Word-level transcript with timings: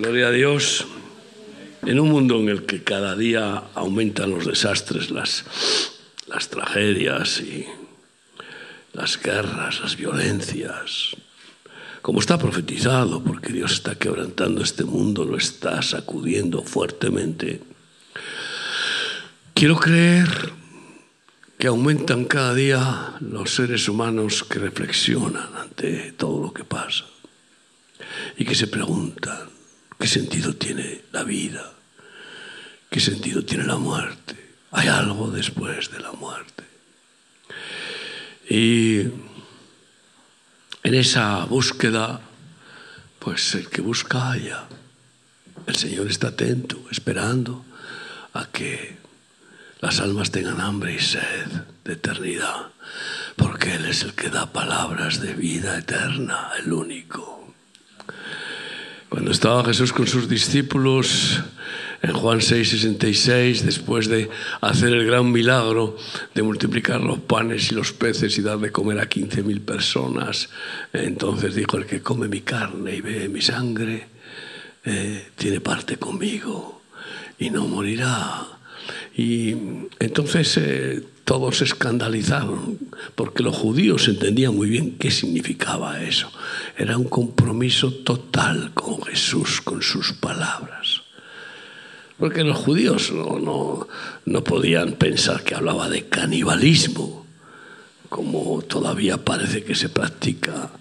Gloria 0.00 0.28
a 0.28 0.30
Dios. 0.30 0.86
En 1.84 2.00
un 2.00 2.08
mundo 2.08 2.40
en 2.40 2.48
el 2.48 2.64
que 2.64 2.82
cada 2.82 3.14
día 3.14 3.64
aumentan 3.74 4.30
los 4.30 4.46
desastres, 4.46 5.10
las, 5.10 5.44
tragedias 6.48 7.38
y 7.42 7.66
las 8.94 9.22
guerras, 9.22 9.80
las 9.82 9.96
violencias, 9.98 11.14
como 12.00 12.20
está 12.20 12.38
profetizado, 12.38 13.22
porque 13.22 13.52
Dios 13.52 13.72
está 13.72 13.94
quebrantando 13.96 14.62
este 14.62 14.84
mundo, 14.84 15.26
lo 15.26 15.36
está 15.36 15.82
sacudiendo 15.82 16.62
fuertemente. 16.62 17.60
Quiero 19.52 19.76
creer 19.76 20.54
que 21.58 21.66
aumentan 21.66 22.24
cada 22.24 22.54
día 22.54 23.16
los 23.20 23.54
seres 23.54 23.86
humanos 23.86 24.44
que 24.44 24.60
reflexionan 24.60 25.54
ante 25.56 26.12
todo 26.12 26.42
lo 26.42 26.54
que 26.54 26.64
pasa 26.64 27.04
y 28.38 28.46
que 28.46 28.54
se 28.54 28.66
preguntan 28.66 29.59
qué 30.00 30.08
sentido 30.08 30.54
tiene 30.56 31.02
la 31.12 31.24
vida, 31.24 31.74
qué 32.90 33.00
sentido 33.00 33.44
tiene 33.44 33.64
la 33.64 33.76
muerte. 33.76 34.34
Hay 34.72 34.88
algo 34.88 35.30
después 35.30 35.90
de 35.90 36.00
la 36.00 36.12
muerte. 36.12 36.64
Y 38.48 39.00
en 40.82 40.94
esa 40.94 41.44
búsqueda, 41.44 42.20
pues 43.18 43.54
el 43.54 43.68
que 43.68 43.82
busca 43.82 44.30
haya. 44.30 44.64
El 45.66 45.76
Señor 45.76 46.10
está 46.10 46.28
atento, 46.28 46.82
esperando 46.90 47.66
a 48.32 48.46
que 48.46 48.96
las 49.80 50.00
almas 50.00 50.30
tengan 50.30 50.62
hambre 50.62 50.94
y 50.94 50.98
sed 50.98 51.46
de 51.84 51.92
eternidad, 51.92 52.72
porque 53.36 53.74
Él 53.74 53.84
es 53.84 54.02
el 54.02 54.14
que 54.14 54.30
da 54.30 54.50
palabras 54.50 55.20
de 55.20 55.34
vida 55.34 55.76
eterna, 55.76 56.52
el 56.58 56.72
único. 56.72 57.39
Cuando 59.10 59.32
estaba 59.32 59.64
Jesús 59.64 59.92
con 59.92 60.06
sus 60.06 60.28
discípulos, 60.28 61.42
en 62.00 62.12
Juan 62.12 62.40
6, 62.40 62.70
66, 62.70 63.66
después 63.66 64.06
de 64.06 64.30
hacer 64.60 64.90
el 64.90 65.04
gran 65.04 65.32
milagro 65.32 65.96
de 66.32 66.44
multiplicar 66.44 67.00
los 67.00 67.18
panes 67.18 67.72
y 67.72 67.74
los 67.74 67.92
peces 67.92 68.38
y 68.38 68.42
dar 68.42 68.58
de 68.58 68.70
comer 68.70 69.00
a 69.00 69.10
15.000 69.10 69.60
personas, 69.62 70.48
entonces 70.92 71.56
dijo, 71.56 71.76
el 71.76 71.86
que 71.86 72.00
come 72.02 72.28
mi 72.28 72.42
carne 72.42 72.94
y 72.94 73.00
bebe 73.00 73.28
mi 73.28 73.42
sangre, 73.42 74.06
eh, 74.84 75.30
tiene 75.34 75.58
parte 75.60 75.96
conmigo 75.96 76.82
y 77.36 77.50
no 77.50 77.66
morirá. 77.66 78.46
Y 79.16 79.56
entonces 79.98 80.56
eh, 80.56 81.02
todos 81.30 81.58
se 81.58 81.64
escandalizaron, 81.64 82.76
porque 83.14 83.44
los 83.44 83.56
judíos 83.56 84.08
entendían 84.08 84.56
muy 84.56 84.68
bien 84.68 84.98
qué 84.98 85.12
significaba 85.12 86.02
eso. 86.02 86.28
Era 86.76 86.98
un 86.98 87.04
compromiso 87.04 87.92
total 87.92 88.72
con 88.74 89.00
Jesús, 89.02 89.60
con 89.60 89.80
sus 89.80 90.12
palabras. 90.12 91.02
Porque 92.18 92.42
los 92.42 92.58
judíos 92.58 93.12
no, 93.12 93.86
no, 94.24 94.42
podían 94.42 94.94
pensar 94.94 95.44
que 95.44 95.54
hablaba 95.54 95.88
de 95.88 96.08
canibalismo, 96.08 97.24
como 98.08 98.62
todavía 98.62 99.16
parece 99.18 99.62
que 99.62 99.76
se 99.76 99.88
practica 99.88 100.72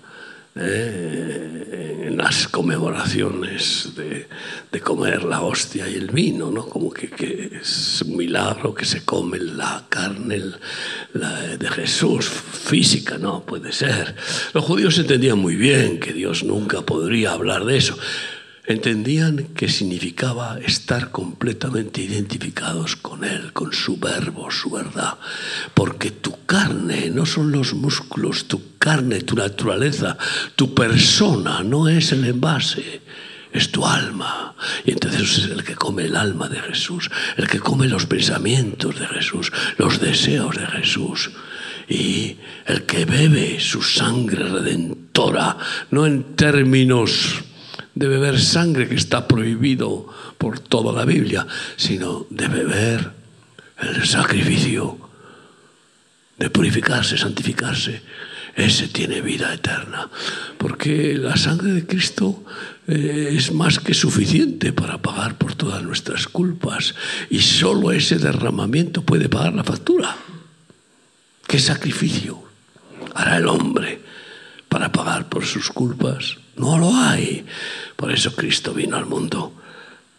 eh, 0.60 2.06
en 2.08 2.18
las 2.18 2.48
conmemoraciones 2.48 3.92
de, 3.96 4.28
de, 4.72 4.80
comer 4.82 5.24
la 5.24 5.42
hostia 5.42 5.88
y 5.88 5.96
el 5.96 6.08
vino, 6.08 6.52
¿no? 6.52 6.66
como 6.66 6.92
que, 6.92 7.10
que 7.10 7.60
es 7.62 8.02
un 8.06 8.18
milagro 8.18 8.74
que 8.74 8.86
se 8.86 9.06
come 9.06 9.40
la 9.40 9.86
carne 9.90 10.42
la 11.14 11.58
de 11.58 11.70
Jesús 11.70 12.28
física, 12.28 13.18
no 13.18 13.44
puede 13.46 13.72
ser. 13.72 14.16
Los 14.54 14.66
judíos 14.66 14.98
entendían 14.98 15.40
muy 15.40 15.56
bien 15.56 16.00
que 16.00 16.14
Dios 16.14 16.44
nunca 16.44 16.82
podría 16.82 17.32
hablar 17.32 17.66
de 17.66 17.78
eso 17.78 17.98
entendían 18.70 19.48
que 19.56 19.68
significaba 19.68 20.60
estar 20.60 21.10
completamente 21.10 22.02
identificados 22.02 22.96
con 22.96 23.24
Él, 23.24 23.52
con 23.52 23.74
su 23.74 23.98
verbo, 23.98 24.52
su 24.52 24.70
verdad. 24.70 25.18
Porque 25.74 26.12
tu 26.12 26.46
carne 26.46 27.10
no 27.10 27.26
son 27.26 27.52
los 27.52 27.74
músculos, 27.74 28.48
tu 28.48 28.78
carne, 28.78 29.22
tu 29.22 29.36
naturaleza, 29.36 30.18
tu 30.56 30.76
persona 30.76 31.64
no 31.64 31.90
es 31.90 32.12
el 32.12 32.24
envase. 32.26 33.02
Es 33.52 33.72
tu 33.72 33.84
alma. 33.84 34.54
Y 34.86 34.92
entonces 34.92 35.40
es 35.40 35.46
el 35.46 35.64
que 35.64 35.74
come 35.74 36.04
el 36.04 36.16
alma 36.16 36.48
de 36.48 36.60
Jesús, 36.60 37.10
el 37.38 37.48
que 37.48 37.60
come 37.60 37.88
los 37.88 38.06
pensamientos 38.06 39.00
de 39.00 39.08
Jesús, 39.08 39.52
los 39.80 40.00
deseos 40.00 40.56
de 40.56 40.68
Jesús 40.68 41.32
y 41.88 42.38
el 42.68 42.84
que 42.84 43.06
bebe 43.06 43.60
su 43.60 43.82
sangre 43.82 44.44
redentora, 44.44 45.58
no 45.90 46.06
en 46.06 46.36
términos 46.36 47.49
de 47.96 48.08
beber 48.08 48.40
sangre 48.40 48.88
que 48.88 48.96
está 48.96 49.28
prohibido 49.28 50.08
por 50.38 50.60
toda 50.60 50.94
la 50.94 51.06
Biblia, 51.06 51.46
sino 51.76 52.26
de 52.30 52.48
beber 52.48 53.12
el 53.82 54.06
sacrificio, 54.06 54.98
de 56.38 56.50
purificarse, 56.50 57.18
santificarse. 57.18 58.02
Ese 58.56 58.88
tiene 58.88 59.22
vida 59.22 59.54
eterna, 59.54 60.10
porque 60.58 61.16
la 61.16 61.38
sangre 61.38 61.72
de 61.72 61.86
Cristo 61.86 62.44
eh, 62.88 63.30
es 63.32 63.54
más 63.54 63.80
que 63.80 63.94
suficiente 63.94 64.74
para 64.74 64.98
pagar 64.98 65.38
por 65.38 65.56
todas 65.56 65.82
nuestras 65.84 66.28
culpas 66.28 66.96
y 67.30 67.40
solo 67.40 67.92
ese 67.92 68.18
derramamiento 68.18 69.04
puede 69.04 69.30
pagar 69.30 69.54
la 69.54 69.64
factura. 69.64 70.18
¿Qué 71.48 71.60
sacrificio 71.60 72.44
hará 73.14 73.38
el 73.38 73.48
hombre 73.48 74.02
para 74.70 74.92
pagar 74.92 75.28
por 75.28 75.46
sus 75.46 75.70
culpas? 75.70 76.38
No 76.56 76.78
lo 76.78 76.96
hay. 76.96 77.46
Por 77.96 78.12
eso 78.12 78.36
Cristo 78.36 78.74
vino 78.74 78.96
al 78.96 79.06
mundo, 79.06 79.54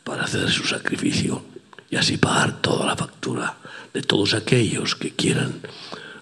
para 0.04 0.24
hacer 0.24 0.50
su 0.50 0.64
sacrificio 0.64 1.42
y 1.88 1.96
así 1.96 2.16
pagar 2.16 2.60
toda 2.60 2.86
la 2.86 2.96
factura 2.96 3.56
de 3.94 4.02
todos 4.02 4.34
aquellos 4.34 4.94
que 4.94 5.12
quieran 5.12 5.60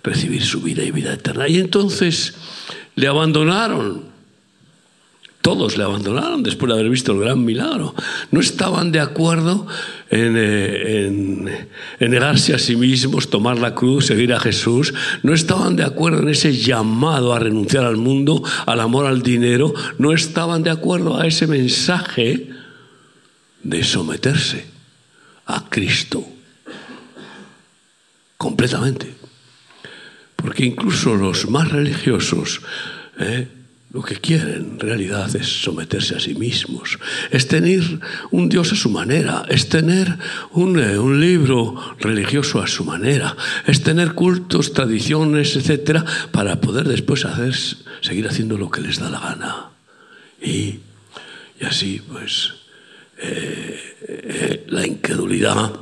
recibir 0.03 0.45
su 0.45 0.61
vida 0.61 0.83
y 0.83 0.91
vida 0.91 1.13
eterna. 1.13 1.49
Y 1.49 1.59
entonces 1.59 2.35
le 2.95 3.07
abandonaron 3.07 4.08
todos 5.43 5.79
le 5.79 5.85
abandonaron 5.85 6.43
después 6.43 6.69
de 6.69 6.75
haber 6.79 6.91
visto 6.91 7.13
el 7.13 7.21
gran 7.21 7.45
milagro. 7.45 7.95
No 8.31 8.41
estaban 8.41 8.93
de 8.93 9.01
acuerdo 9.01 9.67
eh, 10.11 11.07
en, 11.07 12.11
negarse 12.11 12.55
a 12.55 12.59
sí 12.59 12.77
mismos, 12.77 13.31
tomar 13.31 13.59
la 13.59 13.75
cruz, 13.75 14.07
seguir 14.07 14.33
a 14.35 14.41
Jesús. 14.41 14.93
No 15.23 15.33
estaban 15.33 15.77
de 15.77 15.85
acuerdo 15.85 16.23
en 16.23 16.29
ese 16.29 16.57
llamado 16.57 17.33
a 17.33 17.39
renunciar 17.39 17.85
al 17.85 17.97
mundo, 17.97 18.43
al 18.67 18.81
amor 18.81 19.07
al 19.07 19.23
dinero. 19.23 19.73
No 19.99 20.13
estaban 20.13 20.63
de 20.63 20.71
acuerdo 20.71 21.19
a 21.19 21.27
ese 21.27 21.47
mensaje 21.47 22.51
de 23.63 23.85
someterse 23.85 24.67
a 25.47 25.69
Cristo 25.69 26.27
completamente. 28.37 29.15
Porque 30.37 30.65
incluso 30.65 31.15
los 31.17 31.49
más 31.51 31.71
religiosos, 31.71 32.61
eh, 33.19 33.49
lo 33.91 34.03
que 34.03 34.17
quieren 34.17 34.73
en 34.73 34.81
realidad 34.81 35.35
es 35.35 35.63
someterse 35.63 36.15
a 36.15 36.21
sí 36.21 36.35
mismos, 36.35 36.99
es 37.31 37.49
tener 37.49 37.83
un 38.31 38.49
Dios 38.49 38.73
a 38.73 38.77
su 38.77 38.91
manera, 38.91 39.45
es 39.49 39.69
tener 39.69 40.19
un, 40.51 40.79
eh, 40.79 40.99
un 40.99 41.21
libro 41.21 41.75
religioso 41.99 42.61
a 42.61 42.67
su 42.67 42.85
manera, 42.85 43.35
es 43.67 43.83
tener 43.83 44.13
cultos, 44.13 44.75
tradiciones, 44.75 45.57
etcétera, 45.57 46.05
para 46.33 46.61
poder 46.61 46.87
después 46.87 47.25
hacer, 47.25 47.55
seguir 48.03 48.29
haciendo 48.29 48.59
lo 48.59 48.71
que 48.71 48.83
les 48.83 48.99
da 48.99 49.09
la 49.09 49.21
gana. 49.21 49.71
Y, 50.43 50.81
y 51.59 51.65
así, 51.65 52.03
pues, 52.07 52.55
eh, 53.17 53.97
eh, 54.07 54.65
la 54.69 54.87
incredulidad 54.87 55.73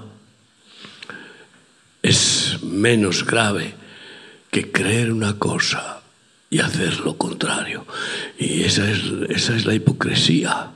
es 2.02 2.58
menos 2.62 3.26
grave 3.26 3.74
que 4.50 4.70
creer 4.70 5.10
una 5.10 5.38
cosa 5.38 5.96
y 6.56 6.60
hacer 6.60 7.00
lo 7.00 7.18
contrario. 7.18 7.84
Y 8.38 8.62
esa 8.62 8.90
es, 8.90 9.00
esa 9.28 9.54
es 9.54 9.66
la 9.66 9.74
hipocresía 9.74 10.72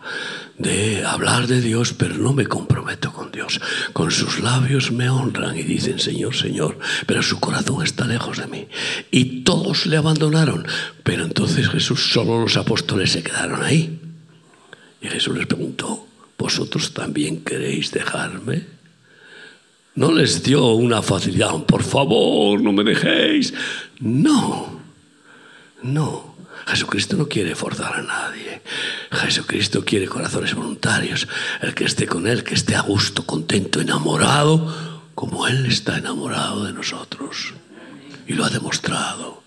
de 0.58 1.06
hablar 1.06 1.46
de 1.46 1.62
Dios, 1.62 1.94
pero 1.94 2.16
no 2.16 2.34
me 2.34 2.46
comprometo 2.46 3.14
con 3.14 3.32
Dios. 3.32 3.58
Con 3.94 4.10
sus 4.10 4.40
labios 4.40 4.92
me 4.92 5.08
honran 5.08 5.56
y 5.56 5.62
dicen, 5.62 5.98
Señor, 5.98 6.36
Señor, 6.36 6.78
pero 7.06 7.22
su 7.22 7.40
corazón 7.40 7.82
está 7.82 8.06
lejos 8.06 8.36
de 8.36 8.46
mí. 8.46 8.68
Y 9.10 9.40
todos 9.42 9.86
le 9.86 9.96
abandonaron, 9.96 10.66
pero 11.02 11.24
entonces 11.24 11.66
Jesús, 11.70 12.12
solo 12.12 12.42
los 12.42 12.58
apóstoles 12.58 13.12
se 13.12 13.22
quedaron 13.22 13.62
ahí. 13.62 13.98
Y 15.00 15.08
Jesús 15.08 15.34
les 15.34 15.46
preguntó, 15.46 16.06
¿vosotros 16.36 16.92
también 16.92 17.42
queréis 17.42 17.90
dejarme? 17.90 18.66
No 19.94 20.12
les 20.12 20.42
dio 20.42 20.74
una 20.74 21.00
facilidad, 21.00 21.64
por 21.64 21.82
favor, 21.82 22.60
no 22.60 22.70
me 22.70 22.84
dejéis. 22.84 23.54
No, 23.98 24.79
no, 25.82 26.30
Jesucristo 26.66 27.16
no 27.16 27.28
quiere 27.28 27.54
forzar 27.54 27.94
a 27.94 28.02
nadie. 28.02 28.62
Jesucristo 29.10 29.84
quiere 29.84 30.06
corazones 30.06 30.54
voluntarios. 30.54 31.26
El 31.60 31.74
que 31.74 31.84
esté 31.84 32.06
con 32.06 32.26
Él, 32.26 32.44
que 32.44 32.54
esté 32.54 32.74
a 32.74 32.82
gusto, 32.82 33.24
contento, 33.24 33.80
enamorado, 33.80 35.00
como 35.14 35.46
Él 35.46 35.66
está 35.66 35.98
enamorado 35.98 36.64
de 36.64 36.72
nosotros. 36.72 37.54
Y 38.26 38.34
lo 38.34 38.44
ha 38.44 38.50
demostrado. 38.50 39.42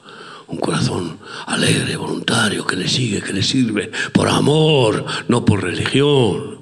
Un 0.47 0.57
corazón 0.57 1.19
alegre, 1.47 1.95
voluntario, 1.95 2.65
que 2.65 2.75
le 2.75 2.87
sigue, 2.87 3.21
que 3.21 3.33
le 3.33 3.43
sirve, 3.43 3.91
por 4.11 4.27
amor, 4.27 5.05
no 5.27 5.45
por 5.45 5.63
religión. 5.63 6.59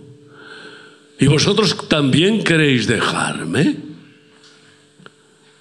¿Y 1.20 1.28
vosotros 1.28 1.88
también 1.88 2.44
queréis 2.44 2.88
dejarme? 2.88 3.78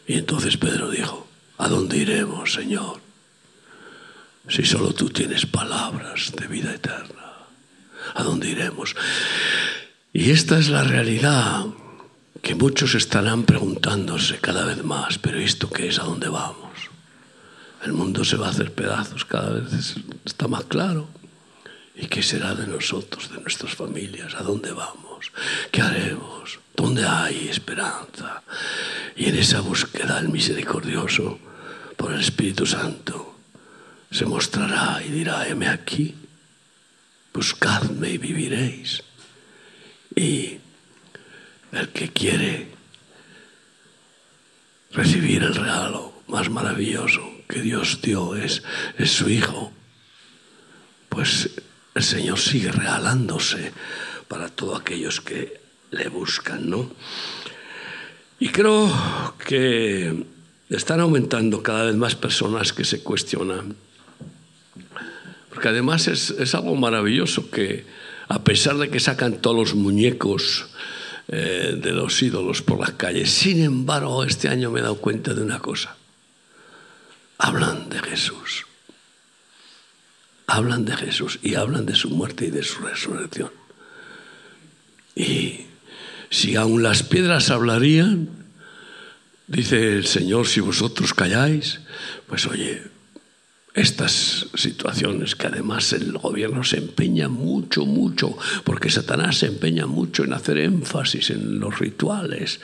Y 0.07 0.15
entonces 0.15 0.57
Pedro 0.57 0.91
dijo, 0.91 1.27
¿a 1.59 1.69
dónde 1.69 1.99
iremos, 1.99 2.53
Señor? 2.53 3.10
Si 4.49 4.65
solo 4.65 4.93
tú 4.93 5.11
tienes 5.11 5.47
palabras 5.47 6.33
de 6.37 6.47
vida 6.47 6.75
eterna, 6.75 7.47
¿a 8.15 8.23
dónde 8.23 8.49
iremos? 8.49 8.97
Y 10.13 10.31
esta 10.31 10.59
es 10.59 10.69
la 10.69 10.83
realidad 10.83 11.67
que 12.43 12.55
muchos 12.55 12.95
estarán 12.95 13.45
preguntándose 13.45 14.39
cada 14.39 14.65
vez 14.65 14.83
más, 14.83 15.19
pero 15.19 15.39
¿esto 15.39 15.69
qué 15.71 15.89
es? 15.89 15.99
¿A 15.99 16.05
dónde 16.05 16.29
vamos? 16.29 16.71
El 17.85 17.93
mundo 17.93 18.25
se 18.25 18.37
va 18.37 18.49
a 18.49 18.51
hacer 18.51 18.73
pedazos, 18.73 19.25
cada 19.25 19.51
vez 19.51 19.97
está 20.25 20.49
más 20.49 20.65
claro. 20.65 21.09
¿Y 21.95 22.07
qué 22.07 22.23
será 22.23 22.55
de 22.55 22.67
nosotros, 22.67 23.31
de 23.31 23.41
nuestras 23.41 23.75
familias? 23.75 24.35
¿A 24.35 24.43
dónde 24.43 24.73
vamos? 24.73 25.31
¿Qué 25.71 25.83
haremos? 25.83 26.59
¿Dónde 26.75 27.07
hay 27.07 27.49
esperanza? 27.49 28.43
Y 29.17 29.27
en 29.27 29.37
esa 29.37 29.61
búsqueda 29.61 30.19
el 30.19 30.31
misericordioso 30.31 31.39
por 31.97 32.13
el 32.13 32.21
Espíritu 32.21 32.65
Santo 32.65 33.30
se 34.11 34.27
mostrará 34.27 35.03
y 35.05 35.11
dirá, 35.11 35.47
heme 35.47 35.69
aquí, 35.69 36.15
buscadme 37.33 38.11
y 38.11 38.19
viviréis. 38.19 39.03
Y 40.15 40.59
el 41.73 41.89
que 41.91 42.11
quiere 42.11 42.69
recibir 44.93 45.43
el 45.43 45.55
regalo 45.55 46.13
más 46.27 46.51
maravilloso 46.51 47.23
que 47.49 47.61
Dios 47.61 48.01
dio 48.03 48.35
es, 48.35 48.63
es 48.99 49.13
su 49.13 49.29
Hijo, 49.29 49.73
pues 51.09 51.51
el 51.95 52.03
Señor 52.03 52.39
sigue 52.39 52.73
regalándose 52.73 53.73
para 54.29 54.49
todos 54.49 54.81
aquellos 54.81 55.21
que 55.21 55.61
le 55.91 56.09
buscan, 56.09 56.71
¿no? 56.71 56.91
Y 58.39 58.49
creo 58.49 58.91
que 59.45 60.25
están 60.71 61.01
aumentando 61.01 61.63
cada 61.63 61.85
vez 61.85 61.97
más 61.97 62.15
personas 62.15 62.73
que 62.73 62.85
se 62.85 63.03
cuestionan. 63.03 63.77
Porque 65.61 65.77
además 65.77 66.09
es, 66.09 66.31
es 66.31 66.55
algo 66.55 66.75
maravilloso 66.75 67.51
que, 67.51 67.85
a 68.29 68.43
pesar 68.43 68.79
de 68.79 68.89
que 68.89 68.99
sacan 68.99 69.43
todos 69.43 69.55
los 69.55 69.75
muñecos 69.75 70.65
eh, 71.29 71.77
de 71.77 71.93
los 71.93 72.23
ídolos 72.23 72.63
por 72.63 72.81
las 72.81 72.93
calles, 72.93 73.29
sin 73.29 73.63
embargo, 73.63 74.25
este 74.25 74.49
año 74.49 74.71
me 74.71 74.81
he 74.81 74.83
dado 74.83 74.97
cuenta 74.97 75.35
de 75.35 75.43
una 75.43 75.59
cosa. 75.59 75.99
Hablan 77.37 77.91
de 77.91 77.99
Jesús 78.01 78.65
hablan 80.47 80.87
de 80.87 80.97
Jesús 80.97 81.39
y 81.43 81.57
hablan 81.57 81.85
de 81.85 81.95
su 81.95 82.09
muerte 82.09 82.47
y 82.47 82.51
de 82.51 82.63
su 82.63 82.81
resurrección. 82.81 83.51
Y 85.15 85.67
si 86.31 86.57
aún 86.57 86.83
las 86.83 87.03
piedras 87.03 87.51
hablarían, 87.51 88.31
dice 89.47 89.93
el 89.93 90.07
Señor, 90.07 90.49
si 90.49 90.61
vosotros 90.61 91.13
calláis, 91.13 91.81
pues 92.27 92.47
oye, 92.47 92.83
estas 93.75 94.47
situaciones 94.55 95.37
que 95.37 95.47
además 95.47 95.93
el 95.93 96.19
gobierno 96.19 96.65
se 96.65 96.79
empeña 96.79 97.29
mucho, 97.29 97.87
mucho, 97.87 98.37
porque 98.65 98.91
Satanás 98.91 99.39
se 99.39 99.47
empeña 99.47 99.87
mucho 99.87 100.25
en 100.25 100.33
hacer 100.33 100.59
énfasis 100.59 101.31
en 101.31 101.61
los 101.61 101.79
rituales, 101.79 102.61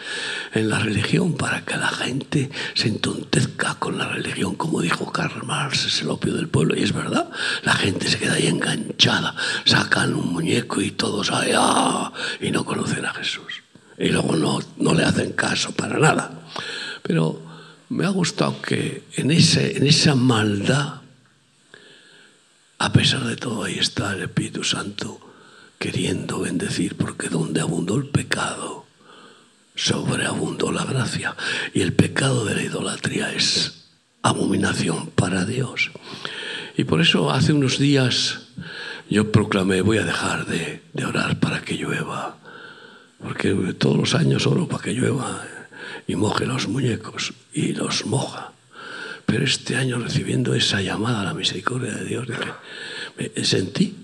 en 0.53 0.69
la 0.69 0.81
religión, 0.81 1.35
para 1.37 1.64
que 1.64 1.76
la 1.76 1.88
gente 1.88 2.50
se 2.75 2.88
entontezca 2.88 3.76
con 3.76 3.99
la 3.99 4.08
religión, 4.08 4.56
como 4.56 4.81
dijo 4.81 5.12
Karl 5.12 5.44
Marx, 5.44 5.87
es 5.87 6.03
el 6.03 6.11
opio 6.11 6.35
del 6.35 6.49
pueblo, 6.49 6.75
y 6.76 6.82
es 6.82 6.93
verdad, 6.93 7.31
la 7.62 7.75
gente 7.75 8.09
se 8.09 8.19
queda 8.19 8.35
ahí 8.35 8.49
enganchada, 8.49 9.37
sacan 9.64 10.14
un 10.14 10.32
muñeco 10.32 10.81
y 10.81 10.91
todos 10.91 11.31
allá, 11.31 12.12
y 12.41 12.50
no 12.50 12.64
conocen 12.64 13.05
a 13.05 13.14
Jesús. 13.14 13.62
Y 13.99 14.09
luego 14.09 14.37
no, 14.37 14.59
no 14.76 14.93
le 14.93 15.05
hacen 15.05 15.32
caso 15.32 15.73
para 15.73 15.99
nada. 15.99 16.31
Pero 17.02 17.46
me 17.88 18.05
ha 18.05 18.09
gustado 18.09 18.61
que 18.61 19.05
en, 19.17 19.31
ese, 19.31 19.77
en 19.77 19.87
esa 19.87 20.15
maldad, 20.15 21.00
a 22.79 22.93
pesar 22.93 23.25
de 23.25 23.37
todo, 23.37 23.65
ahí 23.65 23.79
está 23.79 24.12
el 24.15 24.23
Espíritu 24.23 24.65
Santo 24.65 25.21
queriendo 25.79 26.41
bendecir, 26.41 26.97
porque 26.97 27.29
donde 27.29 27.61
abundó 27.61 27.97
el 27.97 28.09
pecado, 28.09 28.87
sobreabundó 29.75 30.73
la 30.73 30.85
gracia. 30.85 31.37
Y 31.75 31.83
el 31.83 31.93
pecado 31.93 32.44
de 32.44 32.55
la 32.55 32.62
idolatría 32.62 33.33
es 33.33 33.88
abominación 34.23 35.09
para 35.11 35.44
Dios. 35.44 35.91
Y 36.77 36.85
por 36.85 37.00
eso 37.00 37.31
hace 37.31 37.53
unos 37.53 37.79
días 37.79 38.49
yo 39.09 39.31
proclamé, 39.31 39.83
voy 39.83 39.99
a 39.99 40.05
dejar 40.05 40.47
de, 40.47 40.83
de 40.93 41.05
orar 41.05 41.38
para 41.38 41.62
que 41.62 41.77
llueva, 41.77 42.38
porque 43.23 43.55
todos 43.79 43.97
los 43.97 44.15
años 44.15 44.47
oro 44.47 44.67
para 44.67 44.83
que 44.83 44.93
llueva 44.93 45.47
y 46.06 46.17
moje 46.17 46.47
los 46.47 46.69
muñecos 46.69 47.32
y 47.53 47.73
los 47.73 48.06
moja. 48.06 48.53
Pero 49.25 49.44
este 49.44 49.76
año 49.76 49.99
recibiendo 49.99 50.55
esa 50.55 50.81
llamada 50.81 51.23
a 51.23 51.25
la 51.25 51.35
misericordia 51.35 51.93
de 51.93 52.05
Dios, 52.05 52.26
me 53.19 53.44
sentí 53.44 53.94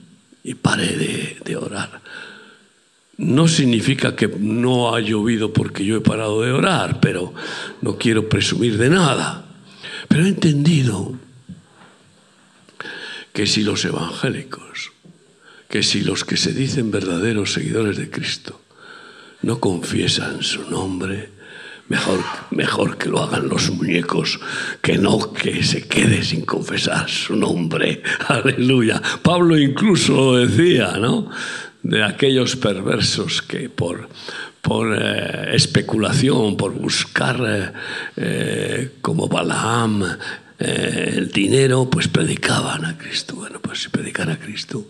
y 0.42 0.54
paré 0.54 0.96
de, 0.96 1.36
de 1.44 1.56
orar. 1.56 2.00
No 3.18 3.46
significa 3.46 4.16
que 4.16 4.26
no 4.26 4.94
ha 4.94 5.00
llovido 5.00 5.52
porque 5.52 5.84
yo 5.84 5.96
he 5.96 6.00
parado 6.00 6.42
de 6.42 6.50
orar, 6.50 6.98
pero 7.00 7.32
no 7.80 7.98
quiero 7.98 8.28
presumir 8.28 8.78
de 8.78 8.90
nada. 8.90 9.46
Pero 10.08 10.24
he 10.24 10.28
entendido 10.28 11.14
que 13.32 13.46
si 13.46 13.62
los 13.62 13.84
evangélicos, 13.84 14.92
que 15.68 15.82
si 15.82 16.02
los 16.02 16.24
que 16.24 16.36
se 16.36 16.52
dicen 16.52 16.90
verdaderos 16.90 17.52
seguidores 17.52 17.96
de 17.96 18.10
Cristo 18.10 18.60
no 19.42 19.58
confiesan 19.60 20.42
su 20.42 20.68
nombre, 20.68 21.30
Mejor, 21.88 22.20
mejor 22.50 22.96
que 22.96 23.08
lo 23.08 23.22
hagan 23.22 23.48
los 23.48 23.70
muñecos 23.70 24.40
que 24.80 24.96
no 24.96 25.32
que 25.32 25.62
se 25.62 25.86
quede 25.86 26.22
sin 26.22 26.44
confesar 26.44 27.08
su 27.10 27.36
nombre. 27.36 28.02
Aleluya. 28.28 29.02
Pablo 29.22 29.58
incluso 29.58 30.14
lo 30.14 30.36
decía, 30.36 30.96
¿no? 30.98 31.28
De 31.82 32.02
aquellos 32.02 32.56
perversos 32.56 33.42
que 33.42 33.68
por, 33.68 34.08
por 34.62 34.96
eh, 34.98 35.54
especulación, 35.54 36.56
por 36.56 36.72
buscar 36.72 37.40
eh, 37.46 37.72
eh, 38.16 38.92
como 39.02 39.28
Balaam 39.28 40.04
el 40.58 41.32
dinero, 41.32 41.90
pues 41.90 42.06
predicaban 42.06 42.84
a 42.84 42.96
Cristo. 42.96 43.34
Bueno, 43.34 43.60
pues 43.60 43.82
si 43.82 43.88
predican 43.88 44.30
a 44.30 44.38
Cristo, 44.38 44.86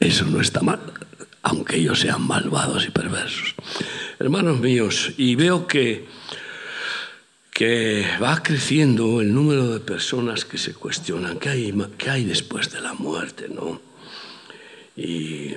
eso 0.00 0.24
no 0.24 0.40
está 0.40 0.62
mal, 0.62 0.80
aunque 1.42 1.76
ellos 1.76 2.00
sean 2.00 2.26
malvados 2.26 2.86
y 2.86 2.90
perversos 2.90 3.54
hermanos 4.22 4.60
míos, 4.60 5.12
y 5.16 5.34
veo 5.34 5.66
que, 5.66 6.06
que 7.50 8.06
va 8.22 8.40
creciendo 8.40 9.20
el 9.20 9.34
número 9.34 9.68
de 9.68 9.80
personas 9.80 10.44
que 10.44 10.58
se 10.58 10.74
cuestionan 10.74 11.40
qué 11.40 11.48
hay, 11.48 11.74
qué 11.98 12.10
hay 12.10 12.24
después 12.24 12.70
de 12.70 12.80
la 12.80 12.94
muerte, 12.94 13.48
¿no? 13.48 13.80
Y, 14.96 15.54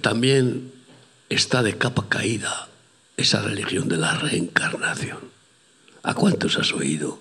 también 0.00 0.72
está 1.28 1.62
de 1.62 1.78
capa 1.78 2.08
caída 2.08 2.68
esa 3.16 3.40
religión 3.40 3.88
de 3.88 3.98
la 3.98 4.14
reencarnación. 4.18 5.18
¿A 6.02 6.14
cuántos 6.14 6.58
has 6.58 6.72
oído 6.72 7.20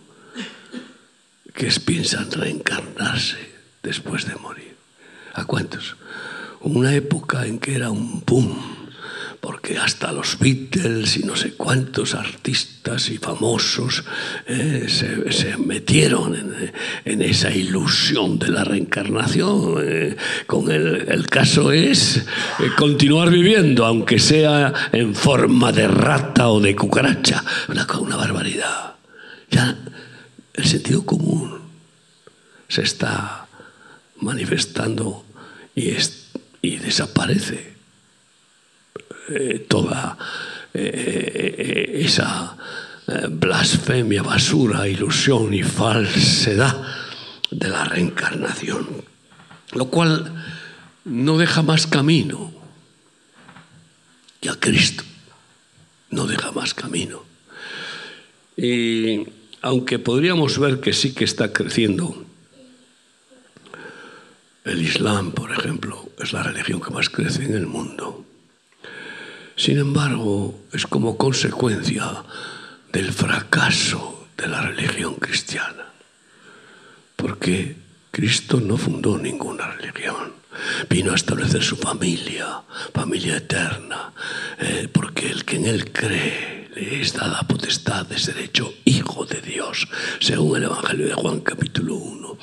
que 1.53 1.67
piensan 1.85 2.31
reencarnarse 2.31 3.37
después 3.83 4.25
de 4.25 4.35
morir? 4.37 4.75
¿A 5.35 5.45
cuántos? 5.45 5.95
Una 6.61 6.95
época 6.95 7.45
en 7.45 7.59
que 7.59 7.75
era 7.75 7.91
un 7.91 8.23
boom 8.25 8.80
porque 9.41 9.75
hasta 9.75 10.11
los 10.11 10.37
Beatles 10.37 11.17
y 11.17 11.23
no 11.23 11.35
sé 11.35 11.53
cuántos 11.53 12.13
artistas 12.13 13.09
y 13.09 13.17
famosos 13.17 14.03
eh, 14.45 14.85
se, 14.87 15.57
metieron 15.57 16.71
en, 17.05 17.21
esa 17.23 17.49
ilusión 17.49 18.37
de 18.37 18.49
la 18.49 18.63
reencarnación. 18.63 19.77
Eh, 19.81 20.15
con 20.45 20.69
el, 20.69 21.27
caso 21.27 21.71
es 21.71 22.17
eh, 22.17 22.23
continuar 22.77 23.31
viviendo, 23.31 23.83
aunque 23.83 24.19
sea 24.19 24.73
en 24.91 25.15
forma 25.15 25.71
de 25.71 25.87
rata 25.87 26.49
o 26.49 26.59
de 26.59 26.75
cucaracha. 26.75 27.43
Una, 27.67 28.15
barbaridad. 28.15 28.95
Ya 29.49 29.75
el 30.53 30.65
sentido 30.65 31.03
común 31.03 31.61
se 32.67 32.83
está 32.83 33.47
manifestando 34.19 35.25
y, 35.73 35.89
es, 35.89 36.27
y 36.61 36.77
desaparece 36.77 37.70
eh, 39.29 39.65
toda 39.67 40.17
eh, 40.73 41.55
eh, 41.57 42.01
esa 42.03 42.57
blasfemia, 43.29 44.23
basura, 44.23 44.87
ilusión 44.87 45.53
y 45.53 45.63
falsedad 45.63 46.81
de 47.49 47.67
la 47.67 47.83
reencarnación, 47.83 48.87
lo 49.73 49.85
cual 49.87 50.31
no 51.03 51.37
deja 51.37 51.61
más 51.61 51.87
camino 51.87 52.53
que 54.39 54.49
a 54.49 54.55
Cristo, 54.55 55.03
no 56.09 56.25
deja 56.25 56.53
más 56.53 56.73
camino. 56.73 57.25
Y 58.55 59.27
aunque 59.61 59.99
podríamos 59.99 60.57
ver 60.57 60.79
que 60.79 60.93
sí 60.93 61.13
que 61.13 61.25
está 61.25 61.51
creciendo 61.51 62.25
El 64.63 64.81
Islam, 64.81 65.31
por 65.31 65.51
ejemplo, 65.51 66.09
es 66.19 66.33
la 66.33 66.43
religión 66.43 66.81
que 66.81 66.91
más 66.91 67.09
crece 67.09 67.43
en 67.43 67.55
el 67.55 67.65
mundo. 67.65 68.25
Sin 69.55 69.77
embargo, 69.77 70.59
es 70.71 70.85
como 70.87 71.17
consecuencia 71.17 72.23
del 72.91 73.11
fracaso 73.11 74.27
de 74.37 74.47
la 74.47 74.61
religión 74.61 75.15
cristiana. 75.15 75.85
Porque 77.15 77.75
Cristo 78.11 78.59
no 78.59 78.77
fundó 78.77 79.17
ninguna 79.17 79.67
religión. 79.71 80.33
Vino 80.89 81.11
a 81.11 81.15
establecer 81.15 81.63
su 81.63 81.77
familia, 81.77 82.61
familia 82.93 83.37
eterna, 83.37 84.11
eh, 84.59 84.89
porque 84.91 85.29
el 85.29 85.45
que 85.45 85.55
en 85.55 85.65
Él 85.65 85.91
cree 85.91 86.60
le 86.75 87.01
es 87.01 87.13
dada 87.13 87.41
potestad 87.47 88.05
de 88.05 88.17
ser 88.17 88.37
hecho 88.37 88.73
hijo 88.85 89.25
de 89.25 89.41
Dios, 89.41 89.87
según 90.19 90.57
el 90.57 90.63
Evangelio 90.63 91.07
de 91.07 91.13
Juan 91.13 91.41
capítulo 91.41 91.95
1. 91.95 92.37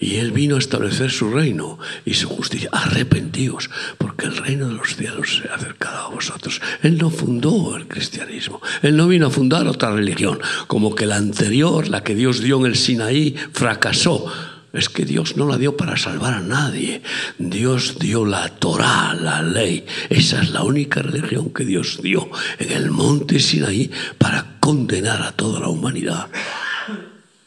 Y 0.00 0.16
Él 0.16 0.32
vino 0.32 0.56
a 0.56 0.58
establecer 0.58 1.10
su 1.10 1.30
reino 1.30 1.78
y 2.04 2.14
su 2.14 2.28
justicia. 2.28 2.68
Arrepentíos, 2.72 3.70
porque 3.98 4.26
el 4.26 4.36
reino 4.36 4.68
de 4.68 4.74
los 4.74 4.96
cielos 4.96 5.40
se 5.42 5.48
ha 5.48 5.54
acercado 5.54 6.06
a 6.06 6.08
vosotros. 6.10 6.60
Él 6.82 6.98
no 6.98 7.10
fundó 7.10 7.76
el 7.76 7.88
cristianismo, 7.88 8.60
Él 8.82 8.96
no 8.96 9.08
vino 9.08 9.28
a 9.28 9.30
fundar 9.30 9.66
otra 9.66 9.92
religión, 9.92 10.40
como 10.66 10.94
que 10.94 11.06
la 11.06 11.16
anterior, 11.16 11.88
la 11.88 12.02
que 12.02 12.14
Dios 12.14 12.40
dio 12.40 12.58
en 12.60 12.66
el 12.66 12.76
Sinaí, 12.76 13.36
fracasó 13.52 14.26
es 14.72 14.88
que 14.88 15.04
Dios 15.04 15.36
no 15.36 15.46
la 15.46 15.58
dio 15.58 15.76
para 15.76 15.96
salvar 15.96 16.34
a 16.34 16.40
nadie. 16.40 17.02
Dios 17.38 17.98
dio 17.98 18.24
la 18.24 18.48
Torah, 18.48 19.14
la 19.14 19.42
ley. 19.42 19.84
Esa 20.08 20.42
es 20.42 20.50
la 20.50 20.62
única 20.62 21.02
religión 21.02 21.52
que 21.52 21.64
Dios 21.64 22.00
dio 22.02 22.30
en 22.58 22.70
el 22.70 22.90
monte 22.90 23.40
Sinaí 23.40 23.90
para 24.18 24.58
condenar 24.60 25.22
a 25.22 25.32
toda 25.32 25.60
la 25.60 25.68
humanidad 25.68 26.28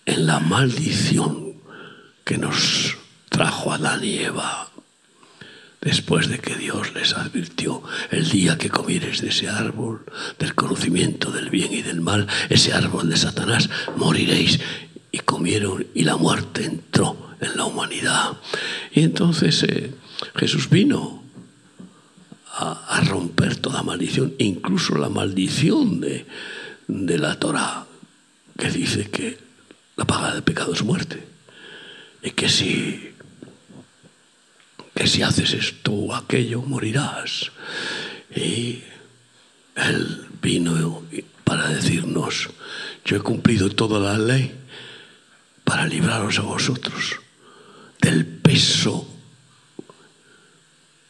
en 0.06 0.28
la 0.28 0.40
maldición 0.40 1.54
que 2.24 2.38
nos 2.38 2.98
trajo 3.30 3.72
Adán 3.72 4.04
y 4.04 4.18
Eva. 4.18 4.70
Después 5.82 6.30
de 6.30 6.40
que 6.40 6.56
Dios 6.56 6.94
les 6.94 7.14
advirtió, 7.14 7.84
el 8.10 8.30
día 8.30 8.58
que 8.58 8.70
comieres 8.70 9.22
de 9.22 9.30
ese 9.30 9.50
árbol, 9.50 10.06
del 10.40 10.56
conocimiento 10.56 11.30
del 11.30 11.50
bien 11.50 11.74
y 11.74 11.82
del 11.82 12.00
mal, 12.00 12.28
ese 12.50 12.72
árbol 12.72 13.10
de 13.10 13.18
Satanás, 13.18 13.70
moriréis 13.98 14.62
y 15.14 15.20
comieron 15.20 15.86
y 15.94 16.04
la 16.04 16.18
muerte 16.18 16.66
entró 16.66 17.16
en 17.40 17.56
la 17.56 17.66
humanidad. 17.66 18.36
Y 18.92 19.04
entonces 19.04 19.64
eh, 19.64 19.94
Jesús 20.36 20.70
vino 20.70 21.24
a, 22.56 23.02
romper 23.08 23.56
toda 23.58 23.84
maldición, 23.84 24.34
incluso 24.40 24.96
la 24.96 25.10
maldición 25.10 26.02
de, 26.02 26.26
de 26.88 27.18
la 27.18 27.40
Torah, 27.40 27.86
que 28.58 28.70
dice 28.70 29.10
que 29.10 29.38
la 29.96 30.06
paga 30.06 30.34
del 30.34 30.44
pecado 30.44 30.74
es 30.74 30.84
muerte. 30.84 31.28
Y 32.24 32.32
que 32.32 32.50
si, 32.50 33.12
que 34.96 35.08
si 35.08 35.22
haces 35.22 35.54
esto 35.54 35.94
o 35.94 36.16
aquello, 36.16 36.62
morirás. 36.64 37.52
Y 38.36 38.82
Él 39.76 40.26
vino 40.42 41.04
para 41.44 41.70
decirnos, 41.70 42.50
yo 43.06 43.18
he 43.18 43.20
cumplido 43.20 43.70
toda 43.70 44.00
la 44.00 44.18
ley 44.18 44.63
para 45.64 45.86
libraros 45.86 46.40
a 46.40 46.44
vosotros 46.44 47.20
del 48.02 48.26
peso 48.26 49.08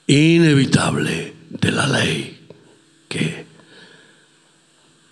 inevitable 0.08 1.34
de 1.50 1.72
la 1.72 1.88
ley 1.88 2.48
que 3.08 3.46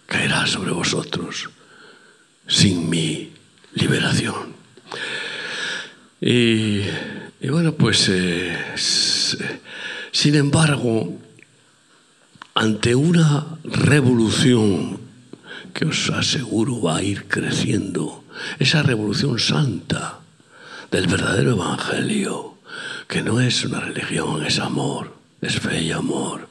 caerá 0.05 0.45
sobre 0.45 0.71
vosotros 0.71 1.49
sin 2.47 2.89
mi 2.89 3.31
liberación. 3.73 4.53
Y, 6.19 6.81
y 7.39 7.49
bueno, 7.49 7.73
pues 7.73 8.09
eh, 8.09 8.55
sin 10.11 10.35
embargo, 10.35 11.17
ante 12.53 12.93
una 12.93 13.57
revolución 13.63 15.00
que 15.73 15.85
os 15.85 16.09
aseguro 16.09 16.81
va 16.81 16.97
a 16.97 17.03
ir 17.03 17.27
creciendo, 17.27 18.23
esa 18.59 18.83
revolución 18.83 19.39
santa 19.39 20.19
del 20.91 21.07
verdadero 21.07 21.51
evangelio, 21.51 22.57
que 23.07 23.21
no 23.21 23.39
es 23.39 23.63
una 23.65 23.79
religión, 23.79 24.45
es 24.45 24.59
amor, 24.59 25.15
es 25.41 25.59
fe 25.59 25.81
y 25.81 25.91
amor, 25.91 26.47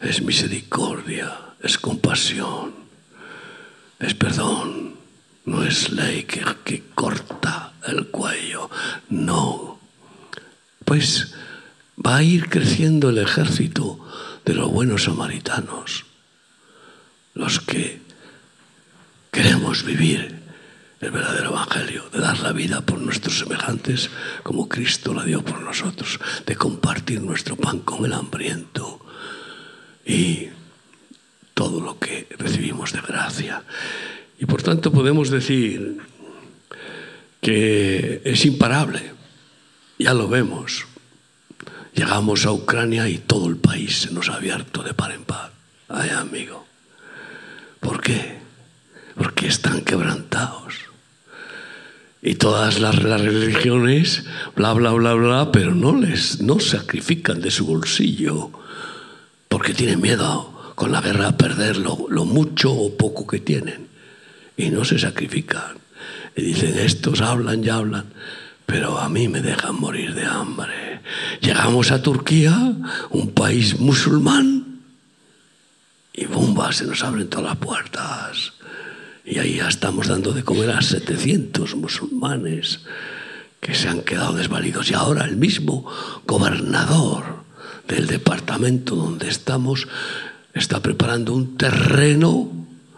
es 0.00 0.22
misericordia, 0.22 1.36
es 1.60 1.78
compasión, 1.78 2.74
es 3.98 4.14
perdón, 4.14 4.94
no 5.44 5.64
es 5.64 5.90
ley 5.90 6.24
que, 6.24 6.44
que 6.64 6.84
corta 6.94 7.72
el 7.86 8.08
cuello, 8.08 8.70
no. 9.08 9.78
Pues 10.84 11.34
va 12.04 12.16
a 12.16 12.22
ir 12.22 12.48
creciendo 12.48 13.10
el 13.10 13.18
ejército 13.18 13.98
de 14.44 14.54
los 14.54 14.70
buenos 14.70 15.04
samaritanos, 15.04 16.04
los 17.34 17.60
que 17.60 18.07
queremos 19.38 19.84
vivir 19.84 20.34
el 21.00 21.10
verdadero 21.12 21.50
evangelio, 21.50 22.10
de 22.10 22.18
dar 22.18 22.40
la 22.40 22.50
vida 22.50 22.80
por 22.80 22.98
nuestros 22.98 23.38
semejantes 23.38 24.10
como 24.42 24.68
Cristo 24.68 25.14
la 25.14 25.22
dio 25.22 25.44
por 25.44 25.60
nosotros, 25.60 26.18
de 26.44 26.56
compartir 26.56 27.22
nuestro 27.22 27.54
pan 27.54 27.78
con 27.78 28.04
el 28.04 28.14
hambriento 28.14 28.98
y 30.04 30.48
todo 31.54 31.80
lo 31.80 32.00
que 32.00 32.26
recibimos 32.36 32.92
de 32.92 33.00
gracia. 33.00 33.62
Y 34.40 34.46
por 34.46 34.64
tanto 34.64 34.90
podemos 34.90 35.30
decir 35.30 35.98
que 37.40 38.20
es 38.24 38.44
imparable, 38.44 39.12
ya 40.00 40.14
lo 40.14 40.26
vemos. 40.26 40.84
Llegamos 41.94 42.44
a 42.44 42.50
Ucrania 42.50 43.08
y 43.08 43.18
todo 43.18 43.46
el 43.46 43.58
país 43.58 44.00
se 44.00 44.10
nos 44.10 44.30
ha 44.30 44.34
abierto 44.34 44.82
de 44.82 44.94
par 44.94 45.12
en 45.12 45.22
par. 45.22 45.52
Ay, 45.88 46.10
amigo. 46.10 46.66
¿Por 47.78 48.00
qué? 48.00 48.37
Porque 49.18 49.46
están 49.46 49.82
quebrantados 49.82 50.88
y 52.22 52.34
todas 52.34 52.80
las, 52.80 52.96
religiones, 52.96 54.24
bla, 54.56 54.72
bla, 54.72 54.92
bla, 54.92 55.14
bla, 55.14 55.52
pero 55.52 55.74
no 55.74 55.94
les 55.94 56.40
no 56.40 56.58
sacrifican 56.58 57.40
de 57.40 57.50
su 57.50 57.66
bolsillo 57.66 58.50
porque 59.48 59.72
tienen 59.72 60.00
miedo 60.00 60.72
con 60.74 60.92
la 60.92 61.00
guerra 61.00 61.28
a 61.28 61.36
perder 61.36 61.76
lo, 61.76 61.96
mucho 62.24 62.72
o 62.72 62.96
poco 62.96 63.26
que 63.26 63.38
tienen 63.38 63.88
y 64.56 64.70
no 64.70 64.84
se 64.84 64.98
sacrifican. 64.98 65.78
Y 66.36 66.42
dicen, 66.42 66.78
estos 66.78 67.20
hablan 67.20 67.64
y 67.64 67.68
hablan, 67.68 68.06
pero 68.66 68.98
a 68.98 69.08
mí 69.08 69.28
me 69.28 69.40
dejan 69.40 69.80
morir 69.80 70.14
de 70.14 70.26
hambre. 70.26 71.00
Llegamos 71.40 71.90
a 71.90 72.02
Turquía, 72.02 72.74
un 73.10 73.30
país 73.32 73.78
musulmán, 73.80 74.80
y 76.12 76.26
bomba, 76.26 76.72
se 76.72 76.84
nos 76.84 77.02
abren 77.04 77.28
todas 77.28 77.46
las 77.46 77.56
puertas. 77.56 78.52
Y 79.28 79.38
ahí 79.38 79.56
ya 79.56 79.68
estamos 79.68 80.08
dando 80.08 80.32
de 80.32 80.42
comer 80.42 80.70
a 80.70 80.80
700 80.80 81.76
musulmanes 81.76 82.80
que 83.60 83.74
se 83.74 83.88
han 83.88 84.00
quedado 84.00 84.32
desvalidos. 84.32 84.90
Y 84.90 84.94
ahora 84.94 85.24
el 85.24 85.36
mismo 85.36 85.84
gobernador 86.26 87.44
del 87.86 88.06
departamento 88.06 88.96
donde 88.96 89.28
estamos 89.28 89.86
está 90.54 90.80
preparando 90.80 91.34
un 91.34 91.58
terreno, 91.58 92.50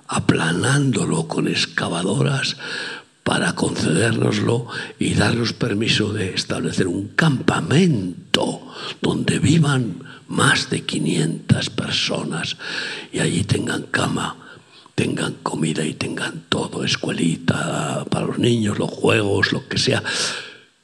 aplanándolo 0.07 1.27
con 1.27 1.49
excavadoras 1.49 2.57
para 3.25 3.55
concedérnoslo 3.55 4.67
y 4.99 5.15
darnos 5.15 5.53
permiso 5.53 6.13
de 6.13 6.35
establecer 6.35 6.87
un 6.87 7.09
campamento 7.09 8.63
donde 9.01 9.41
vivan 9.41 10.05
más 10.29 10.71
de 10.71 10.83
500 10.83 11.71
personas 11.71 12.57
y 13.13 13.19
allí 13.19 13.43
tengan 13.43 13.83
cama 13.83 14.50
tengan 15.01 15.37
comida 15.43 15.83
y 15.83 15.95
tengan 15.95 16.45
todo, 16.51 16.85
escuelita 16.85 18.05
para 18.11 18.27
los 18.27 18.39
niños, 18.39 18.79
los 18.79 18.91
juegos, 18.91 19.51
lo 19.51 19.67
que 19.67 19.79
sea. 19.79 20.03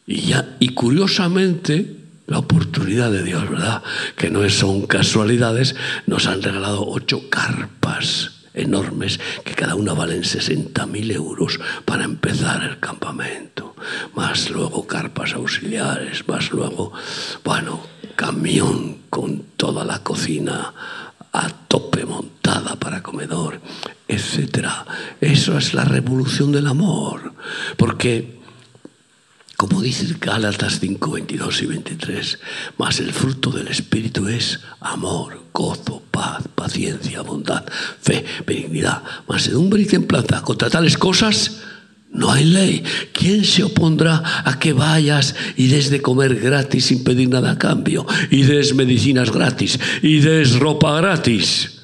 Y, 0.07 0.23
ya, 0.23 0.57
y 0.59 0.71
curiosamente, 0.71 1.99
la 2.27 2.39
oportunidad 2.39 3.13
de 3.13 3.23
Dios, 3.23 3.51
¿verdad? 3.51 3.83
Que 4.17 4.31
no 4.31 4.49
son 4.49 4.87
casualidades, 4.87 5.77
nos 6.07 6.27
han 6.27 6.41
regalado 6.41 6.89
ocho 6.89 7.29
carpas 7.29 8.31
enormes 8.55 9.21
que 9.45 9.53
cada 9.53 9.75
una 9.75 9.93
valen 9.93 10.23
60.000 10.23 11.13
euros 11.13 11.61
para 11.85 12.05
empezar 12.05 12.63
el 12.63 12.81
campamento. 12.81 13.77
Más 14.15 14.49
luego 14.49 14.87
carpas 14.87 15.35
auxiliares, 15.35 16.27
más 16.27 16.53
luego, 16.53 16.91
bueno, 17.45 17.83
camión 18.17 18.97
con 19.11 19.43
toda 19.59 19.85
la 19.85 20.03
cocina 20.03 20.73
a 21.35 21.49
tope 21.69 22.07
montada 22.07 22.77
para 22.77 23.03
comedor, 23.03 23.61
etc. 24.09 24.69
Eso 25.21 25.59
es 25.59 25.75
la 25.75 25.85
revolución 25.85 26.53
del 26.53 26.67
amor, 26.67 27.35
porque, 27.77 28.39
como 29.57 29.83
dice 29.83 30.07
Gálatas 30.21 30.81
5, 30.81 31.11
22 31.11 31.63
y 31.63 31.67
23, 31.67 32.39
más 32.79 33.01
el 33.01 33.13
fruto 33.13 33.51
del 33.51 33.69
Espíritu 33.69 34.29
es 34.29 34.61
amor, 34.81 35.43
gozo, 35.53 36.03
paz, 36.11 36.45
paciencia, 36.55 37.23
bondad, 37.23 37.65
fe, 38.01 38.25
benignidad, 38.47 39.03
mansedumbre 39.29 39.83
y 39.83 39.87
templanza. 39.87 40.43
Contra 40.43 40.71
tales 40.71 40.97
cosas 40.99 41.63
No 42.17 42.31
hay 42.33 42.45
ley. 42.45 42.83
¿Quién 43.13 43.45
se 43.45 43.63
opondrá 43.63 44.23
a 44.45 44.59
que 44.59 44.73
vayas 44.73 45.35
y 45.57 45.69
des 45.69 45.91
de 45.91 46.01
comer 46.01 46.41
gratis 46.41 46.87
sin 46.87 47.05
pedir 47.05 47.29
nada 47.29 47.53
a 47.53 47.59
cambio? 47.59 48.07
Y 48.31 48.43
des 48.43 48.75
medicinas 48.75 49.31
gratis. 49.31 49.79
Y 50.03 50.21
des 50.21 50.59
ropa 50.59 50.97
gratis. 50.97 51.76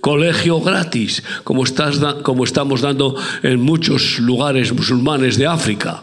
Colegio 0.00 0.60
gratis, 0.60 1.22
como, 1.44 1.64
estás 1.64 1.98
como 2.22 2.44
estamos 2.44 2.80
dando 2.80 3.16
en 3.42 3.60
muchos 3.60 4.18
lugares 4.18 4.72
musulmanes 4.72 5.36
de 5.36 5.46
África. 5.46 6.02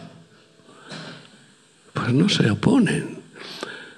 Pues 1.92 2.12
no 2.12 2.28
se 2.28 2.50
oponen. 2.50 3.18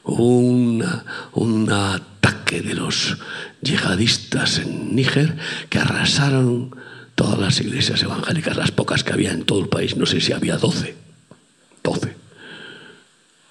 un 0.05 1.69
ataque 1.71 2.63
de 2.63 2.75
los 2.75 3.19
yihadistas 3.61 4.59
en 4.59 4.95
Níger 4.97 5.37
que 5.69 5.79
arrasaron 5.79 6.75
todas 7.15 7.39
las 7.39 7.61
iglesias 7.61 8.03
evangélicas, 8.03 8.57
las 8.57 8.71
pocas 8.71 9.05
que 9.05 9.13
había 9.13 9.33
en 9.33 9.45
todo 9.45 9.61
el 9.61 9.69
país, 9.69 9.97
no 9.97 10.07
sé 10.07 10.21
si 10.21 10.33
había 10.33 10.57
12, 10.57 10.97
12, 11.83 12.17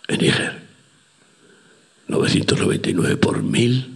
en 0.07 0.19
Níger, 0.19 0.59
999 2.07 3.17
por 3.17 3.43
mil 3.43 3.93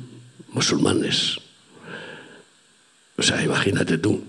musulmanes. 0.52 1.40
O 3.24 3.26
sea, 3.26 3.42
imagínate 3.42 3.98
tú. 4.00 4.22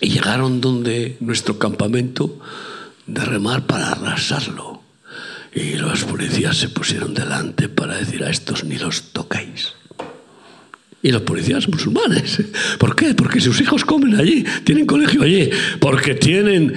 Y 0.00 0.10
llegaron 0.10 0.60
donde 0.60 1.16
nuestro 1.20 1.56
campamento 1.56 2.40
de 3.06 3.24
remar 3.24 3.64
para 3.68 3.92
arrasarlo. 3.92 4.82
Y 5.54 5.74
los 5.74 6.02
policías 6.02 6.56
se 6.56 6.68
pusieron 6.70 7.14
delante 7.14 7.68
para 7.68 7.96
decir 7.96 8.24
a 8.24 8.30
estos 8.30 8.64
ni 8.64 8.76
los 8.76 9.12
toquéis 9.12 9.74
y 11.00 11.12
los 11.12 11.22
policías 11.22 11.68
musulmanes. 11.68 12.42
¿Por 12.80 12.96
qué? 12.96 13.14
Porque 13.14 13.40
sus 13.40 13.60
hijos 13.60 13.84
comen 13.84 14.16
allí, 14.16 14.44
tienen 14.64 14.84
colegio 14.84 15.22
allí, 15.22 15.48
porque 15.78 16.16
tienen 16.16 16.74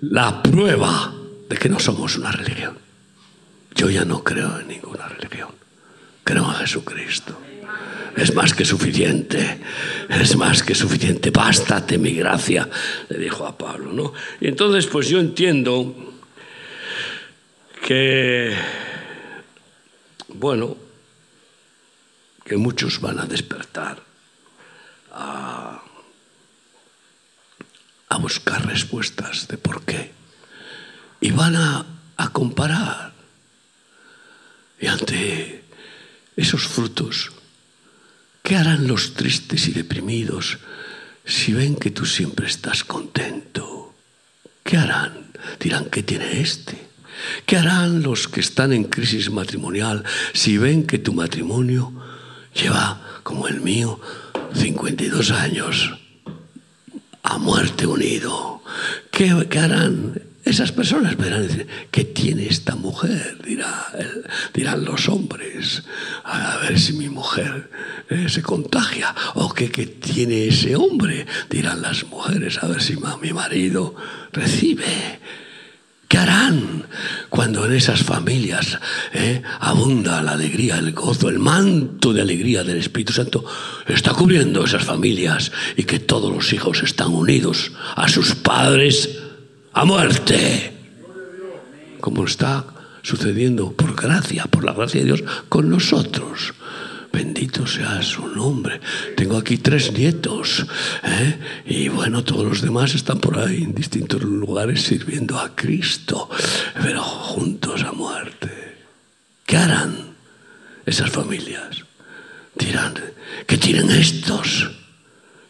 la 0.00 0.44
prueba 0.44 1.12
de 1.48 1.56
que 1.56 1.68
no 1.68 1.80
somos 1.80 2.16
una 2.18 2.30
religión. 2.30 2.78
Yo 3.74 3.90
ya 3.90 4.04
no 4.04 4.22
creo 4.22 4.60
en 4.60 4.68
ninguna 4.68 5.08
religión, 5.08 5.50
creo 6.22 6.44
en 6.44 6.54
Jesucristo. 6.54 7.45
Es 8.16 8.34
más 8.34 8.54
que 8.54 8.64
suficiente, 8.64 9.60
es 10.08 10.36
más 10.36 10.62
que 10.62 10.74
suficiente, 10.74 11.30
bástate 11.30 11.98
mi 11.98 12.14
gracia, 12.14 12.66
le 13.10 13.18
dijo 13.18 13.44
a 13.44 13.58
Pablo, 13.58 13.92
¿no? 13.92 14.14
Y 14.40 14.48
entonces, 14.48 14.86
pues 14.86 15.08
yo 15.08 15.20
entiendo 15.20 16.14
que, 17.86 18.56
bueno, 20.28 20.76
que 22.42 22.56
muchos 22.56 23.00
van 23.00 23.18
a 23.18 23.26
despertar 23.26 24.02
a, 25.12 25.82
buscar 28.18 28.66
respuestas 28.66 29.46
de 29.46 29.56
por 29.56 29.84
qué. 29.84 30.10
Y 31.20 31.30
van 31.30 31.54
a, 31.54 31.86
a 32.16 32.28
comparar. 32.30 33.12
Y 34.80 34.86
ante 34.88 35.62
esos 36.34 36.66
frutos, 36.66 37.30
¿qué 38.46 38.54
harán 38.54 38.86
los 38.86 39.14
tristes 39.14 39.66
y 39.66 39.72
deprimidos 39.72 40.58
si 41.24 41.52
ven 41.52 41.74
que 41.74 41.90
tú 41.90 42.06
siempre 42.06 42.46
estás 42.46 42.84
contento? 42.84 43.92
¿Qué 44.62 44.76
harán? 44.76 45.32
Dirán, 45.58 45.86
¿qué 45.86 46.04
tiene 46.04 46.40
este? 46.40 46.78
¿Qué 47.44 47.56
harán 47.56 48.04
los 48.04 48.28
que 48.28 48.38
están 48.38 48.72
en 48.72 48.84
crisis 48.84 49.30
matrimonial 49.30 50.04
si 50.32 50.58
ven 50.58 50.86
que 50.86 50.98
tu 50.98 51.12
matrimonio 51.12 51.92
lleva, 52.54 53.20
como 53.24 53.48
el 53.48 53.60
mío, 53.62 54.00
52 54.54 55.32
años 55.32 55.98
a 57.26 57.38
muerte 57.38 57.86
unido. 57.88 58.62
¿Qué, 59.10 59.30
harán? 59.58 60.22
Esas 60.46 60.70
personas 60.70 61.16
verán 61.16 61.48
¿qué 61.90 62.04
tiene 62.04 62.46
esta 62.46 62.76
mujer? 62.76 63.36
Dirá, 63.44 63.88
dirán 64.54 64.84
los 64.84 65.08
hombres. 65.08 65.82
A 66.22 66.58
ver 66.58 66.78
si 66.78 66.92
mi 66.92 67.08
mujer 67.08 67.68
eh, 68.08 68.28
se 68.28 68.42
contagia. 68.42 69.12
¿O 69.34 69.52
qué, 69.52 69.72
qué 69.72 69.86
tiene 69.86 70.46
ese 70.46 70.76
hombre? 70.76 71.26
Dirán 71.50 71.82
las 71.82 72.06
mujeres. 72.06 72.62
A 72.62 72.68
ver 72.68 72.80
si 72.80 72.96
mi 73.20 73.32
marido 73.32 73.96
recibe. 74.32 75.18
¿Qué 76.06 76.16
harán 76.16 76.86
cuando 77.28 77.66
en 77.66 77.72
esas 77.72 78.04
familias 78.04 78.78
eh, 79.14 79.42
abunda 79.58 80.22
la 80.22 80.32
alegría, 80.34 80.78
el 80.78 80.92
gozo, 80.92 81.28
el 81.28 81.40
manto 81.40 82.12
de 82.12 82.22
alegría 82.22 82.62
del 82.62 82.78
Espíritu 82.78 83.12
Santo 83.12 83.44
está 83.88 84.12
cubriendo 84.12 84.64
esas 84.64 84.84
familias 84.84 85.50
y 85.76 85.82
que 85.82 85.98
todos 85.98 86.32
los 86.32 86.52
hijos 86.52 86.84
están 86.84 87.12
unidos 87.12 87.72
a 87.96 88.08
sus 88.08 88.36
padres 88.36 89.25
a 89.76 89.84
muerte? 89.84 90.72
Como 92.00 92.24
está 92.24 92.64
sucediendo 93.02 93.72
por 93.72 93.94
gracia, 93.94 94.44
por 94.44 94.64
la 94.64 94.72
gracia 94.72 95.00
de 95.00 95.06
Dios, 95.06 95.24
con 95.50 95.68
nosotros. 95.68 96.54
Bendito 97.12 97.66
sea 97.66 98.00
su 98.02 98.26
nombre. 98.26 98.80
Tengo 99.16 99.36
aquí 99.36 99.58
tres 99.58 99.92
nietos. 99.92 100.66
¿eh? 101.04 101.38
Y 101.66 101.88
bueno, 101.88 102.24
todos 102.24 102.44
los 102.44 102.62
demás 102.62 102.94
están 102.94 103.18
por 103.18 103.38
ahí 103.38 103.64
en 103.64 103.74
distintos 103.74 104.22
lugares 104.22 104.82
sirviendo 104.82 105.38
a 105.38 105.54
Cristo, 105.54 106.30
pero 106.82 107.02
juntos 107.02 107.82
a 107.82 107.92
muerte. 107.92 108.78
¿Qué 109.44 109.58
harán 109.58 110.14
esas 110.86 111.10
familias? 111.10 111.84
Dirán, 112.54 112.94
¿qué 113.46 113.58
tienen 113.58 113.90
estos? 113.90 114.70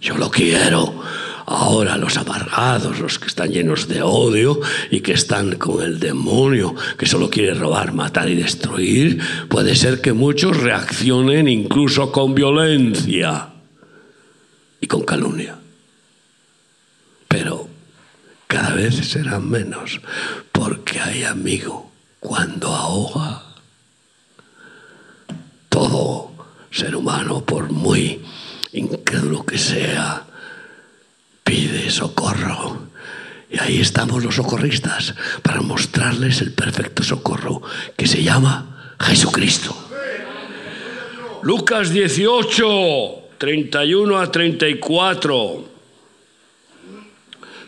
Yo 0.01 0.17
lo 0.19 0.29
quiero. 0.31 1.05
Ahora 1.49 1.97
los 1.97 2.17
amargados, 2.17 2.99
los 2.99 3.21
que 3.21 3.29
están 3.29 3.51
llenos 3.51 3.87
de 3.87 4.03
odio 4.03 4.61
y 4.91 5.01
que 5.01 5.13
están 5.13 5.55
con 5.57 5.81
el 5.81 6.01
demonio, 6.01 6.75
que 6.99 7.07
solo 7.07 7.31
quiere 7.31 7.55
robar, 7.55 7.93
matar 7.93 8.29
y 8.29 8.35
destruir, 8.35 9.21
puede 9.49 9.77
ser 9.77 10.01
que 10.01 10.13
muchos 10.13 10.57
reaccionen 10.57 11.47
incluso 11.47 12.11
con 12.11 12.35
violencia 12.35 13.51
y 14.81 14.89
con 14.89 15.03
calumnia. 15.03 15.57
Pero 17.29 17.69
cada 18.49 18.75
vez 18.75 18.97
serán 18.97 19.49
menos, 19.49 20.01
porque 20.51 20.99
hay 20.99 21.23
amigo 21.23 21.93
cuando 22.19 22.75
ahoga 22.75 23.45
todo 25.69 26.33
ser 26.73 26.97
humano, 26.97 27.45
por 27.45 27.71
muy 27.71 28.21
incrédulo 28.73 29.47
que 29.47 29.59
sea, 29.59 30.27
pide 31.47 31.89
socorro. 31.89 32.89
Y 33.49 33.59
ahí 33.61 33.81
estamos 33.81 34.23
los 34.25 34.35
socorristas 34.35 35.15
para 35.43 35.63
mostrarles 35.63 36.43
el 36.43 36.53
perfecto 36.53 37.05
socorro 37.05 37.63
que 37.97 38.09
se 38.09 38.23
llama 38.23 38.97
Jesucristo. 39.01 39.75
Lucas 41.43 41.91
18, 41.91 42.67
31 43.39 44.19
a 44.19 44.33
34. 44.33 45.65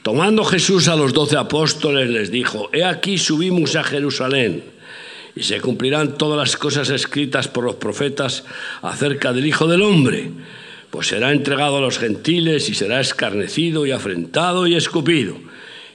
Tomando 0.03 0.45
Jesús 0.45 0.89
a 0.89 0.97
los 0.97 1.13
doce 1.13 1.37
apóstoles 1.37 2.11
les 2.11 2.33
dijo, 2.33 2.71
He 2.73 2.85
aquí 2.85 3.17
subimos 3.17 3.77
a 3.77 3.85
Jerusalén 3.85 4.65
y 5.37 5.45
se 5.45 5.61
cumplirán 5.61 6.19
todas 6.19 6.37
las 6.37 6.57
cosas 6.57 6.91
escritas 6.91 7.47
por 7.47 7.63
los 7.63 7.77
profetas 7.77 8.45
acerca 8.83 9.33
del 9.33 9.47
Hijo 9.47 9.69
del 9.69 9.83
Hombre 9.83 10.33
pues 10.91 11.09
será 11.09 11.33
entregado 11.33 11.79
a 11.79 11.81
los 11.81 11.99
gentiles 11.99 12.69
y 12.69 12.75
será 12.75 13.01
escarnecido 13.01 13.87
y 13.87 13.93
afrentado 13.93 14.67
y 14.67 14.75
escupido. 14.75 15.37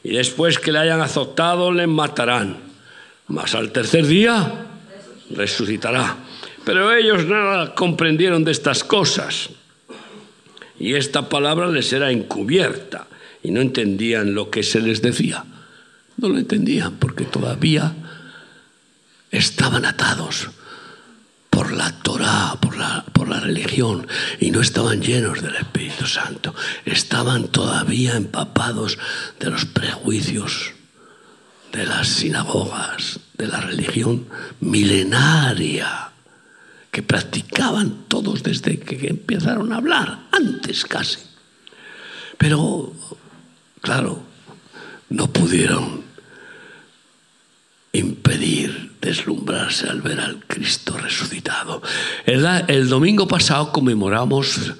Y 0.04 0.12
después 0.16 0.60
que 0.60 0.72
le 0.72 0.80
hayan 0.80 1.02
azotado, 1.02 1.72
le 1.72 1.88
matarán. 1.88 2.58
Mas 3.28 3.56
al 3.56 3.72
tercer 3.72 4.06
día 4.06 4.66
resucitará. 5.32 6.18
Pero 6.66 6.94
ellos 6.94 7.26
nada 7.26 7.74
comprendieron 7.74 8.44
de 8.44 8.52
estas 8.52 8.84
cosas. 8.84 9.50
Y 10.80 10.96
esta 10.96 11.30
palabra 11.30 11.68
les 11.68 11.92
era 11.94 12.12
encubierta 12.12 13.08
y 13.42 13.52
no 13.52 13.62
entendían 13.62 14.36
lo 14.36 14.50
que 14.50 14.64
se 14.64 14.80
les 14.82 15.02
decía. 15.02 15.46
No 16.18 16.30
lo 16.30 16.38
entendían 16.38 16.98
porque 16.98 17.26
todavía 17.26 17.94
estaban 19.32 19.86
atados 19.86 20.50
por 21.54 21.72
la 21.72 21.92
Torá, 21.92 22.58
por 22.60 22.76
la, 22.78 23.06
por 23.14 23.30
la 23.30 23.40
religión, 23.40 24.08
y 24.40 24.50
no 24.50 24.60
estaban 24.60 25.02
llenos 25.02 25.42
del 25.42 25.56
Espíritu 25.56 26.08
Santo, 26.08 26.56
estaban 26.84 27.50
todavía 27.50 28.16
empapados 28.16 28.98
de 29.40 29.52
los 29.52 29.66
prejuicios 29.66 30.72
de 31.72 31.86
las 31.86 32.08
sinagogas, 32.08 33.20
de 33.38 33.48
la 33.48 33.62
religión 33.62 34.28
milenaria 34.62 36.10
que 36.92 37.04
practicaban 37.04 38.06
todos 38.08 38.42
desde 38.44 38.80
que 38.80 39.08
empezaron 39.08 39.74
a 39.74 39.78
hablar, 39.78 40.28
antes 40.32 40.86
casi. 40.86 41.20
Pero, 42.38 42.94
claro, 43.82 44.24
no 45.10 45.32
pudieron 45.32 46.04
impedir 47.94 48.94
deslumbrarse 49.00 49.88
al 49.88 50.02
ver 50.02 50.20
al 50.20 50.44
Cristo 50.46 50.98
resucitado. 50.98 51.23
El, 52.34 52.90
domingo 52.90 53.28
pasado 53.28 53.72
conmemoramos 53.72 54.74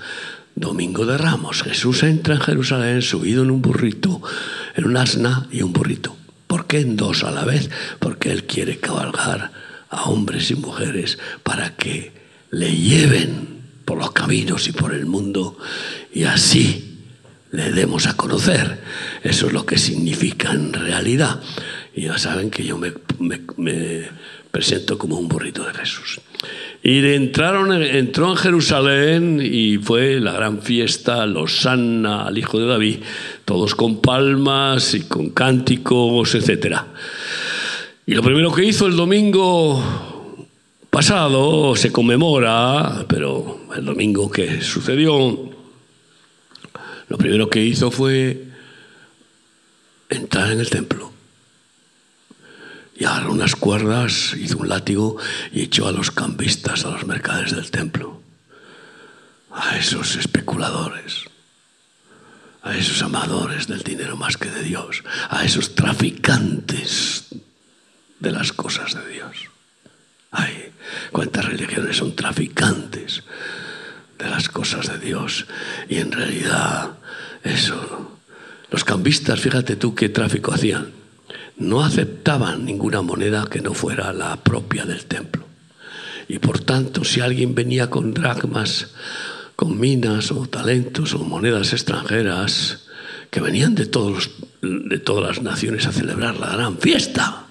Domingo 0.56 1.06
de 1.06 1.20
Ramos. 1.20 1.62
Jesús 1.62 2.02
entra 2.02 2.34
en 2.34 2.42
Jerusalén 2.42 3.04
subido 3.04 3.44
en 3.44 3.52
un 3.52 3.62
burrito 3.62 4.24
en 4.76 4.86
un 4.86 4.98
asna 4.98 5.48
y 5.52 5.62
un 5.62 5.72
burrito. 5.72 6.18
¿Por 6.48 6.66
qué 6.66 6.80
en 6.80 6.98
dos 6.98 7.24
a 7.24 7.30
la 7.30 7.46
vez? 7.46 7.70
Porque 8.00 8.32
Él 8.32 8.46
quiere 8.46 8.80
cabalgar 8.80 9.52
a 9.92 10.04
hombres 10.06 10.50
y 10.50 10.56
mujeres 10.56 11.20
para 11.44 11.76
que 11.76 12.12
le 12.50 12.76
lleven 12.76 13.62
por 13.86 14.00
los 14.00 14.14
caminos 14.14 14.68
y 14.68 14.72
por 14.72 14.92
el 14.92 15.06
mundo 15.06 15.56
y 16.12 16.24
así 16.24 17.02
le 17.52 17.72
demos 17.72 18.08
a 18.08 18.18
conocer. 18.18 18.82
Eso 19.22 19.46
es 19.46 19.54
lo 19.54 19.64
que 19.64 19.78
significa 19.78 20.54
en 20.54 20.74
realidad. 20.74 21.40
Y 21.94 22.06
ya 22.06 22.18
saben 22.18 22.50
que 22.50 22.64
yo 22.64 22.80
me, 22.80 22.94
presento 24.54 25.00
como 25.00 25.18
un 25.18 25.28
burrito 25.28 25.66
de 25.66 25.74
Jesús. 25.74 26.22
Y 26.84 27.04
entraron, 27.04 27.74
entró 27.82 28.30
en 28.30 28.36
Jerusalén 28.36 29.42
y 29.44 29.80
fue 29.80 30.20
la 30.20 30.34
gran 30.34 30.62
fiesta, 30.62 31.26
los 31.26 31.62
sana 31.62 32.28
al 32.28 32.38
hijo 32.38 32.60
de 32.60 32.68
David, 32.68 32.98
todos 33.46 33.74
con 33.74 34.00
palmas 34.00 34.94
y 34.94 35.02
con 35.02 35.32
cánticos, 35.32 36.36
etc. 36.36 36.82
Y 38.06 38.14
lo 38.14 38.22
primero 38.22 38.54
que 38.54 38.64
hizo 38.64 38.86
el 38.86 38.96
domingo 38.96 39.84
pasado 40.92 41.76
se 41.76 41.92
conmemora, 41.92 43.06
pero 43.08 43.62
el 43.76 43.84
domingo 43.84 44.30
que 44.30 44.62
sucedió, 44.62 45.50
lo 47.08 47.18
primero 47.18 47.50
que 47.50 47.64
hizo 47.64 47.90
fue 47.90 48.44
entrar 50.10 50.52
en 50.52 50.60
el 50.60 50.70
templo. 50.70 51.13
Y 52.96 53.06
agarró 53.06 53.32
unas 53.32 53.56
cuerdas, 53.56 54.34
hizo 54.38 54.58
un 54.58 54.70
látigo 54.70 55.18
y 55.52 55.62
echó 55.62 55.88
a 55.88 55.92
los 55.92 56.12
cambistas, 56.12 56.86
a 56.86 56.92
los 56.92 57.06
mercaderes 57.06 57.56
del 57.56 57.72
templo, 57.72 58.22
a 59.52 59.78
esos 59.78 60.16
especuladores, 60.16 61.26
a 62.62 62.76
esos 62.78 63.02
amadores 63.02 63.68
del 63.68 63.82
dinero 63.82 64.16
más 64.16 64.38
que 64.38 64.50
de 64.50 64.64
Dios, 64.64 65.04
a 65.30 65.44
esos 65.44 65.76
traficantes 65.76 67.26
de 68.20 68.32
las 68.32 68.54
cosas 68.54 68.94
de 68.94 69.08
Dios. 69.10 69.50
Ay, 70.32 70.72
cuántas 71.12 71.46
religiones 71.46 71.98
son 71.98 72.16
traficantes 72.16 73.24
de 74.18 74.30
las 74.30 74.50
cosas 74.50 74.88
de 74.88 75.00
Dios. 75.00 75.46
Y 75.90 75.98
en 75.98 76.12
realidad, 76.12 76.92
eso, 77.44 78.18
los 78.72 78.84
cambistas, 78.84 79.40
fíjate 79.40 79.76
tú 79.76 79.94
qué 79.94 80.10
tráfico 80.10 80.54
hacían. 80.54 81.03
No 81.58 81.84
aceptaban 81.84 82.66
ninguna 82.66 83.02
moneda 83.02 83.48
que 83.50 83.62
no 83.62 83.74
fuera 83.74 84.12
la 84.14 84.36
propia 84.38 84.86
del 84.86 85.06
templo. 85.06 85.46
Y 86.28 86.40
por 86.40 86.60
tanto, 86.60 87.04
si 87.04 87.20
alguien 87.20 87.54
venía 87.54 87.90
con 87.90 88.14
dracmas, 88.14 88.92
con 89.56 89.80
minas 89.80 90.32
o 90.32 90.48
talentos 90.48 91.14
o 91.14 91.20
monedas 91.20 91.74
extranjeras, 91.74 92.88
que 93.30 93.42
venían 93.42 93.76
de, 93.76 93.86
todos, 93.86 94.32
de 94.62 95.00
todas 95.00 95.38
las 95.38 95.44
naciones 95.44 95.86
a 95.88 95.92
celebrar 95.92 96.38
la 96.38 96.52
gran 96.52 96.78
fiesta, 96.78 97.48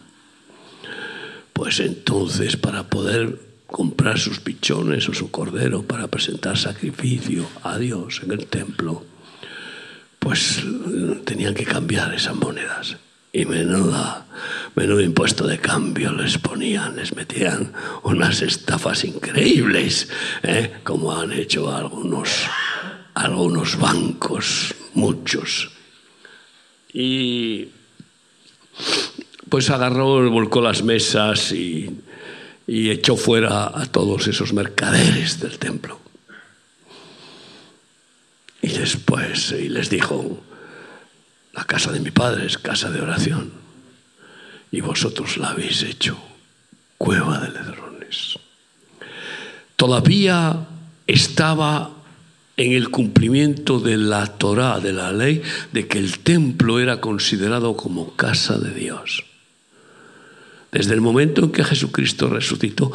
pues 1.53 1.81
entonces 1.81 2.57
para 2.57 2.89
poder 2.89 3.39
comprar 3.67 4.19
sus 4.19 4.41
pichones 4.41 5.09
o 5.09 5.15
su 5.15 5.31
cordero 5.31 5.83
para 5.83 6.09
presentar 6.09 6.59
sacrificio 6.59 7.49
a 7.63 7.79
Dios 7.79 8.21
en 8.25 8.33
el 8.33 8.47
templo, 8.47 9.05
pues 10.19 10.63
tenían 11.25 11.55
que 11.55 11.65
cambiar 11.65 12.15
esas 12.15 12.37
monedas. 12.37 12.97
Y 13.35 13.47
menudo 13.47 15.01
impuesto 15.01 15.47
de 15.47 15.59
cambio 15.59 16.13
les 16.13 16.37
ponían, 16.37 16.97
les 16.97 17.17
metían 17.17 17.73
unas 18.03 18.43
estafas 18.43 19.05
increíbles, 19.05 20.09
¿eh? 20.43 20.81
como 20.85 21.13
han 21.13 21.33
hecho 21.33 21.75
algunos, 21.75 22.29
algunos 23.15 23.79
bancos, 23.79 24.75
muchos. 24.93 25.71
Y 26.93 27.69
pues 29.49 29.71
agarró, 29.71 30.31
volcó 30.31 30.61
las 30.61 30.83
mesas 30.83 31.53
y, 31.53 32.01
echó 32.67 33.17
fuera 33.17 33.67
a 33.75 33.87
todos 33.87 34.29
esos 34.29 34.53
mercaderes 34.53 35.41
del 35.41 35.59
templo. 35.59 35.99
Y 38.63 38.69
después 38.69 39.53
y 39.53 39.69
les 39.69 39.91
dijo, 39.91 40.43
la 41.53 41.65
casa 41.65 41.93
de 41.93 42.01
mi 42.01 42.11
padre 42.11 42.47
es 42.47 42.59
casa 42.59 42.91
de 42.91 43.01
oración 43.01 43.53
y 44.71 44.81
vosotros 44.81 45.37
la 45.37 45.51
habéis 45.51 45.83
hecho 45.83 46.19
cueva 46.99 47.39
de 47.41 47.51
ladrones. 47.51 48.39
Todavía 49.77 50.67
estaba 51.07 51.91
en 52.57 52.73
el 52.73 52.91
cumplimiento 52.91 53.81
de 53.81 53.97
la 53.97 54.27
Torá, 54.39 54.79
de 54.79 54.93
la 54.93 55.13
ley, 55.13 55.43
de 55.73 55.89
que 55.89 55.99
el 55.99 56.21
templo 56.21 56.79
era 56.79 57.01
considerado 57.01 57.77
como 57.77 58.15
casa 58.15 58.59
de 58.59 58.73
Dios. 58.73 59.25
Desde 60.71 60.95
el 60.95 61.01
momento 61.01 61.45
en 61.45 61.53
que 61.53 61.65
Jesucristo 61.65 62.29
resucitó, 62.29 62.93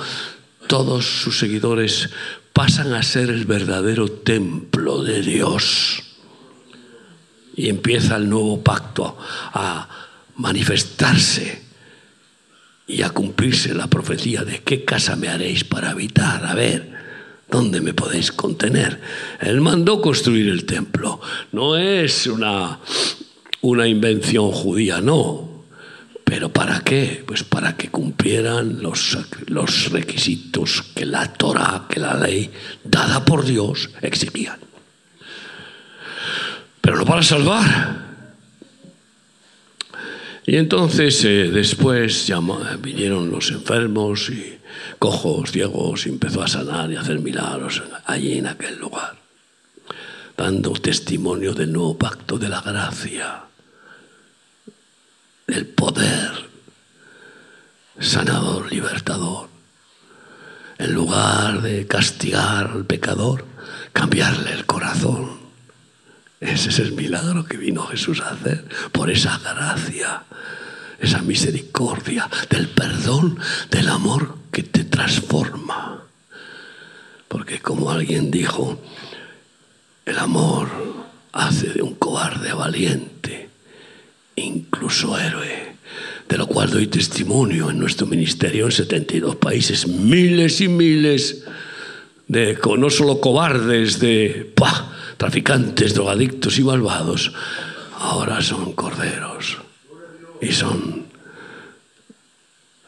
todos 0.68 1.06
sus 1.06 1.38
seguidores 1.38 2.10
pasan 2.54 2.94
a 2.94 3.04
ser 3.04 3.30
el 3.30 3.46
verdadero 3.46 4.08
templo 4.08 5.04
de 5.04 5.22
Dios. 5.22 6.07
Y 7.58 7.68
empieza 7.68 8.16
el 8.16 8.30
nuevo 8.30 8.64
pacto 8.64 9.18
a 9.54 9.90
manifestarse 10.38 11.68
y 12.88 13.02
a 13.02 13.10
cumplirse 13.10 13.74
la 13.74 13.88
profecía 13.88 14.44
de 14.44 14.64
qué 14.64 14.86
casa 14.86 15.18
me 15.18 15.28
haréis 15.28 15.66
para 15.66 15.90
habitar. 15.90 16.46
A 16.46 16.56
ver, 16.56 16.90
¿dónde 17.50 17.82
me 17.82 17.94
podéis 17.94 18.32
contener? 18.32 19.02
Él 19.42 19.60
mandó 19.60 20.02
construir 20.02 20.48
el 20.48 20.66
templo. 20.66 21.20
No 21.52 21.76
es 21.76 22.28
una, 22.28 22.80
una 23.62 23.88
invención 23.88 24.52
judía, 24.52 25.02
no. 25.02 25.66
¿Pero 26.24 26.52
para 26.52 26.82
qué? 26.82 27.24
Pues 27.26 27.44
para 27.44 27.76
que 27.76 27.90
cumplieran 27.90 28.82
los, 28.82 29.18
los 29.48 29.92
requisitos 29.92 30.84
que 30.94 31.06
la 31.06 31.32
Torah, 31.34 31.86
que 31.90 32.00
la 32.00 32.16
ley 32.16 32.52
dada 32.84 33.24
por 33.24 33.46
Dios 33.46 33.90
exigían. 34.02 34.60
Pero 36.88 37.00
no 37.00 37.06
para 37.06 37.22
salvar. 37.22 37.98
Y 40.46 40.56
entonces 40.56 41.22
eh, 41.26 41.50
después 41.52 42.32
vinieron 42.80 43.30
los 43.30 43.52
enfermos 43.52 44.30
y 44.30 44.58
cojos, 44.98 45.52
ciegos, 45.52 46.06
y 46.06 46.10
empezó 46.12 46.42
a 46.42 46.48
sanar 46.48 46.90
y 46.90 46.96
a 46.96 47.02
hacer 47.02 47.20
milagros 47.20 47.84
allí 48.06 48.38
en 48.38 48.48
aquel 48.48 48.80
lugar, 48.80 49.18
dando 50.38 50.72
testimonio 50.72 51.54
del 51.54 51.74
nuevo 51.74 51.98
pacto 51.98 52.38
de 52.40 52.48
la 52.48 52.62
gracia 52.62 53.44
del 55.46 55.66
poder 55.66 56.32
sanador, 58.00 58.72
libertador. 58.72 59.50
En 60.78 60.94
lugar 60.94 61.62
de 61.62 61.86
castigar 61.86 62.72
al 62.74 62.86
pecador, 62.86 63.44
cambiarle 63.92 64.54
el 64.54 64.66
corazón. 64.66 65.37
Ese 66.40 66.70
es 66.70 66.80
el 66.80 66.92
milagro 66.92 67.46
que 67.46 67.58
vino 67.58 67.84
Jesús 67.88 68.22
a 68.22 68.30
hacer 68.30 68.64
por 68.92 69.10
esa 69.10 69.40
gracia, 69.40 70.24
esa 71.00 71.22
misericordia, 71.22 72.30
del 72.50 72.68
perdón, 72.70 73.40
del 73.72 73.90
amor 73.90 74.36
que 74.52 74.64
te 74.64 74.84
transforma. 74.84 76.04
Porque 77.28 77.60
como 77.60 77.90
alguien 77.90 78.30
dijo, 78.30 78.80
el 80.06 80.18
amor 80.20 80.70
hace 81.34 81.70
de 81.70 81.82
un 81.82 81.96
cobarde 81.96 82.54
valiente 82.54 83.50
incluso 84.38 85.18
héroe, 85.18 85.76
de 86.30 86.38
lo 86.38 86.48
cual 86.48 86.70
doy 86.70 86.88
testimonio 86.88 87.70
en 87.70 87.80
nuestro 87.80 88.06
ministerio 88.06 88.66
en 88.66 88.72
72 88.72 89.36
países, 89.38 89.88
miles 89.88 90.62
y 90.62 90.68
miles 90.68 91.44
de 92.28 92.58
no 92.78 92.90
solo 92.90 93.20
cobardes, 93.20 94.00
de 94.00 94.52
traficantes, 95.18 95.94
drogadictos 95.94 96.58
y 96.60 96.64
malvados, 96.64 97.34
ahora 98.00 98.42
son 98.42 98.74
corderos 98.74 99.58
y 100.42 100.52
son 100.52 101.08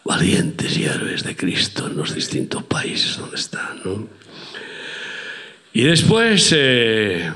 valientes 0.06 0.78
y 0.78 0.86
héroes 0.86 1.24
de 1.24 1.36
Cristo 1.36 1.88
en 1.88 1.98
los 1.98 2.16
distintos 2.16 2.64
países 2.64 3.18
donde 3.18 3.36
están. 3.36 4.08
Y 5.74 5.84
después, 5.84 6.54
eh, 6.56 7.32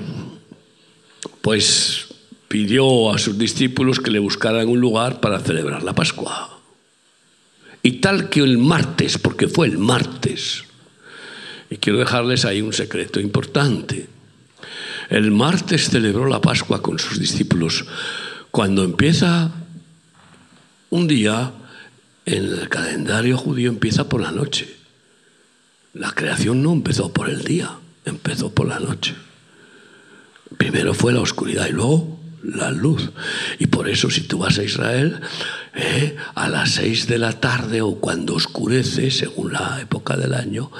pues 1.41 2.07
pidió 2.47 3.11
a 3.11 3.17
sus 3.17 3.37
discípulos 3.37 3.99
que 3.99 4.11
le 4.11 4.19
buscaran 4.19 4.67
un 4.67 4.79
lugar 4.79 5.19
para 5.19 5.39
celebrar 5.39 5.83
la 5.83 5.93
Pascua. 5.93 6.59
Y 7.81 7.93
tal 7.93 8.29
que 8.29 8.41
el 8.41 8.57
martes, 8.57 9.17
porque 9.17 9.47
fue 9.47 9.67
el 9.67 9.77
martes, 9.77 10.63
y 11.69 11.77
quiero 11.77 11.99
dejarles 11.99 12.45
ahí 12.45 12.61
un 12.61 12.71
secreto 12.71 13.19
importante, 13.19 14.07
el 15.09 15.31
martes 15.31 15.89
celebró 15.89 16.27
la 16.27 16.41
Pascua 16.41 16.81
con 16.81 16.99
sus 16.99 17.19
discípulos. 17.19 17.85
Cuando 18.51 18.83
empieza 18.83 19.51
un 20.89 21.07
día, 21.07 21.51
en 22.25 22.45
el 22.45 22.69
calendario 22.69 23.37
judío 23.37 23.69
empieza 23.69 24.07
por 24.07 24.21
la 24.21 24.31
noche. 24.31 24.75
La 25.93 26.11
creación 26.11 26.63
no 26.63 26.71
empezó 26.71 27.11
por 27.11 27.29
el 27.29 27.43
día, 27.43 27.71
empezó 28.05 28.53
por 28.53 28.67
la 28.67 28.79
noche. 28.79 29.15
Primero 30.57 30.93
fue 30.93 31.13
la 31.13 31.21
oscuridad 31.21 31.67
y 31.67 31.71
luego 31.71 32.19
la 32.43 32.71
luz. 32.71 33.11
Y 33.59 33.67
por 33.67 33.89
eso 33.89 34.09
si 34.09 34.21
tú 34.21 34.39
vas 34.39 34.57
a 34.59 34.63
Israel, 34.63 35.19
eh, 35.73 36.15
a 36.35 36.49
las 36.49 36.71
seis 36.71 37.07
de 37.07 37.17
la 37.17 37.39
tarde 37.39 37.81
o 37.81 37.95
cuando 37.95 38.35
oscurece, 38.35 39.11
según 39.11 39.53
la 39.53 39.79
época 39.81 40.17
del 40.17 40.33
año, 40.33 40.71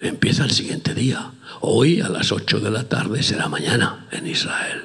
empieza 0.00 0.44
el 0.44 0.50
siguiente 0.50 0.94
día. 0.94 1.32
Hoy 1.60 2.00
a 2.00 2.08
las 2.08 2.32
ocho 2.32 2.58
de 2.58 2.70
la 2.70 2.84
tarde 2.84 3.22
será 3.22 3.48
mañana 3.48 4.06
en 4.10 4.26
Israel. 4.26 4.82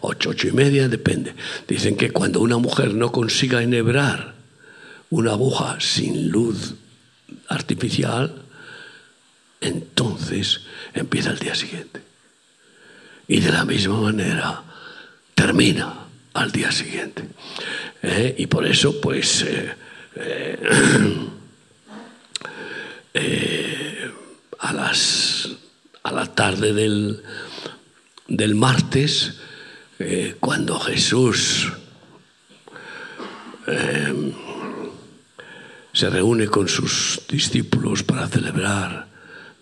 Ocho, 0.00 0.30
ocho 0.30 0.48
y 0.48 0.52
media, 0.52 0.88
depende. 0.88 1.34
Dicen 1.66 1.96
que 1.96 2.10
cuando 2.10 2.40
una 2.40 2.58
mujer 2.58 2.94
no 2.94 3.10
consiga 3.10 3.62
enhebrar 3.62 4.34
una 5.10 5.32
aguja 5.32 5.80
sin 5.80 6.28
luz 6.28 6.74
artificial, 7.48 8.42
entonces 9.60 10.60
empieza 10.92 11.30
el 11.30 11.38
día 11.38 11.54
siguiente. 11.54 12.02
Y 13.26 13.40
de 13.40 13.50
la 13.50 13.64
misma 13.64 14.00
manera 14.00 14.62
termina 15.34 15.94
al 16.34 16.52
día 16.52 16.70
siguiente. 16.70 17.24
¿Eh? 18.02 18.34
Y 18.38 18.46
por 18.46 18.66
eso, 18.66 19.00
pues, 19.00 19.42
eh, 19.42 19.74
eh, 20.16 20.58
a, 24.64 24.72
las, 24.72 25.48
a 26.02 26.12
la 26.12 26.26
tarde 26.26 26.72
del, 26.72 27.22
del 28.28 28.54
martes, 28.54 29.34
cuando 30.40 30.78
Jesús 30.80 31.72
se 35.92 36.10
reúne 36.10 36.46
con 36.48 36.68
sus 36.68 37.20
discípulos 37.28 38.02
para 38.02 38.26
celebrar 38.26 39.06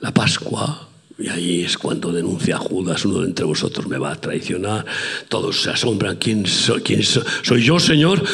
la 0.01 0.15
Pascua, 0.15 0.89
y 1.19 1.29
ahí 1.29 1.63
es 1.65 1.77
cuando 1.77 2.13
denuncia 2.13 2.57
a 2.57 2.59
Judas, 2.59 3.05
uno 3.05 3.21
de 3.21 3.27
entre 3.27 3.45
vosotros 3.45 3.87
me 3.87 3.99
va 3.99 4.13
a 4.13 4.21
traicionar. 4.21 4.87
Todos 5.29 5.63
se 5.63 5.71
asombran, 5.71 6.17
¿quién? 6.17 6.45
¿Quién 6.85 7.03
soy? 7.03 7.63
yo, 7.63 7.79
Señor? 7.79 8.25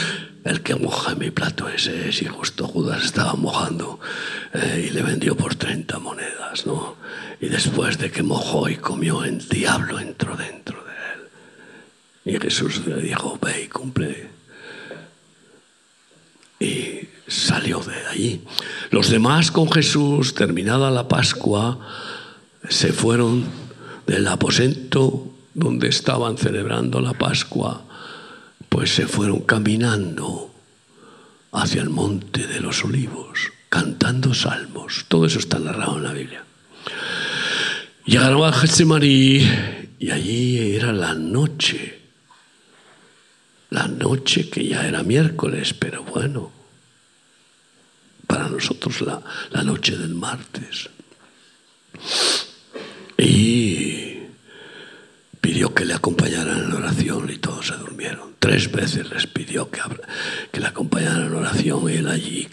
El 0.44 0.62
que 0.62 0.74
moja 0.74 1.14
mi 1.14 1.30
plato 1.30 1.68
ese 1.68 2.08
es, 2.08 2.22
y 2.22 2.26
justo 2.26 2.66
Judas 2.66 3.04
estaba 3.04 3.34
mojando 3.34 4.00
eh, 4.54 4.86
y 4.88 4.94
le 4.94 5.02
vendió 5.02 5.36
por 5.36 5.54
30 5.54 5.98
monedas, 5.98 6.64
¿no? 6.66 6.96
Y 7.40 7.48
después 7.48 7.98
de 7.98 8.10
que 8.10 8.22
mojó 8.22 8.68
y 8.68 8.76
comió, 8.76 9.24
el 9.24 9.46
diablo 9.48 9.98
entró 9.98 10.36
dentro 10.36 10.82
de 10.84 12.32
él. 12.32 12.34
Y 12.36 12.40
Jesús 12.40 12.86
le 12.86 13.00
dijo, 13.02 13.38
ve 13.40 13.64
y 13.64 13.68
cumple. 13.68 14.30
Y 16.60 17.08
salió 17.28 17.80
de 17.80 18.06
allí. 18.06 18.44
Los 18.90 19.10
demás 19.10 19.50
con 19.50 19.70
Jesús, 19.70 20.34
terminada 20.34 20.90
la 20.90 21.06
Pascua, 21.06 21.78
se 22.68 22.92
fueron 22.92 23.44
del 24.06 24.26
aposento 24.26 25.30
donde 25.54 25.88
estaban 25.88 26.38
celebrando 26.38 27.00
la 27.00 27.12
Pascua, 27.14 27.84
pues 28.68 28.94
se 28.94 29.06
fueron 29.06 29.40
caminando 29.40 30.54
hacia 31.52 31.82
el 31.82 31.90
monte 31.90 32.46
de 32.46 32.60
los 32.60 32.84
olivos, 32.84 33.52
cantando 33.68 34.34
salmos. 34.34 35.06
Todo 35.08 35.26
eso 35.26 35.38
está 35.38 35.58
narrado 35.58 35.96
en 35.96 36.04
la 36.04 36.12
Biblia. 36.12 36.44
Llegaron 38.04 38.44
a 38.44 38.52
Getsemaní 38.52 39.46
y 39.98 40.10
allí 40.10 40.74
era 40.76 40.92
la 40.92 41.14
noche. 41.14 41.98
La 43.70 43.86
noche 43.86 44.48
que 44.48 44.66
ya 44.66 44.86
era 44.86 45.02
miércoles, 45.02 45.74
pero 45.74 46.02
bueno, 46.02 46.50
para 48.26 48.48
nosotros 48.48 49.02
la, 49.02 49.20
la 49.50 49.62
noche 49.62 49.96
del 49.96 50.14
martes. 50.14 50.88
Y 53.18 53.87
pidió 55.40 55.74
que 55.74 55.84
le 55.84 55.94
acompañaran 55.94 56.64
en 56.64 56.72
oración 56.72 57.30
y 57.30 57.38
todos 57.38 57.68
se 57.68 57.76
durmieron. 57.76 58.34
Tres 58.38 58.70
veces 58.70 59.10
les 59.10 59.26
pidió 59.26 59.70
que, 59.70 59.80
que 60.52 60.60
le 60.60 60.66
acompañaran 60.66 61.26
en 61.26 61.34
oración 61.34 61.90
y 61.90 61.94
él 61.94 62.08
allí 62.08 62.48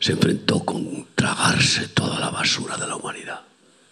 se 0.00 0.12
enfrentó 0.12 0.64
con 0.64 1.06
tragarse 1.14 1.88
toda 1.88 2.18
la 2.20 2.30
basura 2.30 2.76
de 2.76 2.86
la 2.86 2.96
humanidad. 2.96 3.40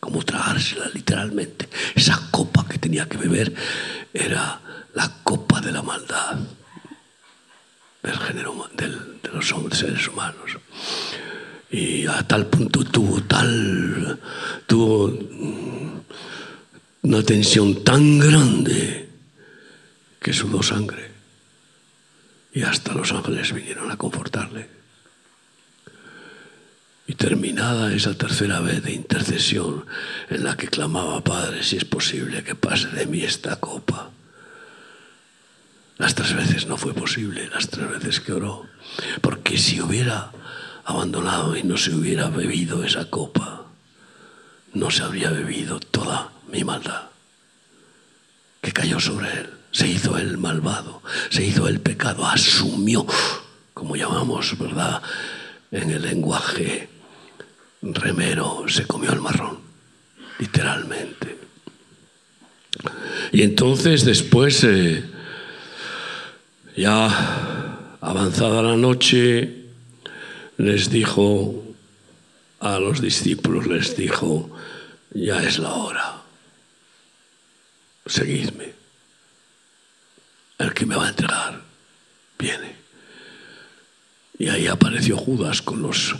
Como 0.00 0.22
tragársela 0.24 0.88
literalmente. 0.92 1.68
Esa 1.94 2.28
copa 2.30 2.66
que 2.68 2.78
tenía 2.78 3.08
que 3.08 3.16
beber 3.16 3.54
era 4.12 4.60
la 4.94 5.10
copa 5.22 5.60
de 5.60 5.72
la 5.72 5.82
maldad 5.82 6.38
del 8.02 8.18
género, 8.18 8.68
del, 8.76 9.20
de 9.22 9.28
los 9.30 9.54
seres 9.78 10.08
humanos. 10.08 10.58
Y 11.70 12.06
a 12.06 12.22
tal 12.26 12.46
punto 12.46 12.84
tuvo 12.84 13.22
tal, 13.22 14.18
tuvo 14.66 15.08
una 17.02 17.22
tensión 17.22 17.82
tan 17.82 18.18
grande 18.18 19.08
que 20.20 20.32
sudó 20.32 20.62
sangre. 20.62 21.10
Y 22.54 22.62
hasta 22.62 22.94
los 22.94 23.12
ángeles 23.12 23.52
vinieron 23.52 23.90
a 23.90 23.96
confortarle. 23.96 24.68
Y 27.06 27.14
terminada 27.14 27.92
esa 27.92 28.14
tercera 28.14 28.60
vez 28.60 28.82
de 28.84 28.92
intercesión 28.92 29.84
en 30.30 30.44
la 30.44 30.56
que 30.56 30.68
clamaba, 30.68 31.24
Padre, 31.24 31.64
si 31.64 31.76
es 31.76 31.84
posible 31.84 32.44
que 32.44 32.54
pase 32.54 32.88
de 32.88 33.06
mí 33.06 33.22
esta 33.22 33.56
copa. 33.56 34.10
Las 35.98 36.14
tres 36.14 36.34
veces 36.34 36.66
no 36.66 36.76
fue 36.76 36.94
posible, 36.94 37.48
las 37.48 37.68
tres 37.68 37.90
veces 37.90 38.20
que 38.20 38.32
oró. 38.32 38.66
Porque 39.20 39.58
si 39.58 39.80
hubiera 39.80 40.30
abandonado 40.84 41.56
y 41.56 41.64
no 41.64 41.76
se 41.76 41.94
hubiera 41.94 42.28
bebido 42.28 42.84
esa 42.84 43.10
copa, 43.10 43.66
no 44.74 44.90
se 44.90 45.02
habría 45.02 45.30
bebido 45.30 45.80
mi 46.52 46.62
maldad 46.62 47.12
que 48.60 48.72
cayó 48.72 49.00
sobre 49.00 49.28
él. 49.32 49.50
Se 49.72 49.88
hizo 49.88 50.16
el 50.18 50.38
malvado, 50.38 51.02
se 51.30 51.44
hizo 51.44 51.66
el 51.66 51.80
pecado, 51.80 52.26
asumió, 52.26 53.06
como 53.74 53.96
llamamos, 53.96 54.56
¿verdad? 54.58 55.02
En 55.70 55.90
el 55.90 56.02
lenguaje 56.02 56.88
remero, 57.80 58.64
se 58.68 58.86
comió 58.86 59.12
el 59.12 59.20
marrón, 59.20 59.58
literalmente. 60.38 61.38
Y 63.32 63.42
entonces 63.42 64.04
después, 64.04 64.62
eh, 64.64 65.04
ya 66.76 67.96
avanzada 68.00 68.62
la 68.62 68.76
noche, 68.76 69.64
les 70.58 70.90
dijo 70.90 71.64
a 72.60 72.78
los 72.78 73.00
discípulos, 73.00 73.66
les 73.66 73.96
dijo, 73.96 74.50
ya 75.14 75.42
es 75.42 75.58
la 75.58 75.72
hora, 75.72 76.21
seguidme. 78.06 78.72
El 80.58 80.72
que 80.74 80.86
me 80.86 80.96
va 80.96 81.06
a 81.06 81.10
entregar 81.10 81.60
viene. 82.38 82.76
Y 84.38 84.48
ahí 84.48 84.66
apareció 84.66 85.16
Judas 85.16 85.62
con 85.62 85.82
los 85.82 86.16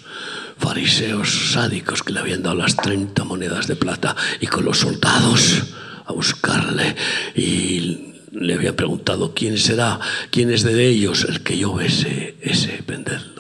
fariseos 0.59 1.53
sádicos 1.53 2.03
que 2.03 2.12
le 2.12 2.21
habían 2.21 2.42
dado 2.42 2.57
las 2.57 2.77
30 2.77 3.25
monedas 3.25 3.66
de 3.66 3.77
plata 3.77 4.14
y 4.40 4.47
con 4.47 4.64
los 4.64 4.79
soldados 4.79 5.64
a 6.05 6.12
buscarle 6.12 6.95
y 7.35 8.14
le 8.33 8.55
habían 8.55 8.77
preguntado 8.77 9.35
quién 9.35 9.59
será, 9.59 9.99
quién 10.31 10.51
es 10.51 10.62
de 10.62 10.87
ellos 10.87 11.25
el 11.29 11.42
que 11.42 11.59
yo 11.59 11.81
ese, 11.81 12.37
ese 12.40 12.83
venderlo. 12.87 13.33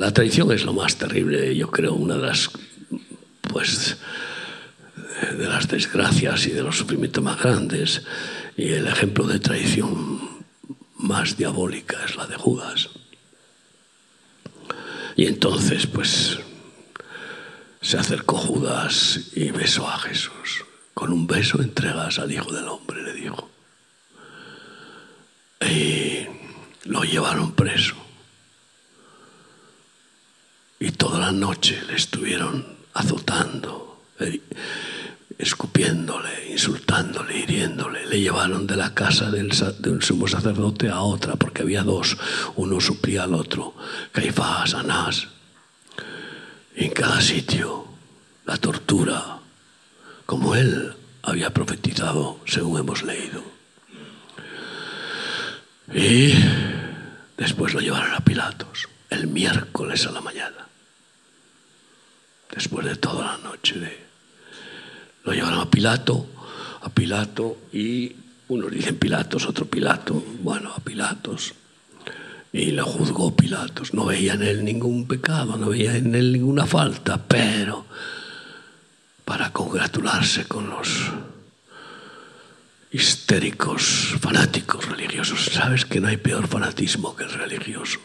la 0.00 0.12
traición 0.12 0.50
es 0.52 0.64
lo 0.64 0.72
más 0.72 0.96
terrible, 0.96 1.54
yo 1.54 1.70
creo, 1.70 1.92
una 1.92 2.16
de 2.16 2.26
las 2.26 2.50
pues 3.52 3.96
de 5.36 5.46
las 5.46 5.68
desgracias 5.68 6.46
y 6.46 6.50
de 6.50 6.62
los 6.62 6.78
sufrimientos 6.78 7.22
más 7.22 7.40
grandes. 7.40 8.02
Y 8.56 8.72
el 8.72 8.86
ejemplo 8.86 9.26
de 9.26 9.38
traición 9.38 10.20
más 10.96 11.36
diabólica 11.36 11.96
es 12.04 12.16
la 12.16 12.26
de 12.26 12.36
Judas. 12.36 12.90
Y 15.16 15.26
entonces, 15.26 15.86
pues, 15.86 16.38
se 17.80 17.98
acercó 17.98 18.36
Judas 18.36 19.20
y 19.34 19.50
besó 19.50 19.88
a 19.88 19.98
Jesús. 19.98 20.64
Con 20.94 21.12
un 21.12 21.26
beso 21.26 21.60
entregas 21.62 22.18
al 22.18 22.32
Hijo 22.32 22.52
del 22.52 22.68
Hombre, 22.68 23.02
le 23.02 23.14
dijo. 23.14 23.50
Y 25.60 26.26
lo 26.84 27.02
llevaron 27.04 27.52
preso. 27.52 27.96
Y 30.78 30.92
toda 30.92 31.18
la 31.18 31.32
noche 31.32 31.82
le 31.86 31.96
estuvieron 31.96 32.79
azotando, 32.94 34.02
eh, 34.18 34.40
escupiéndole, 35.38 36.50
insultándole, 36.50 37.38
hiriéndole. 37.38 38.06
Le 38.06 38.20
llevaron 38.20 38.66
de 38.66 38.76
la 38.76 38.94
casa 38.94 39.30
del, 39.30 39.48
de 39.78 39.90
un 39.90 40.02
sumo 40.02 40.28
sacerdote 40.28 40.88
a 40.88 41.00
otra, 41.00 41.36
porque 41.36 41.62
había 41.62 41.82
dos, 41.82 42.16
uno 42.56 42.80
suplía 42.80 43.24
al 43.24 43.34
otro, 43.34 43.74
Caifás, 44.12 44.74
Anás. 44.74 45.28
En 46.74 46.90
cada 46.90 47.20
sitio, 47.20 47.86
la 48.46 48.56
tortura, 48.56 49.38
como 50.26 50.54
él 50.54 50.94
había 51.22 51.50
profetizado, 51.50 52.40
según 52.46 52.80
hemos 52.80 53.02
leído. 53.02 53.42
Y 55.92 56.34
después 57.36 57.74
lo 57.74 57.80
llevaron 57.80 58.14
a 58.14 58.20
Pilatos, 58.20 58.88
el 59.10 59.26
miércoles 59.26 60.06
a 60.06 60.12
la 60.12 60.20
mañana 60.20 60.69
después 62.54 62.86
de 62.86 62.96
toda 62.96 63.24
la 63.24 63.38
noche 63.38 63.76
Lo 65.24 65.32
llevaron 65.32 65.60
a 65.60 65.70
Pilato, 65.70 66.26
a 66.82 66.88
Pilato, 66.90 67.58
y 67.72 68.16
unos 68.48 68.70
dicen 68.70 68.96
Pilatos, 68.96 69.46
otro 69.46 69.66
Pilato, 69.66 70.22
bueno, 70.42 70.72
a 70.74 70.80
Pilatos. 70.80 71.54
Y 72.52 72.72
lo 72.72 72.84
juzgó 72.84 73.36
Pilatos. 73.36 73.94
No 73.94 74.06
veía 74.06 74.34
en 74.34 74.42
él 74.42 74.64
ningún 74.64 75.06
pecado, 75.06 75.56
no 75.56 75.68
veía 75.68 75.96
en 75.96 76.14
él 76.14 76.32
ninguna 76.32 76.66
falta, 76.66 77.22
pero 77.28 77.86
para 79.24 79.52
congratularse 79.52 80.46
con 80.46 80.68
los 80.68 80.88
histéricos, 82.90 84.16
fanáticos 84.20 84.88
religiosos. 84.88 85.44
¿Sabes 85.44 85.84
que 85.84 86.00
no 86.00 86.08
hay 86.08 86.16
peor 86.16 86.48
fanatismo 86.48 87.14
que 87.14 87.24
el 87.24 87.32
religioso? 87.32 88.00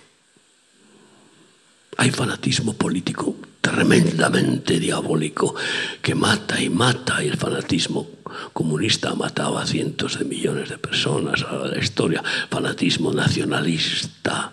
Hay 1.97 2.11
fanatismo 2.11 2.73
político 2.73 3.35
tremendamente 3.61 4.79
diabólico 4.79 5.55
que 6.01 6.13
mata 6.13 6.61
y 6.61 6.69
mata 6.69 7.23
y 7.23 7.27
el 7.27 7.37
fanatismo 7.37 8.07
comunista 8.53 9.11
ha 9.11 9.15
matado 9.15 9.57
a 9.57 9.65
cientos 9.65 10.19
de 10.19 10.25
millones 10.25 10.69
de 10.69 10.77
personas 10.77 11.43
a 11.43 11.55
la 11.55 11.79
historia. 11.79 12.23
Fanatismo 12.49 13.13
nacionalista 13.13 14.51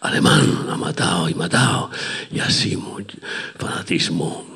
alemán 0.00 0.66
ha 0.70 0.76
matado 0.76 1.28
y 1.28 1.34
matado 1.34 1.90
y 2.30 2.40
así 2.40 2.78
fanatismo 3.58 4.46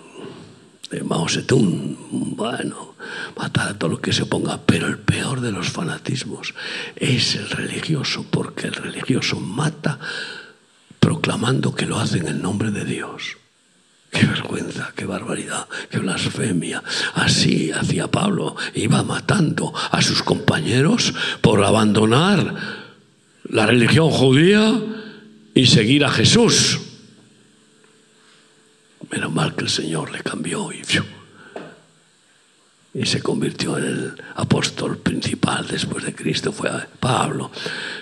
de 0.91 1.03
Mao 1.03 1.29
Zedong, 1.29 2.37
bueno, 2.37 2.95
matar 3.37 3.69
a 3.69 3.79
todo 3.79 3.91
lo 3.91 4.01
que 4.01 4.13
se 4.13 4.27
ponga, 4.27 4.61
pero 4.65 4.87
el 4.87 4.99
peor 4.99 5.41
de 5.41 5.51
los 5.51 5.71
fanatismos 5.71 6.55
es 6.97 7.35
el 7.35 7.51
religioso, 7.51 8.25
porque 8.31 8.69
el 8.69 8.75
religioso 8.75 9.41
mata 9.41 9.99
proclamando 11.05 11.75
que 11.75 11.85
lo 11.85 12.01
hace 12.01 12.17
en 12.17 12.29
el 12.29 12.41
nombre 12.41 12.71
de 12.71 12.87
Dios. 12.87 13.37
Qué 14.11 14.25
vergüenza, 14.25 14.91
qué 14.97 15.05
barbaridad, 15.05 15.69
qué 15.91 15.99
blasfemia. 15.99 16.83
Así 17.13 17.71
hacía 17.73 18.11
Pablo, 18.11 18.57
iba 18.75 19.03
matando 19.03 19.75
a 19.91 20.01
sus 20.01 20.23
compañeros 20.23 21.13
por 21.43 21.63
abandonar 21.63 22.55
la 23.51 23.67
religión 23.67 24.11
judía 24.11 24.81
y 25.55 25.67
seguir 25.67 26.07
a 26.07 26.11
Jesús. 26.11 26.81
Menos 29.11 29.31
mal 29.31 29.55
que 29.55 29.65
el 29.65 29.71
Señor 29.71 30.11
le 30.11 30.23
cambió 30.23 30.73
y, 30.73 30.81
y 32.95 33.07
se 33.07 33.21
convirtió 33.21 33.77
en 33.77 33.85
el 33.85 34.23
apóstol 34.37 34.99
principal 34.99 35.67
después 35.67 36.05
de 36.05 36.15
Cristo, 36.15 36.53
fue 36.53 36.71
Pablo. 37.01 37.51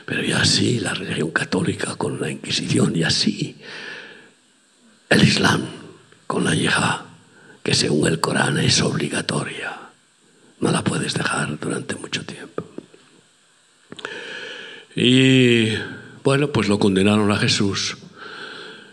Pero 0.05 0.23
y 0.23 0.33
así 0.33 0.81
la 0.81 0.93
religión 0.93 1.31
católica 1.31 1.97
con 1.97 2.21
la 2.21 2.31
Inquisición 2.31 2.95
y 2.95 3.03
así 3.03 3.57
el 5.09 5.23
Islam 5.25 5.63
con 6.27 6.45
la 6.45 6.55
yihad, 6.55 7.01
que 7.63 7.75
según 7.75 8.07
el 8.07 8.21
Corán 8.21 8.59
es 8.59 8.83
obligatoria. 8.83 9.79
No 10.61 10.71
la 10.71 10.85
puedes 10.85 11.15
dejar 11.15 11.59
durante 11.59 11.95
mucho 11.97 12.25
tiempo. 12.25 12.63
Y 14.95 15.71
bueno, 16.23 16.53
pues 16.53 16.69
lo 16.69 16.79
condenaron 16.79 17.33
a 17.33 17.39
Jesús 17.39 17.97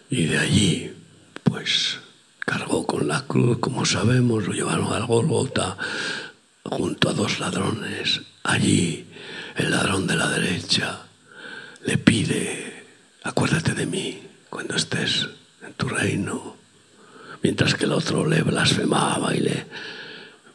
y 0.10 0.26
de 0.26 0.38
allí 0.38 0.92
pues 1.44 2.00
cargó 2.50 2.84
con 2.88 3.08
la 3.08 3.22
cruz, 3.28 3.60
como 3.60 3.86
sabemos, 3.86 4.48
lo 4.48 4.54
llevaron 4.54 4.92
al 4.92 5.06
Golgota 5.06 5.78
junto 6.64 7.10
a 7.10 7.14
dos 7.14 7.40
ladrones. 7.40 8.22
Allí 8.44 9.06
el 9.56 9.70
ladrón 9.70 10.08
de 10.08 10.16
la 10.16 10.28
derecha 10.28 11.04
le 11.86 12.00
pide, 12.00 12.88
acuérdate 13.24 13.76
de 13.76 13.86
mí 13.86 14.24
cuando 14.50 14.76
estés 14.76 15.30
en 15.62 15.74
tu 15.74 15.90
reino, 15.90 16.56
mientras 17.44 17.76
que 17.76 17.86
el 17.86 17.92
otro 17.92 18.26
le 18.26 18.42
blasfemaba 18.42 19.36
y 19.36 19.42
le, 19.42 19.68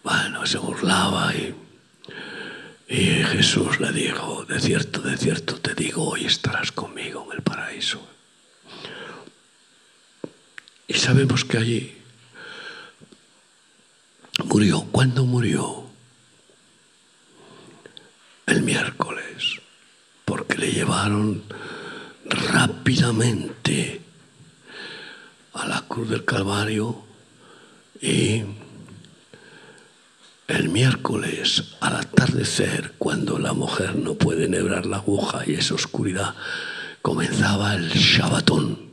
bueno, 0.03 0.45
se 0.47 0.59
burlaba 0.59 1.33
y, 1.33 1.55
y 2.89 3.23
Jesús 3.23 3.79
le 3.79 3.93
dijo, 3.93 4.45
de 4.47 4.59
cierto, 4.59 5.01
de 5.01 5.17
cierto 5.17 5.61
te 5.61 5.77
digo, 5.77 6.09
hoy 6.09 6.25
estarás 6.25 6.73
conmigo 6.73 7.29
en 7.31 7.37
el 7.37 7.43
paraíso. 7.45 8.14
Y 10.87 10.95
sabemos 10.95 11.45
que 11.45 11.59
allí 11.59 11.99
murió. 14.45 14.83
¿Cuándo 14.93 15.25
murió? 15.25 15.85
El 18.47 18.63
miércoles, 18.63 19.61
porque 20.25 20.59
le 20.59 20.73
llevaron 20.73 21.43
rápidamente 22.27 24.01
a 25.55 25.67
la 25.67 25.81
cruz 25.83 26.11
del 26.11 26.25
Calvario 26.25 27.03
y 28.01 28.43
el 30.47 30.69
miércoles 30.69 31.65
al 31.81 31.97
atardecer, 31.97 32.93
cuando 32.99 33.39
la 33.39 33.55
mujer 33.55 33.97
no 33.97 34.15
puede 34.15 34.47
nebrar 34.49 34.85
la 34.85 34.99
aguja 34.99 35.43
y 35.47 35.55
es 35.55 35.73
oscuridad, 35.73 36.35
comenzaba 37.01 37.75
el 37.75 37.89
Shabbatón, 37.91 38.91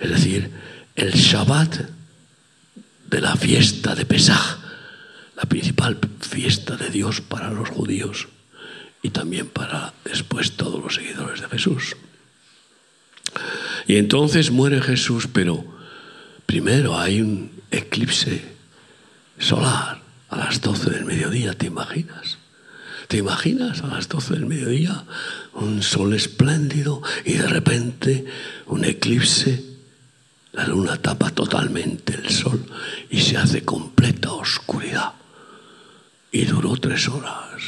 es 0.00 0.10
decir, 0.10 0.50
el 0.96 1.12
Shabbat 1.12 1.90
de 3.10 3.20
la 3.20 3.36
fiesta 3.36 3.94
de 3.94 4.06
Pesaj, 4.06 4.58
la 5.36 5.44
principal 5.44 5.98
fiesta 6.20 6.76
de 6.76 6.88
Dios 6.88 7.20
para 7.20 7.50
los 7.50 7.68
judíos 7.68 8.28
y 9.02 9.10
también 9.10 9.48
para 9.48 9.92
después 10.04 10.52
todos 10.52 10.82
los 10.82 10.94
seguidores 10.94 11.42
de 11.42 11.48
Jesús. 11.48 11.96
Y 13.86 13.96
entonces 13.96 14.50
muere 14.50 14.80
Jesús, 14.80 15.28
pero 15.30 15.64
primero 16.46 16.98
hay 16.98 17.20
un 17.20 17.50
eclipse 17.70 18.42
solar 19.38 20.02
a 20.30 20.36
las 20.38 20.62
12 20.62 20.90
del 20.90 21.04
mediodía, 21.04 21.52
¿te 21.52 21.66
imaginas? 21.66 22.38
¿Te 23.06 23.18
imaginas 23.18 23.82
a 23.82 23.88
las 23.88 24.08
12 24.08 24.34
del 24.34 24.46
mediodía 24.46 25.04
un 25.52 25.82
sol 25.82 26.14
espléndido 26.14 27.02
y 27.24 27.34
de 27.34 27.46
repente 27.46 28.24
un 28.66 28.84
eclipse 28.84 29.75
la 30.56 30.66
luna 30.66 30.96
tapa 30.96 31.30
totalmente 31.30 32.14
el 32.14 32.30
sol 32.30 32.64
y 33.10 33.20
se 33.20 33.36
hace 33.36 33.62
completa 33.62 34.32
oscuridad. 34.32 35.12
Y 36.32 36.46
duró 36.46 36.76
tres 36.76 37.08
horas. 37.08 37.62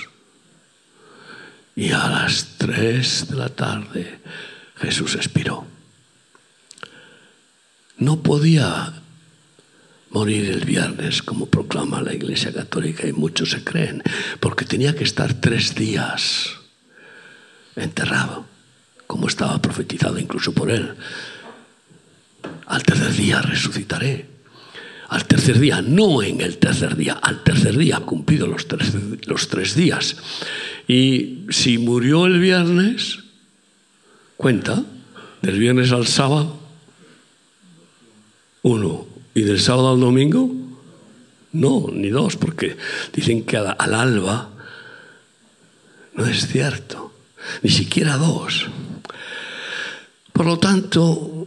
Y 1.77 1.93
a 1.93 2.09
las 2.09 2.57
tres 2.57 3.29
de 3.29 3.37
la 3.37 3.51
tarde 3.51 4.21
Jesús 4.77 5.15
expiró. 5.17 5.67
No 7.99 8.23
podía 8.23 8.95
morir 10.11 10.51
el 10.51 10.65
viernes, 10.65 11.23
como 11.23 11.47
proclama 11.47 12.01
la 12.01 12.15
Iglesia 12.15 12.53
Católica 12.55 13.07
y 13.07 13.13
muchos 13.13 13.51
se 13.51 13.63
creen, 13.63 14.03
porque 14.41 14.65
tenía 14.65 14.95
que 14.95 15.05
estar 15.05 15.35
tres 15.35 15.75
días 15.75 16.53
enterrado, 17.77 18.47
como 19.07 19.29
estaba 19.29 19.61
profetizado 19.61 20.19
incluso 20.19 20.53
por 20.53 20.71
él. 20.71 20.95
Al 22.67 22.83
tercer 22.83 23.13
día 23.15 23.41
resucitaré. 23.43 24.27
Al 25.09 25.25
tercer 25.25 25.59
día, 25.59 25.81
no 25.81 26.23
en 26.23 26.43
el 26.43 26.59
tercer 26.59 26.95
día, 26.95 27.15
al 27.15 27.43
tercer 27.43 27.79
día, 27.79 28.01
cumplido 28.01 28.47
los 28.47 28.69
tres, 28.69 28.93
los 29.27 29.49
tres 29.49 29.75
días. 29.75 30.17
Y 30.87 31.47
si 31.49 31.79
murió 31.79 32.27
el 32.27 32.39
viernes, 32.39 33.21
cuenta, 34.37 34.85
del 35.41 35.59
viernes 35.59 35.93
al 35.93 36.07
sábado, 36.07 36.61
uno. 38.63 39.07
¿Y 39.35 39.43
del 39.43 39.61
sábado 39.61 39.93
al 39.93 40.01
domingo? 40.01 40.51
No, 41.53 41.87
ni 41.93 42.09
dos, 42.09 42.37
porque 42.37 42.77
dicen 43.13 43.45
que 43.45 43.57
al, 43.57 43.77
al 43.79 43.95
alba 43.95 44.51
no 46.15 46.27
es 46.27 46.49
cierto, 46.49 47.13
ni 47.63 47.71
siquiera 47.71 48.17
dos. 48.17 48.67
Por 50.33 50.47
lo 50.47 50.59
tanto, 50.59 51.38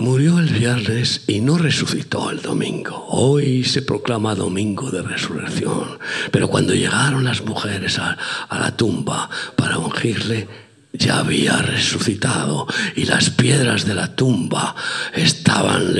Murió 0.00 0.38
el 0.38 0.48
viernes 0.48 1.22
y 1.26 1.40
no 1.40 1.58
resucitó 1.58 2.30
el 2.30 2.40
domingo. 2.40 3.06
Hoy 3.08 3.64
se 3.64 3.82
proclama 3.82 4.36
domingo 4.36 4.92
de 4.92 5.02
resurrección. 5.02 5.98
Pero 6.30 6.46
cuando 6.46 6.72
llegaron 6.72 7.24
las 7.24 7.42
mujeres 7.44 7.98
a, 7.98 8.16
la 8.48 8.76
tumba 8.76 9.28
para 9.56 9.78
ungirle, 9.78 10.46
ya 10.92 11.18
había 11.18 11.56
resucitado 11.62 12.68
y 12.94 13.06
las 13.06 13.30
piedras 13.30 13.86
de 13.86 13.94
la 13.94 14.14
tumba 14.14 14.76
estaban 15.12 15.92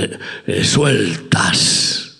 eh, 0.46 0.64
sueltas. 0.64 2.18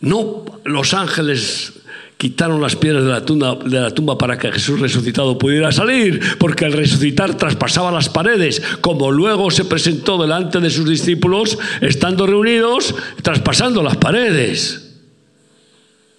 No 0.00 0.44
los 0.64 0.94
ángeles 0.94 1.72
quitaron 2.18 2.60
las 2.60 2.74
piedras 2.74 3.04
de 3.04 3.10
la, 3.10 3.24
tumba, 3.24 3.54
de 3.54 3.80
la 3.80 3.92
tumba 3.92 4.18
para 4.18 4.36
que 4.36 4.50
Jesús 4.50 4.80
resucitado 4.80 5.38
pudiera 5.38 5.70
salir, 5.70 6.20
porque 6.38 6.64
al 6.64 6.72
resucitar 6.72 7.36
traspasaba 7.36 7.92
las 7.92 8.08
paredes, 8.08 8.60
como 8.80 9.12
luego 9.12 9.52
se 9.52 9.64
presentó 9.64 10.20
delante 10.20 10.58
de 10.58 10.68
sus 10.68 10.88
discípulos, 10.88 11.56
estando 11.80 12.26
reunidos, 12.26 12.94
traspasando 13.22 13.84
las 13.84 13.96
paredes. 13.96 14.96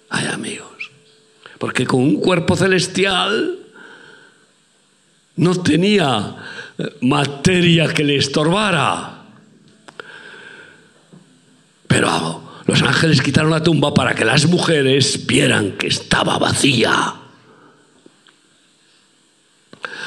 Ay 0.08 0.26
amigos, 0.32 0.90
porque 1.58 1.86
con 1.86 2.00
un 2.00 2.18
cuerpo 2.18 2.56
celestial 2.56 3.58
no 5.36 5.62
tenía 5.62 6.34
eh, 6.78 6.96
materia 7.02 7.92
que 7.92 8.04
le 8.04 8.16
estorbara. 8.16 9.18
Pero 11.86 12.49
Los 12.70 12.82
ángeles 12.82 13.20
quitaron 13.20 13.50
la 13.50 13.64
tumba 13.64 13.92
para 13.92 14.14
que 14.14 14.24
las 14.24 14.46
mujeres 14.46 15.26
vieran 15.26 15.72
que 15.72 15.88
estaba 15.88 16.38
vacía. 16.38 17.14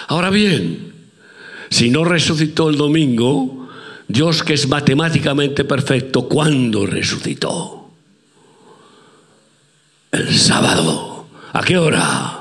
Ahora 0.07 0.30
bien, 0.30 0.93
si 1.70 1.89
no 1.89 2.05
resucitó 2.05 2.70
el 2.70 2.78
domingo, 2.78 3.68
Dios 4.07 4.43
que 4.43 4.53
es 4.53 4.70
matemáticamente 4.70 5.66
perfecto, 5.66 6.30
¿cuándo 6.30 6.86
resucitó? 6.86 7.91
El 10.14 10.34
sábado. 10.34 11.28
¿A 11.51 11.61
qué 11.66 11.78
hora? 11.78 12.39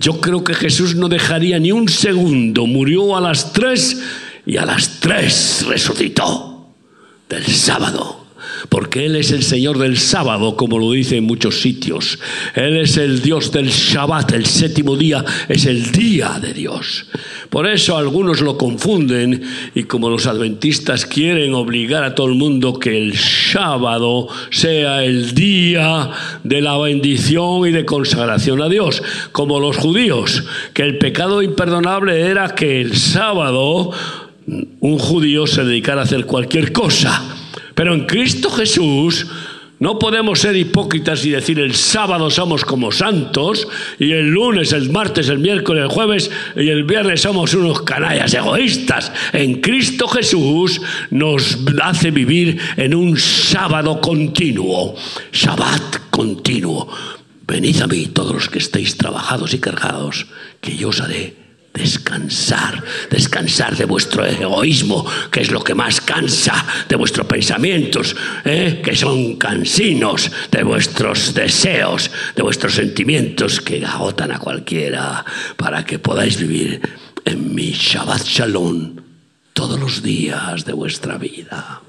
yo 0.00 0.20
creo 0.20 0.42
que 0.42 0.54
Jesús 0.54 0.96
no 0.96 1.08
dejaría 1.08 1.60
ni 1.60 1.70
un 1.70 1.88
segundo. 1.88 2.66
Murió 2.66 3.16
a 3.16 3.20
las 3.20 3.52
tres 3.52 4.02
y 4.44 4.56
a 4.56 4.66
las 4.66 4.98
tres 4.98 5.64
resucitó 5.68 6.74
del 7.28 7.46
sábado 7.46 8.23
porque 8.68 9.06
Él 9.06 9.16
es 9.16 9.30
el 9.30 9.42
Señor 9.42 9.78
del 9.78 9.98
sábado, 9.98 10.56
como 10.56 10.78
lo 10.78 10.90
dice 10.92 11.16
en 11.16 11.24
muchos 11.24 11.60
sitios. 11.60 12.18
Él 12.54 12.76
es 12.76 12.96
el 12.96 13.22
Dios 13.22 13.52
del 13.52 13.68
Shabbat, 13.68 14.32
el 14.32 14.46
séptimo 14.46 14.96
día 14.96 15.24
es 15.48 15.66
el 15.66 15.92
día 15.92 16.38
de 16.40 16.54
Dios. 16.54 17.06
Por 17.50 17.66
eso 17.66 17.96
algunos 17.96 18.40
lo 18.40 18.58
confunden 18.58 19.42
y 19.74 19.84
como 19.84 20.10
los 20.10 20.26
adventistas 20.26 21.06
quieren 21.06 21.54
obligar 21.54 22.04
a 22.04 22.14
todo 22.14 22.28
el 22.28 22.34
mundo 22.34 22.78
que 22.78 22.96
el 22.96 23.16
sábado 23.16 24.28
sea 24.50 25.04
el 25.04 25.34
día 25.34 26.10
de 26.42 26.60
la 26.60 26.78
bendición 26.78 27.66
y 27.68 27.72
de 27.72 27.84
consagración 27.84 28.62
a 28.62 28.68
Dios, 28.68 29.02
como 29.32 29.60
los 29.60 29.76
judíos, 29.76 30.44
que 30.72 30.82
el 30.82 30.98
pecado 30.98 31.42
imperdonable 31.42 32.20
era 32.20 32.54
que 32.54 32.80
el 32.80 32.96
sábado 32.96 33.92
un 34.80 34.98
judío 34.98 35.46
se 35.46 35.64
dedicara 35.64 36.02
a 36.02 36.04
hacer 36.04 36.26
cualquier 36.26 36.72
cosa 36.72 37.43
pero 37.74 37.94
en 37.94 38.06
Cristo 38.06 38.50
Jesús 38.50 39.26
no 39.80 39.98
podemos 39.98 40.40
ser 40.40 40.56
hipócritas 40.56 41.24
y 41.24 41.30
decir 41.30 41.58
el 41.58 41.74
sábado 41.74 42.30
somos 42.30 42.64
como 42.64 42.92
santos 42.92 43.66
y 43.98 44.12
el 44.12 44.28
lunes, 44.28 44.72
el 44.72 44.90
martes, 44.90 45.28
el 45.28 45.40
miércoles, 45.40 45.82
el 45.82 45.90
jueves 45.90 46.30
y 46.56 46.68
el 46.68 46.84
viernes 46.84 47.20
somos 47.22 47.52
unos 47.54 47.82
canallas 47.82 48.32
egoístas. 48.32 49.12
En 49.32 49.60
Cristo 49.60 50.06
Jesús 50.08 50.80
nos 51.10 51.58
hace 51.82 52.12
vivir 52.12 52.58
en 52.76 52.94
un 52.94 53.18
sábado 53.18 54.00
continuo, 54.00 54.94
Shabbat 55.32 56.08
continuo. 56.10 56.88
Venid 57.46 57.82
a 57.82 57.86
mí 57.86 58.06
todos 58.06 58.32
los 58.32 58.48
que 58.48 58.60
estéis 58.60 58.96
trabajados 58.96 59.52
y 59.52 59.58
cargados, 59.58 60.26
que 60.62 60.76
yo 60.76 60.88
os 60.88 61.00
haré 61.00 61.43
descansar, 61.74 62.82
descansar 63.10 63.76
de 63.76 63.84
vuestro 63.84 64.24
egoísmo, 64.24 65.04
que 65.30 65.40
es 65.40 65.50
lo 65.50 65.62
que 65.62 65.74
más 65.74 66.00
cansa, 66.00 66.64
de 66.88 66.96
vuestros 66.96 67.26
pensamientos, 67.26 68.14
¿eh? 68.44 68.80
que 68.82 68.94
son 68.94 69.36
cansinos, 69.36 70.30
de 70.50 70.62
vuestros 70.62 71.34
deseos, 71.34 72.10
de 72.36 72.42
vuestros 72.42 72.74
sentimientos 72.74 73.60
que 73.60 73.84
agotan 73.84 74.30
a 74.30 74.38
cualquiera, 74.38 75.24
para 75.56 75.84
que 75.84 75.98
podáis 75.98 76.38
vivir 76.38 76.80
en 77.24 77.54
mi 77.54 77.72
Shabbat 77.72 78.22
Shalom 78.22 78.96
todos 79.52 79.78
los 79.78 80.02
días 80.02 80.64
de 80.64 80.72
vuestra 80.72 81.18
vida 81.18 81.82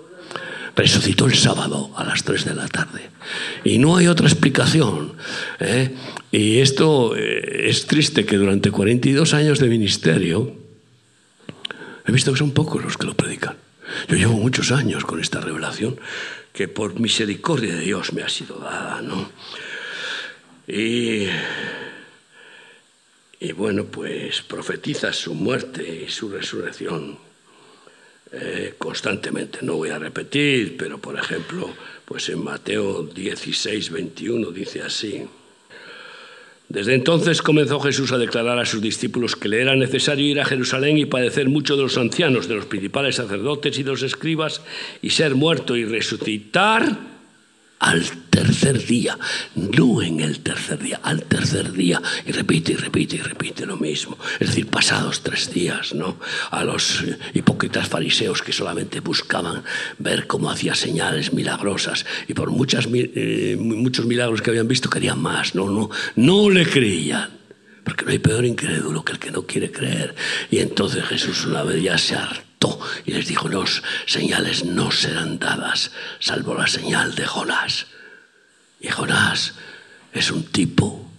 resucitó 0.76 1.26
el 1.26 1.36
sábado 1.36 1.92
a 1.96 2.04
las 2.04 2.24
3 2.24 2.46
de 2.46 2.56
la 2.56 2.68
tarde. 2.68 3.10
Y 3.64 3.80
no 3.80 3.96
hay 3.98 4.08
otra 4.08 4.28
explicación. 4.28 5.14
¿eh? 5.60 5.96
Y 6.32 6.60
esto 6.60 7.16
eh, 7.16 7.70
es 7.70 7.88
triste 7.88 8.26
que 8.26 8.38
durante 8.38 8.72
42 8.72 9.34
años 9.34 9.60
de 9.60 9.68
ministerio 9.68 10.56
he 12.06 12.12
visto 12.12 12.32
que 12.32 12.40
son 12.40 12.52
pocos 12.52 12.84
los 12.84 12.98
que 12.98 13.08
lo 13.08 13.16
predican. 13.16 13.58
Yo 14.08 14.18
llevo 14.18 14.34
muchos 14.34 14.72
años 14.72 15.06
con 15.06 15.20
esta 15.22 15.40
revelación 15.40 16.00
que 16.52 16.68
por 16.68 17.00
misericordia 17.00 17.76
de 17.76 17.82
Dios 17.82 18.14
me 18.14 18.24
ha 18.24 18.30
sido 18.30 18.60
dada, 18.60 19.02
¿no? 19.02 19.30
Y, 20.68 21.28
y 23.40 23.52
bueno, 23.52 23.86
pues 23.86 24.42
profetiza 24.42 25.14
su 25.14 25.36
muerte 25.36 26.06
y 26.08 26.10
su 26.10 26.30
resurrección 26.30 27.20
eh, 28.32 28.74
constantemente. 28.78 29.60
No 29.62 29.76
voy 29.76 29.90
a 29.90 30.00
repetir, 30.00 30.76
pero 30.78 30.98
por 30.98 31.18
ejemplo, 31.18 31.70
pues 32.06 32.30
en 32.30 32.44
Mateo 32.44 33.04
16, 33.04 33.90
21 33.92 34.52
dice 34.52 34.82
así. 34.82 35.24
Desde 36.68 36.96
entonces 36.96 37.42
comenzó 37.42 37.80
Jesús 37.80 38.12
a 38.12 38.18
declarar 38.18 38.58
a 38.58 38.66
sus 38.66 38.82
discípulos 38.82 39.36
que 39.36 39.50
le 39.50 39.62
era 39.62 39.76
necesario 39.76 40.26
ir 40.26 40.42
a 40.42 40.46
Jerusalén 40.46 40.98
y 40.98 41.06
padecer 41.06 41.48
mucho 41.48 41.76
de 41.76 41.84
los 41.84 41.98
ancianos, 41.98 42.48
de 42.48 42.56
los 42.56 42.66
principales 42.66 43.16
sacerdotes 43.16 43.78
y 43.78 43.84
de 43.84 43.92
los 43.92 44.02
escribas, 44.02 44.62
y 45.02 45.12
ser 45.12 45.36
muerto 45.36 45.76
y 45.76 45.86
resucitar 45.86 47.15
al 47.80 48.06
tercer 48.30 48.86
día, 48.86 49.18
no 49.56 50.02
en 50.02 50.22
el 50.22 50.40
tercer 50.40 50.80
día, 50.82 51.00
al 51.04 51.24
tercer 51.24 51.72
día, 51.74 52.02
y 52.26 52.32
repite 52.32 52.72
y 52.74 52.76
repite 52.76 53.18
y 53.18 53.20
repite 53.20 53.66
lo 53.66 53.78
mismo. 53.78 54.18
Es 54.40 54.50
decir, 54.50 54.68
pasados 54.68 55.22
tres 55.22 55.54
días, 55.54 55.94
¿no? 55.94 56.18
A 56.52 56.64
los 56.64 57.04
hipócritas 57.34 57.88
fariseos 57.88 58.42
que 58.42 58.54
solamente 58.54 59.02
buscaban 59.02 59.64
ver 60.00 60.28
cómo 60.28 60.50
hacía 60.50 60.74
señales 60.76 61.34
milagrosas 61.34 62.06
y 62.28 62.34
por 62.34 62.50
muchas, 62.50 62.88
eh, 62.94 63.58
muchos 63.60 64.06
milagros 64.06 64.42
que 64.42 64.50
habían 64.50 64.68
visto 64.68 64.90
querían 64.90 65.22
más, 65.22 65.56
no, 65.56 65.70
no, 65.70 65.90
no 66.16 66.50
le 66.50 66.66
creían. 66.66 67.30
Porque 67.84 68.04
no 68.04 68.12
hay 68.12 68.20
peor 68.20 68.46
incrédulo 68.46 69.06
que 69.06 69.12
el 69.12 69.20
que 69.20 69.30
no 69.30 69.44
quiere 69.44 69.72
creer. 69.72 70.16
Y 70.50 70.58
entonces 70.58 71.04
Jesús 71.06 71.46
una 71.46 71.62
vez 71.62 71.84
ya 71.84 72.00
se 72.00 72.16
hartó 72.16 72.45
y 73.06 73.12
les 73.12 73.28
dijo, 73.28 73.48
los 73.48 73.84
señales 74.06 74.66
no 74.66 74.92
serán 74.92 75.40
dadas, 75.40 75.92
salvo 76.20 76.56
la 76.56 76.68
señal 76.68 77.16
de 77.16 77.26
Jonás. 77.26 77.88
Y 78.80 78.90
Jonás 78.90 79.54
es 80.14 80.32
un 80.32 80.44
tipo 80.46 81.10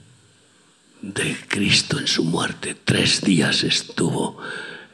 de 1.02 1.36
Cristo 1.48 1.98
en 1.98 2.06
su 2.06 2.24
muerte. 2.24 2.76
Tres 2.84 3.20
días 3.20 3.62
estuvo 3.62 4.38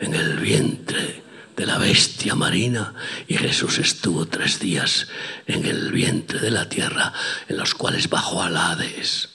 en 0.00 0.14
el 0.14 0.38
vientre 0.38 1.22
de 1.56 1.66
la 1.66 1.78
bestia 1.78 2.34
marina 2.34 2.94
y 3.28 3.36
Jesús 3.36 3.78
estuvo 3.78 4.26
tres 4.26 4.58
días 4.58 5.08
en 5.46 5.64
el 5.64 5.92
vientre 5.92 6.40
de 6.40 6.50
la 6.50 6.68
tierra 6.68 7.12
en 7.48 7.56
los 7.56 7.74
cuales 7.74 8.08
bajó 8.08 8.42
al 8.42 8.56
Hades 8.56 9.28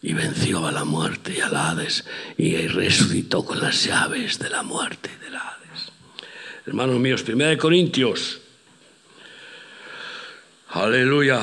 y 0.00 0.12
venció 0.12 0.66
a 0.66 0.72
la 0.72 0.84
muerte 0.84 1.34
y 1.36 1.40
al 1.40 1.56
Hades 1.56 2.04
y 2.36 2.66
resucitó 2.66 3.44
con 3.44 3.60
las 3.60 3.84
llaves 3.84 4.38
de 4.38 4.50
la 4.50 4.62
muerte. 4.62 5.10
Hermanos 6.66 6.98
míos, 6.98 7.22
Primera 7.22 7.50
de 7.50 7.58
Corintios. 7.58 8.40
Aleluya. 10.70 11.40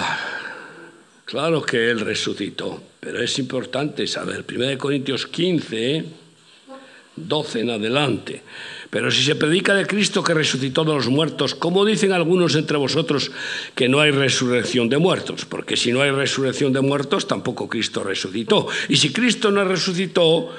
Claro 1.26 1.62
que 1.62 1.92
Él 1.92 2.00
resucitó, 2.00 2.82
pero 3.00 3.22
es 3.22 3.38
importante 3.38 4.08
saber, 4.08 4.44
Primera 4.44 4.72
de 4.72 4.80
Corintios 4.80 5.28
15, 5.28 6.06
12 7.16 7.60
en 7.60 7.70
adelante. 7.70 8.42
Pero 8.90 9.12
si 9.12 9.24
se 9.24 9.36
predica 9.36 9.76
de 9.76 9.86
Cristo 9.86 10.24
que 10.24 10.34
resucitó 10.34 10.84
de 10.84 10.96
los 10.96 11.08
muertos, 11.08 11.54
¿cómo 11.54 11.86
dicen 11.86 12.14
algunos 12.14 12.56
entre 12.56 12.78
vosotros 12.78 13.32
que 13.76 13.88
no 13.88 14.00
hay 14.00 14.10
resurrección 14.10 14.90
de 14.90 14.98
muertos? 14.98 15.46
Porque 15.46 15.78
si 15.78 15.92
no 15.92 16.02
hay 16.02 16.10
resurrección 16.10 16.74
de 16.74 16.82
muertos, 16.82 17.28
tampoco 17.28 17.70
Cristo 17.70 18.04
resucitó. 18.04 18.68
Y 18.90 18.98
si 18.98 19.14
Cristo 19.14 19.52
no 19.52 19.64
resucitó, 19.66 20.52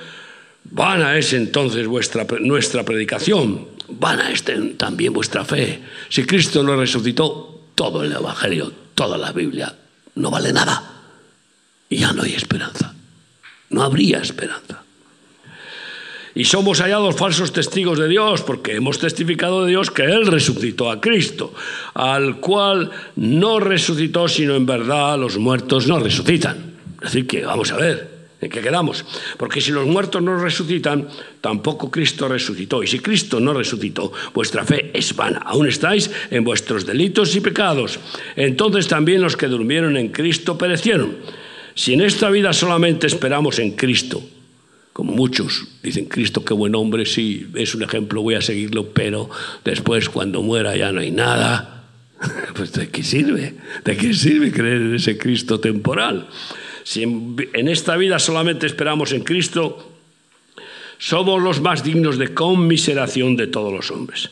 Vana 0.64 1.18
es 1.18 1.32
entonces 1.32 1.86
nuestra 1.86 2.84
predicación, 2.84 3.68
vana 3.88 4.30
es 4.30 4.44
también 4.76 5.12
vuestra 5.12 5.44
fe. 5.44 5.82
Si 6.08 6.24
Cristo 6.24 6.62
no 6.62 6.76
resucitó, 6.76 7.52
todo 7.74 8.04
el 8.04 8.12
Evangelio, 8.12 8.72
toda 8.94 9.18
la 9.18 9.32
Biblia, 9.32 9.74
no 10.14 10.30
vale 10.30 10.52
nada. 10.52 10.82
Y 11.88 11.98
ya 11.98 12.12
no 12.12 12.22
hay 12.22 12.34
esperanza. 12.34 12.94
No 13.70 13.82
habría 13.82 14.18
esperanza. 14.18 14.82
Y 16.34 16.44
somos 16.44 16.80
hallados 16.80 17.16
falsos 17.16 17.52
testigos 17.52 17.98
de 17.98 18.08
Dios 18.08 18.42
porque 18.42 18.74
hemos 18.74 18.98
testificado 18.98 19.64
de 19.64 19.70
Dios 19.70 19.90
que 19.90 20.04
Él 20.04 20.26
resucitó 20.26 20.90
a 20.90 21.00
Cristo, 21.00 21.52
al 21.92 22.36
cual 22.36 22.90
no 23.16 23.60
resucitó, 23.60 24.28
sino 24.28 24.54
en 24.54 24.64
verdad 24.64 25.18
los 25.18 25.36
muertos 25.36 25.86
no 25.86 25.98
resucitan. 25.98 26.72
Es 26.96 27.12
decir, 27.12 27.26
que 27.26 27.44
vamos 27.44 27.70
a 27.72 27.76
ver, 27.76 28.11
¿En 28.42 28.50
qué 28.50 28.60
quedamos? 28.60 29.04
Porque 29.36 29.60
si 29.60 29.70
los 29.70 29.86
muertos 29.86 30.20
no 30.20 30.36
resucitan, 30.36 31.06
tampoco 31.40 31.92
Cristo 31.92 32.26
resucitó. 32.26 32.82
Y 32.82 32.88
si 32.88 32.98
Cristo 32.98 33.38
no 33.38 33.54
resucitó, 33.54 34.12
vuestra 34.34 34.64
fe 34.64 34.90
es 34.92 35.14
vana. 35.14 35.38
Aún 35.46 35.68
estáis 35.68 36.10
en 36.28 36.42
vuestros 36.42 36.84
delitos 36.84 37.36
y 37.36 37.40
pecados. 37.40 38.00
Entonces 38.34 38.88
también 38.88 39.22
los 39.22 39.36
que 39.36 39.46
durmieron 39.46 39.96
en 39.96 40.08
Cristo 40.08 40.58
perecieron. 40.58 41.18
Si 41.76 41.92
en 41.92 42.00
esta 42.00 42.30
vida 42.30 42.52
solamente 42.52 43.06
esperamos 43.06 43.60
en 43.60 43.76
Cristo, 43.76 44.20
como 44.92 45.12
muchos 45.12 45.68
dicen, 45.80 46.06
Cristo, 46.06 46.44
qué 46.44 46.52
buen 46.52 46.74
hombre, 46.74 47.06
sí, 47.06 47.46
es 47.54 47.76
un 47.76 47.84
ejemplo, 47.84 48.22
voy 48.22 48.34
a 48.34 48.42
seguirlo, 48.42 48.88
pero 48.88 49.30
después 49.64 50.08
cuando 50.08 50.42
muera 50.42 50.76
ya 50.76 50.90
no 50.90 51.00
hay 51.00 51.12
nada. 51.12 51.84
Pues 52.54 52.72
¿de 52.72 52.88
qué 52.88 53.02
sirve? 53.02 53.54
¿De 53.84 53.96
qué 53.96 54.12
sirve 54.14 54.52
creer 54.52 54.82
en 54.82 54.94
ese 54.94 55.16
Cristo 55.16 55.58
temporal? 55.58 56.28
Si 56.84 57.02
en, 57.02 57.68
esta 57.68 57.96
vida 57.96 58.18
solamente 58.18 58.66
esperamos 58.66 59.12
en 59.12 59.22
Cristo, 59.22 59.92
somos 60.98 61.42
los 61.42 61.60
más 61.60 61.82
dignos 61.82 62.18
de 62.18 62.34
conmiseración 62.34 63.36
de 63.36 63.46
todos 63.46 63.72
los 63.72 63.90
hombres. 63.90 64.30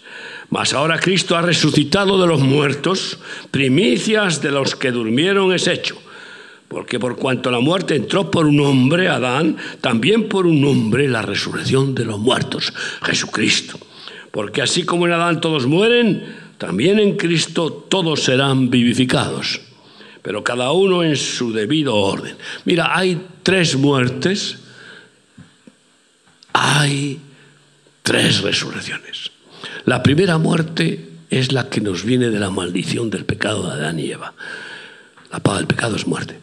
Mas 0.50 0.72
ahora 0.72 0.98
Cristo 0.98 1.36
ha 1.36 1.42
resucitado 1.42 2.20
de 2.20 2.26
los 2.26 2.40
muertos, 2.40 3.18
primicias 3.50 4.42
de 4.42 4.50
los 4.50 4.74
que 4.74 4.90
durmieron 4.90 5.52
es 5.52 5.66
hecho. 5.66 6.00
Porque 6.68 7.00
por 7.00 7.16
cuanto 7.16 7.50
la 7.50 7.58
muerte 7.58 7.96
entró 7.96 8.30
por 8.30 8.46
un 8.46 8.60
hombre, 8.60 9.08
Adán, 9.08 9.56
también 9.80 10.28
por 10.28 10.46
un 10.46 10.64
hombre 10.64 11.08
la 11.08 11.22
resurrección 11.22 11.94
de 11.94 12.04
los 12.04 12.20
muertos, 12.20 12.72
Jesucristo. 13.02 13.78
Porque 14.30 14.62
así 14.62 14.84
como 14.84 15.06
en 15.06 15.12
Adán 15.12 15.40
todos 15.40 15.66
mueren, 15.66 16.22
también 16.58 17.00
en 17.00 17.16
Cristo 17.16 17.72
todos 17.72 18.22
serán 18.22 18.70
vivificados. 18.70 19.60
Pero 20.22 20.44
cada 20.44 20.72
uno 20.72 21.02
en 21.02 21.16
su 21.16 21.52
debido 21.52 21.96
orden. 21.96 22.36
Mira, 22.64 22.96
hay 22.96 23.26
tres 23.42 23.76
muertes 23.76 24.58
hay 26.52 27.20
tres 28.02 28.42
resurrecciones. 28.42 29.30
La 29.84 30.02
primera 30.02 30.38
muerte 30.38 31.08
es 31.30 31.52
la 31.52 31.68
que 31.68 31.80
nos 31.80 32.04
viene 32.04 32.30
de 32.30 32.40
la 32.40 32.50
maldición 32.50 33.10
del 33.10 33.24
pecado 33.24 33.66
de 33.66 33.72
Adán 33.72 33.98
y 33.98 34.10
Eva. 34.10 34.34
La 35.30 35.40
paga 35.40 35.58
del 35.58 35.66
pecado 35.66 35.96
es 35.96 36.06
muerte. 36.06 36.38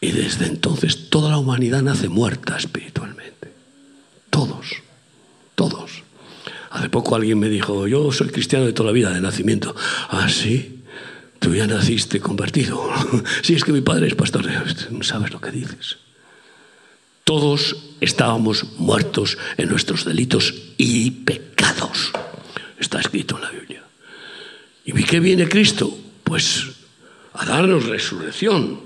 Y 0.00 0.12
desde 0.12 0.46
entonces 0.46 1.10
toda 1.10 1.30
la 1.30 1.38
humanidad 1.38 1.82
nace 1.82 2.08
muerta 2.08 2.56
espiritualmente. 2.56 3.52
Todos, 4.30 4.66
todos. 5.54 6.02
Hace 6.70 6.88
poco 6.88 7.16
alguien 7.16 7.38
me 7.38 7.48
dijo, 7.48 7.88
yo 7.88 8.12
soy 8.12 8.28
cristiano 8.28 8.66
de 8.66 8.72
toda 8.72 8.88
la 8.88 8.92
vida, 8.92 9.10
de 9.10 9.20
nacimiento. 9.20 9.74
Ah, 10.10 10.28
sí, 10.28 10.77
tú 11.38 11.54
ya 11.54 11.66
naciste 11.66 12.20
convertido. 12.20 12.82
sí, 13.42 13.54
es 13.54 13.64
que 13.64 13.72
mi 13.72 13.80
padre 13.80 14.08
es 14.08 14.14
pastor. 14.14 14.46
No 14.90 15.02
sabes 15.02 15.32
lo 15.32 15.40
que 15.40 15.50
dices. 15.50 15.98
Todos 17.24 17.76
estábamos 18.00 18.64
muertos 18.78 19.36
en 19.56 19.68
nuestros 19.68 20.04
delitos 20.04 20.54
y 20.78 21.10
pecados. 21.10 22.12
Está 22.78 23.00
escrito 23.00 23.36
en 23.36 23.42
la 23.42 23.50
Biblia. 23.50 23.82
¿Y 24.84 24.92
qué 25.04 25.20
viene 25.20 25.48
Cristo? 25.48 25.96
Pues 26.24 26.64
a 27.34 27.44
darnos 27.44 27.84
resurrección. 27.86 28.80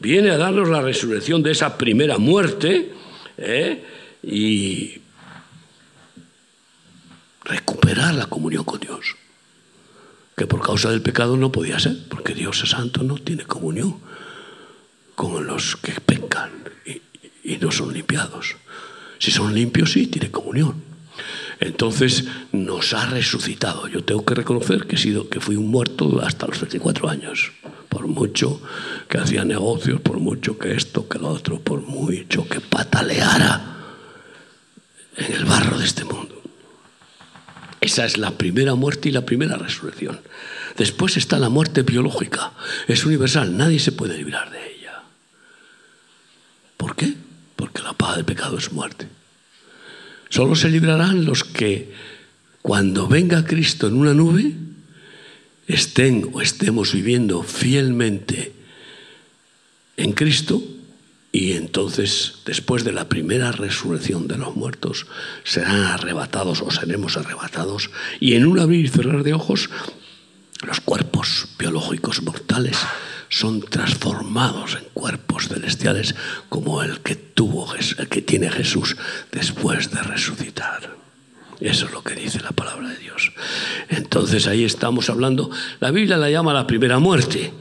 Viene 0.00 0.30
a 0.30 0.38
darnos 0.38 0.68
la 0.68 0.80
resurrección 0.80 1.42
de 1.42 1.52
esa 1.52 1.76
primera 1.76 2.18
muerte 2.18 2.92
¿eh? 3.36 3.84
y 4.22 4.98
recuperar 7.44 8.14
la 8.14 8.26
comunión 8.26 8.64
con 8.64 8.80
Dios. 8.80 9.16
Que 10.36 10.46
por 10.46 10.62
causa 10.62 10.90
del 10.90 11.02
pecado 11.02 11.36
no 11.36 11.52
podía 11.52 11.78
ser, 11.78 11.96
porque 12.08 12.34
Dios 12.34 12.62
es 12.62 12.70
santo, 12.70 13.02
no 13.02 13.16
tiene 13.16 13.44
comunión 13.44 13.96
con 15.14 15.46
los 15.46 15.76
que 15.76 15.92
pecan 16.00 16.50
y 17.44 17.58
no 17.58 17.70
son 17.70 17.92
limpiados. 17.92 18.56
Si 19.18 19.30
son 19.30 19.54
limpios, 19.54 19.92
sí, 19.92 20.06
tiene 20.06 20.30
comunión. 20.30 20.82
Entonces 21.60 22.24
nos 22.52 22.92
ha 22.94 23.06
resucitado. 23.06 23.86
Yo 23.86 24.02
tengo 24.02 24.24
que 24.24 24.34
reconocer 24.34 24.86
que, 24.86 24.96
he 24.96 24.98
sido, 24.98 25.28
que 25.28 25.40
fui 25.40 25.56
un 25.56 25.68
muerto 25.68 26.20
hasta 26.20 26.46
los 26.46 26.58
34 26.58 27.08
años. 27.08 27.52
Por 27.88 28.08
mucho 28.08 28.60
que 29.08 29.18
hacía 29.18 29.44
negocios, 29.44 30.00
por 30.00 30.18
mucho 30.18 30.58
que 30.58 30.74
esto, 30.74 31.08
que 31.08 31.18
lo 31.18 31.28
otro, 31.28 31.60
por 31.60 31.82
mucho 31.82 32.48
que 32.48 32.60
pataleara 32.60 33.76
en 35.16 35.32
el 35.32 35.44
barro 35.44 35.78
de 35.78 35.84
este 35.84 36.04
mundo. 36.04 36.33
Esa 37.84 38.06
es 38.06 38.16
la 38.16 38.38
primera 38.38 38.74
muerte 38.74 39.10
y 39.10 39.12
la 39.12 39.26
primera 39.26 39.56
resurrección. 39.56 40.20
Después 40.76 41.16
está 41.16 41.38
la 41.38 41.50
muerte 41.50 41.82
biológica. 41.82 42.52
Es 42.88 43.04
universal, 43.04 43.56
nadie 43.56 43.78
se 43.78 43.92
puede 43.92 44.16
librar 44.16 44.50
de 44.50 44.74
ella. 44.74 45.02
¿Por 46.76 46.96
qué? 46.96 47.14
porque 47.56 47.82
la 47.82 47.92
paga 47.94 48.16
del 48.16 48.24
pecado 48.24 48.58
es 48.58 48.72
muerte. 48.72 49.08
Solo 50.28 50.54
se 50.54 50.68
librarán 50.68 51.24
los 51.24 51.44
que 51.44 51.92
cuando 52.62 53.06
venga 53.06 53.44
Cristo 53.44 53.86
en 53.86 53.94
una 53.94 54.14
nube 54.14 54.52
estén 55.66 56.28
o 56.32 56.40
estemos 56.40 56.92
viviendo 56.92 57.42
fielmente 57.42 58.52
en 59.96 60.12
Cristo 60.12 60.62
y 61.34 61.54
entonces 61.54 62.36
después 62.46 62.84
de 62.84 62.92
la 62.92 63.08
primera 63.08 63.50
resurrección 63.50 64.28
de 64.28 64.38
los 64.38 64.54
muertos 64.54 65.08
serán 65.42 65.82
arrebatados 65.82 66.62
o 66.62 66.70
seremos 66.70 67.16
arrebatados 67.16 67.90
y 68.20 68.34
en 68.34 68.46
un 68.46 68.60
abrir 68.60 68.84
y 68.84 68.88
cerrar 68.88 69.24
de 69.24 69.34
ojos 69.34 69.68
los 70.64 70.78
cuerpos 70.78 71.48
biológicos 71.58 72.22
mortales 72.22 72.78
son 73.30 73.62
transformados 73.62 74.76
en 74.76 74.84
cuerpos 74.94 75.48
celestiales 75.48 76.14
como 76.48 76.84
el 76.84 77.00
que 77.00 77.16
tuvo 77.16 77.66
que 78.08 78.22
tiene 78.22 78.48
Jesús 78.48 78.96
después 79.32 79.90
de 79.90 80.02
resucitar. 80.02 80.94
Eso 81.60 81.86
es 81.86 81.92
lo 81.92 82.04
que 82.04 82.14
dice 82.14 82.40
la 82.42 82.52
palabra 82.52 82.90
de 82.90 82.98
Dios. 82.98 83.32
Entonces 83.88 84.46
ahí 84.46 84.62
estamos 84.62 85.10
hablando, 85.10 85.50
la 85.80 85.90
Biblia 85.90 86.16
la 86.16 86.30
llama 86.30 86.52
la 86.52 86.68
primera 86.68 87.00
muerte, 87.00 87.52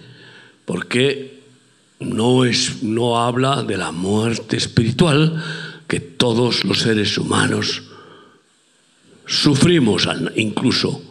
porque 0.66 1.43
no 2.00 2.46
es 2.46 2.84
no 2.84 3.20
habla 3.20 3.64
de 3.64 3.78
la 3.78 3.92
muerte 3.92 4.58
espiritual 4.58 5.44
que 5.88 6.00
todos 6.00 6.66
los 6.66 6.80
seres 6.80 7.18
humanos 7.18 7.84
sufrimos 9.26 10.08
incluso 10.36 11.02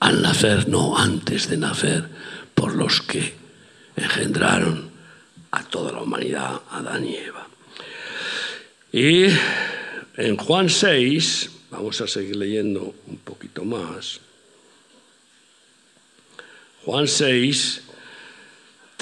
al 0.00 0.20
nacer, 0.20 0.68
no 0.68 0.98
antes 0.98 1.48
de 1.48 1.56
nacer, 1.56 2.08
por 2.54 2.74
los 2.74 3.00
que 3.02 3.34
engendraron 3.96 4.90
a 5.52 5.62
toda 5.62 5.92
la 5.92 6.02
humanidad, 6.02 6.60
Adán 6.70 7.06
y 7.06 7.14
Eva. 7.14 7.46
Y 8.92 9.26
en 10.16 10.36
Juan 10.36 10.68
6, 10.68 11.50
vamos 11.70 12.00
a 12.00 12.08
seguir 12.08 12.36
leyendo 12.36 12.94
un 13.06 13.18
poquito 13.18 13.64
más. 13.64 14.20
Juan 16.84 17.06
6, 17.06 17.82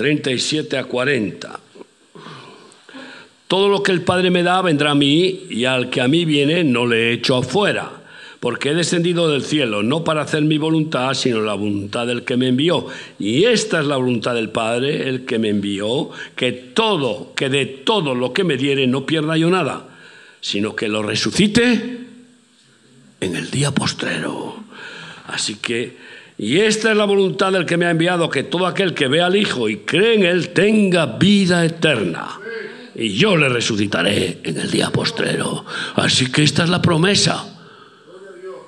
37 0.01 0.79
a 0.79 0.85
40. 0.85 1.61
Todo 3.47 3.69
lo 3.69 3.83
que 3.83 3.93
el 3.93 4.01
Padre 4.01 4.31
me 4.31 4.43
da 4.43 4.63
vendrá 4.63 4.93
a 4.93 4.95
mí 4.95 5.43
y 5.51 5.67
al 5.67 5.91
que 5.91 6.01
a 6.01 6.09
mí 6.09 6.25
viene 6.25 6.65
no 6.65 6.87
le 6.87 7.13
echo 7.13 7.37
afuera 7.37 8.01
porque 8.41 8.71
he 8.71 8.75
descendido 8.75 9.31
del 9.31 9.45
cielo, 9.45 9.83
no 9.83 10.03
para 10.03 10.23
hacer 10.23 10.41
mi 10.41 10.57
voluntad, 10.57 11.13
sino 11.13 11.43
la 11.43 11.53
voluntad 11.53 12.07
del 12.07 12.25
que 12.25 12.39
me 12.39 12.49
envió. 12.49 12.87
Y 13.19 13.45
esta 13.45 13.81
es 13.81 13.87
la 13.87 13.99
voluntad 13.99 14.35
del 14.35 14.49
Padre, 14.49 15.07
el 15.07 15.27
que 15.27 15.39
me 15.39 15.51
envió, 15.51 16.09
que 16.35 16.53
todo, 16.53 17.35
que 17.35 17.51
de 17.51 17.67
todo 17.67 18.15
lo 18.15 18.33
que 18.33 18.43
me 18.43 18.57
diere 18.57 18.87
no 18.87 19.05
pierda 19.05 19.37
yo 19.37 19.51
nada, 19.51 19.87
sino 20.41 20.75
que 20.75 20.89
lo 20.89 21.03
resucite 21.03 21.99
en 23.21 23.37
el 23.37 23.51
día 23.51 23.73
postrero. 23.73 24.65
Así 25.27 25.57
que, 25.57 25.99
y 26.43 26.61
esta 26.61 26.93
es 26.93 26.97
la 26.97 27.05
voluntad 27.05 27.53
del 27.53 27.67
que 27.67 27.77
me 27.77 27.85
ha 27.85 27.91
enviado, 27.91 28.31
que 28.31 28.45
todo 28.45 28.67
aquel 28.67 28.95
que 28.95 29.09
vea 29.09 29.27
al 29.27 29.37
Hijo 29.37 29.69
y 29.69 29.81
cree 29.81 30.15
en 30.15 30.25
Él 30.25 30.49
tenga 30.55 31.05
vida 31.05 31.63
eterna. 31.67 32.41
Y 32.95 33.11
yo 33.11 33.37
le 33.37 33.51
resucitaré 33.51 34.41
en 34.43 34.57
el 34.57 34.71
día 34.71 34.89
postrero. 34.89 35.67
Así 35.97 36.33
que 36.33 36.43
esta 36.43 36.65
es 36.65 36.71
la 36.71 36.81
promesa. 36.81 37.45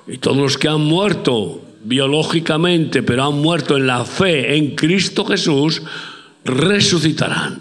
Y 0.05 0.19
todos 0.19 0.37
los 0.37 0.59
que 0.59 0.67
han 0.67 0.81
muerto 0.81 1.65
biológicamente, 1.83 3.01
pero 3.01 3.25
han 3.25 3.41
muerto 3.41 3.75
en 3.75 3.87
la 3.87 4.05
fe 4.05 4.55
en 4.55 4.75
Cristo 4.75 5.25
Jesús, 5.25 5.81
resucitarán. 6.45 7.59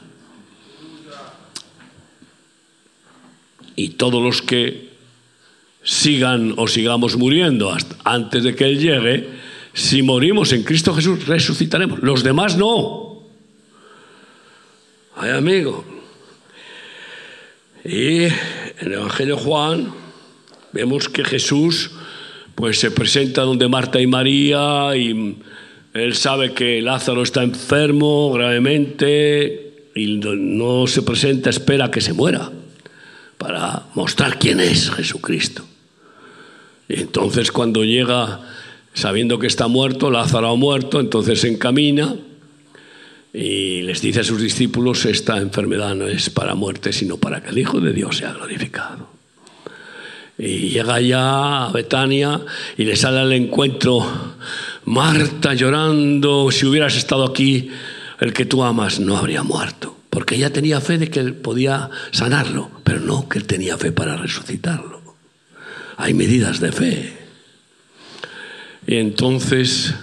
Y 3.77 3.89
todos 3.91 4.23
los 4.23 4.43
que 4.43 4.91
sigan 5.83 6.53
o 6.59 6.69
sigamos 6.69 7.17
muriendo 7.17 7.75
antes 8.05 8.45
de 8.45 8.55
que 8.55 8.65
Él 8.67 8.79
llegue, 8.79 9.42
si 9.75 10.03
morimos 10.03 10.53
en 10.53 10.63
Cristo 10.63 10.95
Jesús, 10.95 11.27
resucitaremos. 11.27 12.01
Los 12.03 12.23
demás 12.23 12.57
no. 12.57 13.23
Ay, 15.17 15.31
amigo. 15.31 15.85
Y 17.85 18.25
en 18.25 18.33
el 18.81 18.93
Evangelio 18.93 19.37
de 19.37 19.43
Juan 19.43 19.95
vemos 20.73 21.09
que 21.09 21.25
Jesús 21.25 21.91
pues 22.55 22.79
se 22.79 22.91
presenta 22.91 23.43
donde 23.43 23.69
Marta 23.69 24.01
y 24.01 24.07
María 24.07 24.95
y 24.95 25.37
él 25.95 26.15
sabe 26.15 26.53
que 26.53 26.81
Lázaro 26.81 27.23
está 27.23 27.43
enfermo 27.43 28.33
gravemente 28.33 29.89
y 29.95 30.17
no 30.17 30.87
se 30.87 31.03
presenta, 31.03 31.51
espera 31.51 31.91
que 31.91 32.01
se 32.01 32.13
muera 32.13 32.51
para 33.37 33.87
mostrar 33.95 34.39
quién 34.39 34.61
es 34.61 34.91
Jesucristo. 34.91 35.65
Y 36.89 37.01
entonces 37.01 37.51
cuando 37.51 37.85
llega, 37.85 38.41
sabiendo 38.95 39.39
que 39.39 39.47
está 39.47 39.69
muerto, 39.69 40.11
Lázaro 40.11 40.51
ha 40.51 40.57
muerto, 40.57 41.01
entonces 41.01 41.41
se 41.41 41.49
encamina 41.49 42.15
y 43.33 43.83
les 43.83 44.03
dice 44.03 44.21
a 44.21 44.25
sus 44.25 44.41
discípulos, 44.41 45.07
esta 45.07 45.39
enfermedad 45.39 45.95
no 45.95 46.07
es 46.07 46.29
para 46.29 46.55
muerte, 46.55 46.93
sino 46.93 47.17
para 47.17 47.43
que 47.43 47.51
el 47.51 47.59
Hijo 47.59 47.81
de 47.81 47.93
Dios 47.93 48.19
sea 48.19 48.33
glorificado. 48.33 49.09
Y 50.37 50.71
llega 50.71 51.01
ya 51.01 51.67
a 51.67 51.73
Betania 51.73 52.41
y 52.77 52.85
le 52.85 52.97
sale 52.97 53.21
al 53.21 53.33
encuentro 53.33 54.05
Marta 54.85 55.55
llorando, 55.55 56.51
si 56.51 56.67
hubieras 56.67 56.97
estado 56.97 57.25
aquí, 57.25 57.71
el 58.21 58.33
que 58.33 58.45
tú 58.45 58.63
amas 58.63 59.01
no 59.01 59.17
habría 59.17 59.43
muerto. 59.43 59.97
porque 60.13 60.35
ella 60.35 60.53
tenía 60.53 60.79
fe 60.83 60.99
de 60.99 61.09
que 61.09 61.21
él 61.21 61.33
podía 61.33 61.89
sanarlo, 62.11 62.71
pero 62.85 63.01
no 63.01 63.31
que 63.31 63.39
él 63.39 63.47
tenía 63.47 63.79
fe 63.79 63.93
para 63.93 64.15
resucitarlo. 64.15 65.01
Hay 65.97 66.13
medidas 66.13 66.61
de 66.61 66.71
fe. 66.71 67.22
Y 68.87 68.97
entonces 68.97 69.95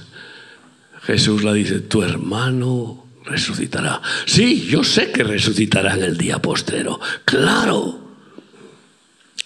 Jesús 1.04 1.44
le 1.44 1.54
dice, 1.54 1.80
tu 1.80 2.04
hermano 2.04 3.06
resucitará. 3.26 4.02
Sí, 4.26 4.68
yo 4.70 4.84
sé 4.84 5.12
que 5.12 5.24
resucitará 5.24 5.96
en 5.96 6.04
el 6.04 6.18
día 6.18 6.40
postrero. 6.40 7.00
Claro. 7.26 8.00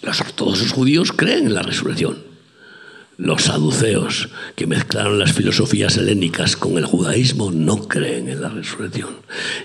Los 0.02 0.20
ortodoxos 0.22 0.72
judíos 0.72 1.12
creen 1.12 1.48
en 1.48 1.54
la 1.54 1.62
resurrección. 1.62 2.24
Los 3.18 3.44
saduceos, 3.44 4.30
que 4.56 4.68
mezclaron 4.68 5.20
las 5.20 5.34
filosofías 5.34 5.98
helénicas 5.98 6.58
con 6.58 6.78
el 6.78 6.86
judaísmo, 6.86 7.52
no 7.52 7.88
creen 7.88 8.28
en 8.28 8.42
la 8.42 8.50
resurrección. 8.50 9.18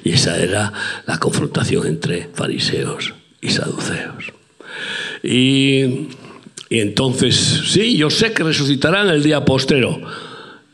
Y 0.04 0.12
esa 0.12 0.38
era 0.38 0.72
la 1.06 1.18
confrontación 1.18 1.86
entre 1.86 2.28
fariseos 2.34 3.14
y 3.40 3.50
saduceos. 3.50 4.32
Y, 5.22 6.08
entonces, 6.70 7.34
sí, 7.66 7.96
yo 7.96 8.10
sé 8.10 8.32
que 8.32 8.44
resucitarán 8.44 9.08
el 9.08 9.22
día 9.22 9.44
postero. 9.44 10.00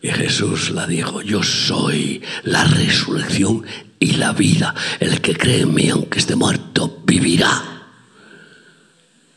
Y 0.03 0.09
Jesús 0.09 0.71
la 0.71 0.87
dijo, 0.87 1.23
yo 1.23 1.43
soy 1.43 2.21
la 2.43 2.65
resurrección 2.65 3.65
y 3.99 4.13
la 4.17 4.33
vida. 4.33 4.75
El 5.01 5.21
que 5.21 5.37
cree 5.37 5.61
en 5.61 5.73
mí, 5.73 5.89
aunque 5.89 6.19
esté 6.19 6.35
muerto, 6.37 7.03
vivirá. 7.07 7.75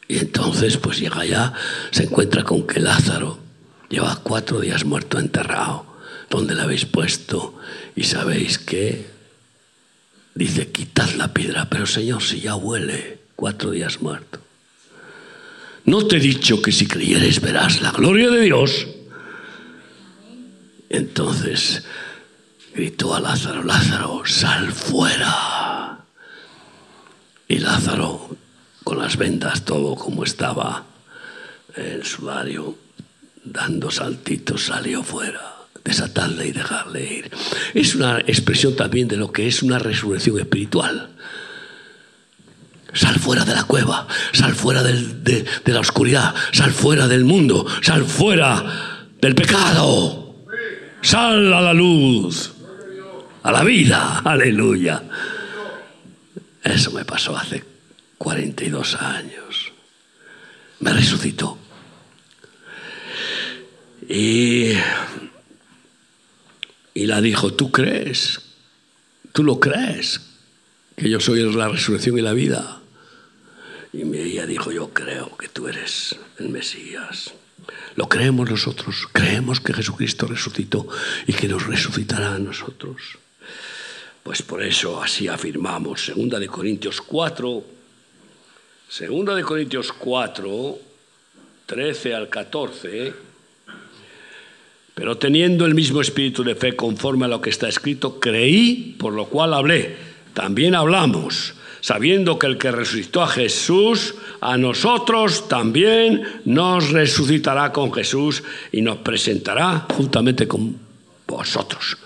Y 0.07 0.17
entonces 0.17 0.77
pues 0.77 0.99
llega 0.99 1.21
allá, 1.21 1.53
se 1.91 2.03
encuentra 2.03 2.43
con 2.43 2.65
que 2.65 2.79
Lázaro 2.79 3.39
lleva 3.89 4.19
cuatro 4.23 4.59
días 4.59 4.83
muerto 4.83 5.19
enterrado. 5.19 5.85
¿Dónde 6.29 6.55
le 6.55 6.61
habéis 6.61 6.85
puesto? 6.85 7.55
Y 7.95 8.03
sabéis 8.03 8.57
que 8.57 9.05
dice, 10.33 10.71
quitad 10.71 11.09
la 11.11 11.33
piedra, 11.33 11.69
pero 11.69 11.85
Señor, 11.85 12.21
si 12.23 12.41
ya 12.41 12.55
huele, 12.55 13.19
cuatro 13.35 13.71
días 13.71 14.01
muerto. 14.01 14.39
¿No 15.87 16.05
te 16.05 16.17
he 16.17 16.19
dicho 16.19 16.61
que 16.61 16.73
si 16.73 16.85
creyeres 16.85 17.39
verás 17.39 17.81
la 17.81 17.91
gloria 17.91 18.29
de 18.29 18.41
Dios? 18.41 18.87
Entonces 20.89 21.81
gritó 22.75 23.15
a 23.15 23.21
Lázaro, 23.21 23.63
Lázaro, 23.63 24.23
sal 24.25 24.73
fuera. 24.73 26.03
Y 27.47 27.59
Lázaro 27.59 28.35
con 28.83 28.99
las 28.99 29.15
vendas 29.15 29.63
todo 29.63 29.95
como 29.95 30.25
estaba, 30.25 30.85
el 31.77 32.03
sudario, 32.03 32.77
dando 33.45 33.89
saltitos, 33.89 34.65
salió 34.65 35.03
fuera. 35.03 35.55
Desatarle 35.85 36.47
y 36.47 36.51
dejarle 36.51 37.13
ir. 37.13 37.31
Es 37.73 37.95
una 37.95 38.19
expresión 38.19 38.75
también 38.75 39.07
de 39.07 39.15
lo 39.15 39.31
que 39.31 39.47
es 39.47 39.63
una 39.63 39.79
resurrección 39.79 40.37
espiritual. 40.37 41.11
Sal 42.93 43.19
fuera 43.19 43.45
de 43.45 43.53
la 43.53 43.63
cueva, 43.63 44.07
sal 44.31 44.55
fuera 44.55 44.81
de, 44.81 45.45
de 45.63 45.73
la 45.73 45.79
oscuridad, 45.79 46.33
sal 46.51 46.71
fuera 46.71 47.07
del 47.07 47.25
mundo, 47.25 47.65
sal 47.81 48.05
fuera 48.05 49.07
del 49.21 49.35
pecado. 49.35 50.35
Sal 51.01 51.53
a 51.53 51.61
la 51.61 51.73
luz, 51.73 52.53
a 53.43 53.51
la 53.51 53.63
vida, 53.63 54.19
aleluya. 54.25 55.03
Eso 56.63 56.91
me 56.91 57.05
pasó 57.05 57.37
hace 57.37 57.63
42 58.17 58.95
años. 58.95 59.71
Me 60.79 60.91
resucitó. 60.91 61.57
Y, 64.09 64.73
y 66.93 67.05
la 67.05 67.21
dijo, 67.21 67.53
¿tú 67.53 67.71
crees? 67.71 68.41
¿Tú 69.33 69.43
lo 69.43 69.59
crees? 69.59 70.21
Que 70.97 71.09
yo 71.09 71.21
soy 71.21 71.41
la 71.53 71.69
resurrección 71.69 72.17
y 72.17 72.21
la 72.21 72.33
vida. 72.33 72.81
Y 73.93 74.01
ella 74.01 74.45
dijo, 74.45 74.71
yo 74.71 74.89
creo 74.89 75.37
que 75.37 75.47
tú 75.47 75.67
eres 75.67 76.17
el 76.39 76.49
Mesías. 76.49 77.33
Lo 77.95 78.09
creemos 78.09 78.49
nosotros, 78.49 79.07
creemos 79.13 79.61
que 79.61 79.73
Jesucristo 79.73 80.27
resucitó 80.27 80.87
y 81.25 81.33
que 81.33 81.47
nos 81.47 81.65
resucitará 81.65 82.35
a 82.35 82.39
nosotros. 82.39 83.17
Pues 84.23 84.41
por 84.41 84.61
eso 84.61 85.01
así 85.01 85.27
afirmamos, 85.27 86.03
segunda 86.05 86.39
de 86.39 86.47
Corintios 86.47 86.99
4, 86.99 87.63
Segunda 88.89 89.35
de 89.35 89.43
Corintios 89.43 89.91
4, 89.91 90.79
13 91.65 92.15
al 92.15 92.29
14, 92.29 93.13
pero 94.95 95.17
teniendo 95.17 95.65
el 95.65 95.75
mismo 95.75 95.99
espíritu 95.99 96.41
de 96.45 96.55
fe 96.55 96.73
conforme 96.73 97.25
a 97.25 97.27
lo 97.27 97.41
que 97.41 97.49
está 97.49 97.67
escrito, 97.67 98.17
creí, 98.21 98.95
por 98.97 99.11
lo 99.11 99.25
cual 99.25 99.53
hablé. 99.53 99.97
También 100.37 100.75
hablamos, 100.75 101.55
sabiendo 101.81 102.37
que 102.37 102.45
el 102.45 102.59
que 102.59 102.69
resucitó 102.69 103.23
a 103.23 103.27
Jesús, 103.27 104.13
a 104.39 104.55
nosotros 104.55 105.47
también 105.49 106.21
nos 106.45 106.91
resucitará 106.91 107.73
con 107.73 107.91
Jesús 107.91 108.43
y 108.71 108.83
nos 108.83 108.97
presentará 108.97 109.87
juntamente 109.95 110.47
con 110.47 110.77
vosotros. 111.25 111.97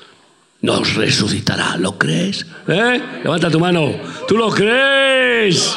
Nos 0.62 0.96
resucitará, 0.96 1.76
¿lo 1.76 1.98
crees? 1.98 2.46
¿Eh? 2.70 3.02
Levanta 3.22 3.52
tu 3.52 3.60
mano, 3.60 4.00
¿tú 4.30 4.38
lo 4.38 4.50
crees? 4.50 5.76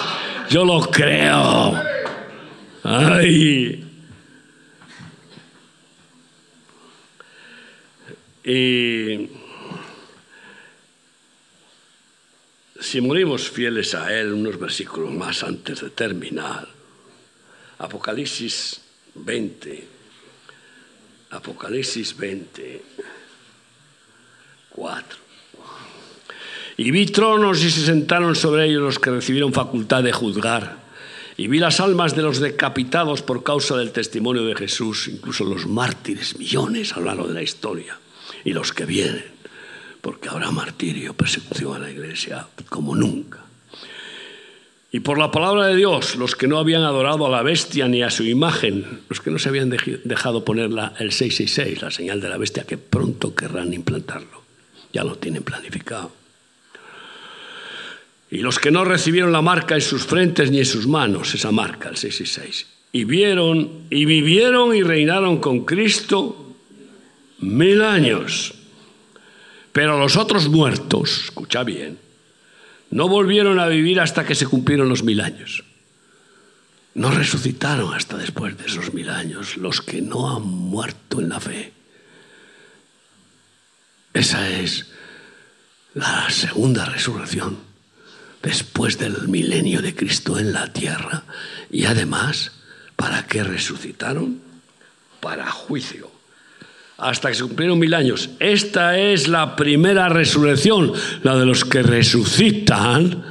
Yo 0.49 0.65
lo 0.65 0.81
creo. 0.83 1.75
Ay. 2.85 3.85
Y 8.45 9.44
si 12.85 13.01
morimos 13.01 13.49
fieles 13.49 13.95
a 13.95 14.13
Él, 14.13 14.35
unos 14.35 14.61
versículos 14.61 15.11
más 15.11 15.43
antes 15.43 15.81
de 15.81 15.89
terminar, 15.89 16.69
Apocalipsis 17.79 18.81
20, 19.15 19.89
Apocalipsis 21.31 22.15
20, 22.15 22.83
4. 24.69 25.19
Y 26.77 26.91
vi 26.91 27.07
tronos 27.07 27.65
y 27.65 27.71
se 27.71 27.87
sentaron 27.87 28.37
sobre 28.37 28.67
ellos 28.67 28.83
los 28.83 28.99
que 28.99 29.11
recibieron 29.11 29.55
facultad 29.55 30.03
de 30.03 30.13
juzgar. 30.13 30.85
Y 31.39 31.49
vi 31.49 31.59
las 31.59 31.81
almas 31.81 32.15
de 32.15 32.23
los 32.23 32.39
decapitados 32.39 33.23
por 33.23 33.43
causa 33.43 33.77
del 33.77 33.93
testimonio 33.93 34.45
de 34.45 34.57
Jesús, 34.57 35.09
incluso 35.09 35.45
los 35.45 35.67
mártires, 35.67 36.39
millones 36.39 36.93
a 36.93 37.01
lo 37.01 37.07
largo 37.07 37.29
de 37.29 37.35
la 37.35 37.43
historia, 37.43 37.99
y 38.45 38.53
los 38.53 38.73
que 38.73 38.85
vienen, 38.85 39.34
porque 40.05 40.29
habrá 40.29 40.51
martirio, 40.51 41.15
persecución 41.15 41.77
a 41.77 41.79
la 41.79 41.91
iglesia 41.91 42.47
como 42.69 42.95
nunca. 42.95 43.41
Y 44.93 45.01
por 45.01 45.17
la 45.17 45.31
palabra 45.31 45.69
de 45.69 45.77
Dios, 45.77 46.17
los 46.17 46.37
que 46.37 46.47
no 46.47 46.59
habían 46.59 46.83
adorado 46.83 47.25
a 47.25 47.31
la 47.31 47.43
bestia 47.43 47.89
ni 47.89 48.03
a 48.03 48.11
su 48.11 48.23
imagen, 48.25 49.01
los 49.09 49.21
que 49.21 49.31
no 49.31 49.39
se 49.39 49.49
habían 49.49 49.71
dejado 50.05 50.45
poner 50.45 50.67
el 50.67 51.11
666, 51.11 51.81
la 51.81 51.91
señal 51.91 52.21
de 52.21 52.29
la 52.29 52.37
bestia, 52.37 52.65
que 52.65 52.77
pronto 52.77 53.35
querrán 53.35 53.73
implantarlo, 53.73 54.43
ya 54.93 55.03
lo 55.05 55.17
tienen 55.17 55.43
planificado 55.43 56.13
y 58.35 58.39
los 58.39 58.59
que 58.59 58.73
no 58.73 58.85
recibieron 58.85 59.31
la 59.31 59.43
marca 59.43 59.77
en 59.77 59.81
sus 59.81 60.07
frentes 60.07 60.51
ni 60.51 60.59
en 60.59 60.67
sus 60.67 60.89
manos, 60.89 61.33
esa 61.37 61.53
marca, 61.53 61.89
el 61.89 61.97
666, 61.97 62.67
y 62.91 63.05
vieron 63.05 63.85
y 63.91 64.07
vivieron 64.07 64.75
y 64.75 64.83
reinaron 64.83 65.39
con 65.39 65.65
Cristo 65.65 66.57
mil 67.39 67.81
años. 67.81 68.55
Pero 69.75 69.99
los 69.99 70.17
otros 70.17 70.49
muertos, 70.49 71.25
escucha 71.25 71.65
bien, 71.65 71.99
no 72.91 73.09
volvieron 73.09 73.59
a 73.59 73.67
vivir 73.67 73.99
hasta 73.99 74.25
que 74.25 74.37
se 74.37 74.47
cumplieron 74.47 74.89
los 74.89 75.03
mil 75.03 75.21
años. 75.21 75.65
No 76.95 77.11
resucitaron 77.11 77.93
hasta 77.93 78.17
después 78.17 78.57
de 78.57 78.67
esos 78.67 78.95
mil 78.95 79.11
años 79.11 79.57
los 79.57 79.81
que 79.81 80.01
no 80.01 80.31
han 80.31 80.45
muerto 80.45 81.21
en 81.21 81.29
la 81.29 81.41
fe. 81.41 81.73
Esa 84.13 84.49
es 84.49 84.87
la 85.95 86.31
segunda 86.31 86.85
resurrección 86.85 87.59
después 88.45 88.97
del 88.97 89.27
milenio 89.27 89.83
de 89.83 89.93
Cristo 89.97 90.39
en 90.39 90.53
la 90.53 90.73
tierra. 90.73 91.25
Y 91.69 91.87
además, 91.87 92.53
¿para 92.95 93.27
qué 93.27 93.43
resucitaron? 93.43 94.41
Para 95.19 95.51
juicio. 95.51 96.14
Hasta 96.99 97.29
que 97.29 97.35
se 97.35 97.43
cumplieron 97.43 97.79
mil 97.79 97.95
años. 97.95 98.31
Esta 98.39 98.99
es 98.99 99.29
la 99.29 99.57
primera 99.57 100.09
resurrección, 100.09 100.93
la 101.23 101.37
de 101.37 101.47
los 101.47 101.65
que 101.65 101.83
resucitan 101.83 103.23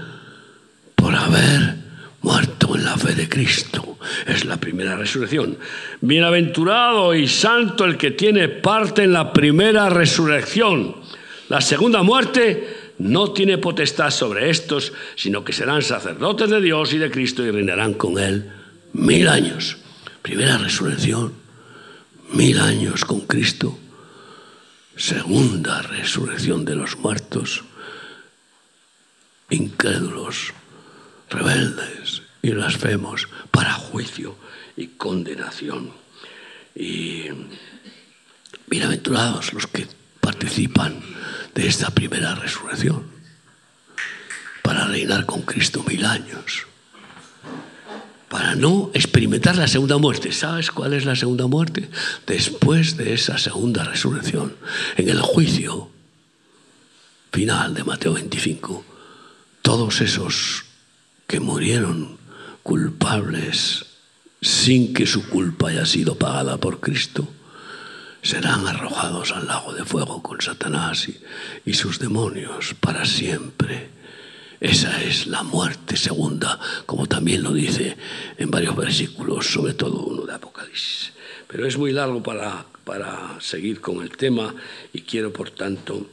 por 0.95 1.15
haber 1.15 1.75
muerto 2.21 2.75
en 2.75 2.85
la 2.85 2.97
fe 2.97 3.13
de 3.13 3.29
Cristo. 3.29 3.97
Es 4.27 4.45
la 4.45 4.57
primera 4.57 4.95
resurrección. 4.95 5.57
Bienaventurado 6.01 7.13
y 7.13 7.27
santo 7.27 7.85
el 7.85 7.97
que 7.97 8.11
tiene 8.11 8.49
parte 8.49 9.03
en 9.03 9.13
la 9.13 9.31
primera 9.31 9.89
resurrección. 9.89 10.95
La 11.49 11.61
segunda 11.61 12.03
muerte 12.03 12.93
no 12.99 13.31
tiene 13.31 13.57
potestad 13.57 14.11
sobre 14.11 14.49
estos, 14.49 14.93
sino 15.15 15.43
que 15.43 15.53
serán 15.53 15.81
sacerdotes 15.81 16.49
de 16.49 16.61
Dios 16.61 16.93
y 16.93 16.97
de 16.97 17.11
Cristo 17.11 17.43
y 17.43 17.51
reinarán 17.51 17.93
con 17.93 18.17
Él 18.19 18.49
mil 18.93 19.27
años. 19.27 19.77
Primera 20.21 20.57
resurrección, 20.57 21.33
mil 22.33 22.59
años 22.59 23.05
con 23.05 23.21
Cristo. 23.21 23.77
Segunda 24.97 25.81
resurrección 25.83 26.65
de 26.65 26.75
los 26.75 26.97
muertos. 26.97 27.63
incrédulos, 29.49 30.53
rebeldes 31.29 32.23
y 32.41 32.51
blasfemos 32.51 33.27
para 33.51 33.73
juicio 33.73 34.35
y 34.75 34.87
condenación. 34.87 35.91
Y 36.73 37.25
bienaventurados 38.65 39.53
los 39.53 39.67
que 39.67 39.87
participan 40.19 40.99
de 41.53 41.67
esta 41.67 41.91
primera 41.91 42.33
resurrección 42.33 43.11
para 44.63 44.87
reinar 44.87 45.27
con 45.27 45.43
Cristo 45.43 45.83
mil 45.87 46.03
años, 46.03 46.65
para 48.33 48.55
no 48.55 48.89
experimentar 48.95 49.55
la 49.57 49.67
segunda 49.67 49.99
muerte. 49.99 50.31
¿Sabes 50.31 50.71
cuál 50.71 50.93
es 50.93 51.05
la 51.05 51.15
segunda 51.15 51.45
muerte? 51.45 51.87
Después 52.25 52.97
de 52.97 53.13
esa 53.13 53.37
segunda 53.37 53.83
resurrección, 53.83 54.55
en 54.97 55.07
el 55.07 55.21
juicio 55.21 55.91
final 57.31 57.75
de 57.75 57.83
Mateo 57.83 58.13
25, 58.13 58.83
todos 59.61 60.01
esos 60.01 60.63
que 61.27 61.39
murieron 61.39 62.17
culpables 62.63 63.85
sin 64.41 64.95
que 64.95 65.05
su 65.05 65.29
culpa 65.29 65.69
haya 65.69 65.85
sido 65.85 66.17
pagada 66.17 66.57
por 66.57 66.79
Cristo, 66.79 67.27
serán 68.23 68.65
arrojados 68.65 69.31
al 69.31 69.45
lago 69.45 69.73
de 69.73 69.85
fuego 69.85 70.23
con 70.23 70.41
Satanás 70.41 71.07
y, 71.65 71.73
sus 71.75 71.99
demonios 71.99 72.73
para 72.79 73.05
siempre. 73.05 73.91
Esa 74.63 75.03
es 75.03 75.27
la 75.27 75.43
muerte 75.43 75.97
segunda, 75.97 76.57
como 76.85 77.05
también 77.05 77.43
lo 77.43 77.51
dice 77.51 77.97
en 78.37 78.49
varios 78.49 78.77
versículos, 78.77 79.45
sobre 79.45 79.73
todo 79.73 80.05
uno 80.05 80.25
de 80.25 80.35
Apocalipsis. 80.35 81.11
Pero 81.49 81.67
es 81.67 81.77
muy 81.77 81.91
largo 81.91 82.23
para, 82.23 82.65
para 82.85 83.41
seguir 83.41 83.81
con 83.81 84.01
el 84.01 84.15
tema 84.15 84.55
y 84.93 85.01
quiero, 85.01 85.33
por 85.33 85.51
tanto, 85.51 86.07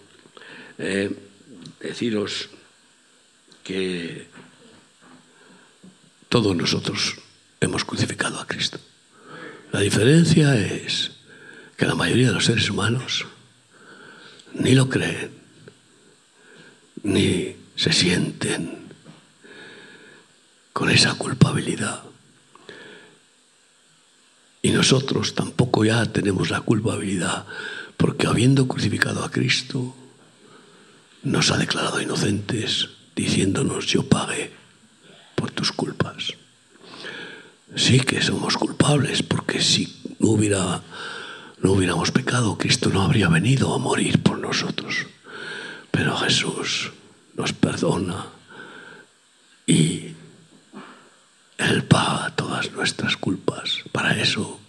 eh, 0.78 1.14
deciros 1.78 2.48
que 3.62 4.26
todos 6.28 6.57
nosotros 6.57 7.18
hemos 7.61 7.84
crucificado 7.84 8.40
a 8.40 8.48
Cristo. 8.48 8.80
La 9.70 9.78
diferencia 9.78 10.57
es 10.57 11.12
que 11.76 11.86
la 11.86 11.94
mayoría 11.94 12.26
de 12.26 12.34
los 12.34 12.46
seres 12.46 12.68
humanos 12.68 13.26
ni 14.55 14.74
lo 14.74 14.88
creen, 14.88 15.30
ni 17.05 17.60
se 17.81 17.95
sienten 17.95 18.76
con 20.74 20.91
esa 20.91 21.14
culpabilidad. 21.14 22.03
Y 24.61 24.68
nosotros 24.72 25.35
tampoco 25.35 25.87
ya 25.87 26.05
tenemos 26.05 26.51
la 26.51 26.61
culpabilidad, 26.61 27.47
porque 27.97 28.26
habiendo 28.26 28.68
crucificado 28.68 29.24
a 29.24 29.31
Cristo, 29.31 29.97
nos 31.22 31.51
ha 31.51 31.57
declarado 31.57 32.03
inocentes, 32.03 32.91
diciéndonos 33.16 33.87
yo 33.87 34.07
pagué 34.07 34.53
por 35.35 35.51
tus 35.51 35.72
culpas. 35.72 36.35
Sí 37.76 38.01
que 38.01 38.20
somos 38.20 38.59
culpables, 38.59 39.22
porque 39.22 39.62
si 39.62 39.89
no 40.18 40.28
hubiera 40.28 40.83
no 41.62 41.72
hubiéramos 41.72 42.11
pecado, 42.11 42.59
Cristo 42.59 42.91
no 42.91 43.01
habría 43.01 43.28
venido 43.28 43.74
a 43.74 43.78
morir 43.78 44.22
por 44.22 44.39
nosotros. 44.39 45.07
Pero 45.91 46.14
Jesús 46.18 46.93
nos 47.41 47.55
perdona 47.55 48.26
y 49.66 50.12
Él 51.57 51.84
paga 51.84 52.36
todas 52.36 52.70
nuestras 52.72 53.16
culpas. 53.16 53.78
Para 53.93 54.20
eso 54.20 54.61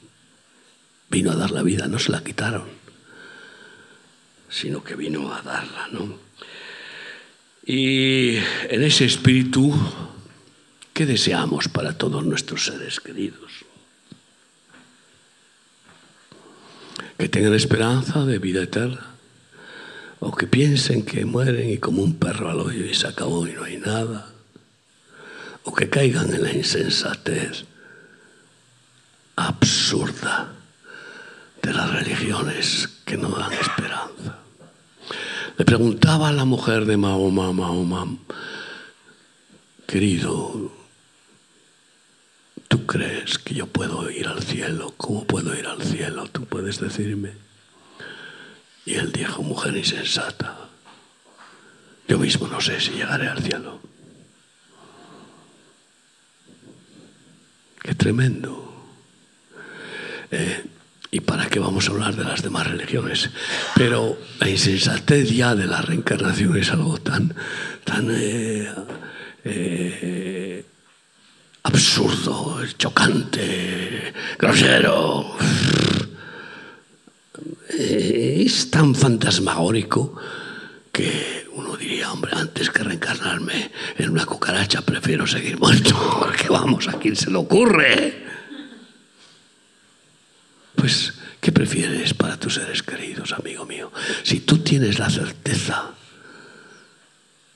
vino 1.10 1.32
a 1.32 1.36
dar 1.36 1.52
la 1.52 1.64
vida, 1.64 1.88
no 1.88 2.00
se 2.00 2.14
la 2.14 2.24
quitaron, 2.24 2.70
sino 4.50 4.86
que 4.86 4.96
vino 4.96 5.34
a 5.34 5.42
darla, 5.42 5.90
¿no? 5.92 6.18
Y 7.66 8.38
en 8.38 8.84
ese 8.84 9.04
espíritu, 9.04 9.74
¿qué 10.94 11.06
deseamos 11.06 11.68
para 11.68 11.98
todos 11.98 12.24
nuestros 12.26 12.66
seres 12.66 13.02
queridos? 13.02 13.52
que 17.18 17.30
tengan 17.30 17.54
esperanza 17.54 18.26
de 18.26 18.40
vida 18.40 18.64
eterna, 18.64 19.11
o 20.22 20.32
que 20.32 20.48
piensen 20.48 21.04
que 21.04 21.26
mueren 21.26 21.70
y 21.70 21.78
como 21.78 22.04
un 22.04 22.14
perro 22.14 22.50
al 22.50 22.62
hoyo 22.62 22.86
y 22.86 22.94
se 22.94 23.08
acabó 23.08 23.48
y 23.48 23.54
no 23.54 23.64
hay 23.64 23.78
nada, 23.78 24.32
o 25.64 25.74
que 25.74 25.90
caigan 25.90 26.34
en 26.34 26.44
la 26.44 26.54
insensatez 26.54 27.66
absurda 29.36 30.54
de 31.62 31.74
las 31.74 31.92
religiones 31.92 32.88
que 33.04 33.18
no 33.18 33.30
dan 33.30 33.52
esperanza. 33.52 34.38
Le 35.58 35.66
preguntaba 35.66 36.30
a 36.30 36.34
la 36.34 36.46
mujer 36.46 36.86
de 36.86 36.98
Mahoma, 36.98 37.52
Mahoma, 37.52 38.08
querido, 39.88 40.72
¿Tú 42.72 42.86
crees 42.86 43.38
que 43.38 43.54
yo 43.54 43.68
puedo 43.68 44.10
ir 44.10 44.30
al 44.30 44.42
cielo? 44.42 44.94
¿Cómo 44.96 45.26
puedo 45.26 45.54
ir 45.60 45.68
al 45.68 45.82
cielo? 45.82 46.28
¿Tú 46.32 46.46
puedes 46.46 46.80
decirme? 46.80 47.34
Y 48.86 48.96
él 48.96 49.12
dijo, 49.12 49.44
mujer 49.44 49.76
insensata, 49.78 50.58
yo 52.08 52.18
mismo 52.18 52.48
no 52.48 52.60
sé 52.60 52.80
si 52.80 52.92
llegaré 52.92 53.28
al 53.28 53.42
cielo. 53.42 53.80
Qué 57.82 57.96
tremendo. 57.96 58.72
Eh, 60.32 60.64
¿Y 61.14 61.20
para 61.20 61.48
qué 61.48 61.60
vamos 61.60 61.88
a 61.88 61.92
hablar 61.92 62.16
de 62.16 62.24
las 62.24 62.42
demás 62.42 62.68
religiones? 62.68 63.30
Pero 63.76 64.18
la 64.40 64.50
insensatez 64.50 65.30
ya 65.30 65.56
de 65.56 65.68
la 65.68 65.82
reencarnación 65.82 66.56
es 66.58 66.72
algo 66.72 66.98
tan, 67.00 67.36
tan 67.84 68.08
eh, 68.12 68.74
eh, 69.44 70.66
absurdo, 71.64 72.66
chocante, 72.78 74.14
grosero. 74.40 75.36
Es 77.70 78.70
tan 78.70 78.96
fantasmagórico 78.96 80.16
que 80.92 81.48
uno 81.54 81.78
diría, 81.78 82.12
hombre, 82.12 82.32
antes 82.36 82.70
que 82.70 82.84
reencarnarme 82.84 83.72
en 83.98 84.10
una 84.10 84.26
cucaracha, 84.26 84.82
prefiero 84.82 85.26
seguir 85.26 85.60
muerto, 85.60 85.96
porque 86.20 86.50
vamos, 86.50 86.88
¿a 86.88 87.00
quién 87.00 87.16
se 87.16 87.32
le 87.32 87.38
ocurre? 87.38 88.26
Pues, 90.76 91.14
¿qué 91.40 91.52
prefieres 91.52 92.14
para 92.14 92.38
tus 92.38 92.56
seres 92.56 92.84
queridos, 92.84 93.32
amigo 93.34 93.66
mío? 93.66 93.92
Si 94.24 94.42
tú 94.42 94.60
tienes 94.60 95.00
la 95.00 95.10
certeza 95.10 95.92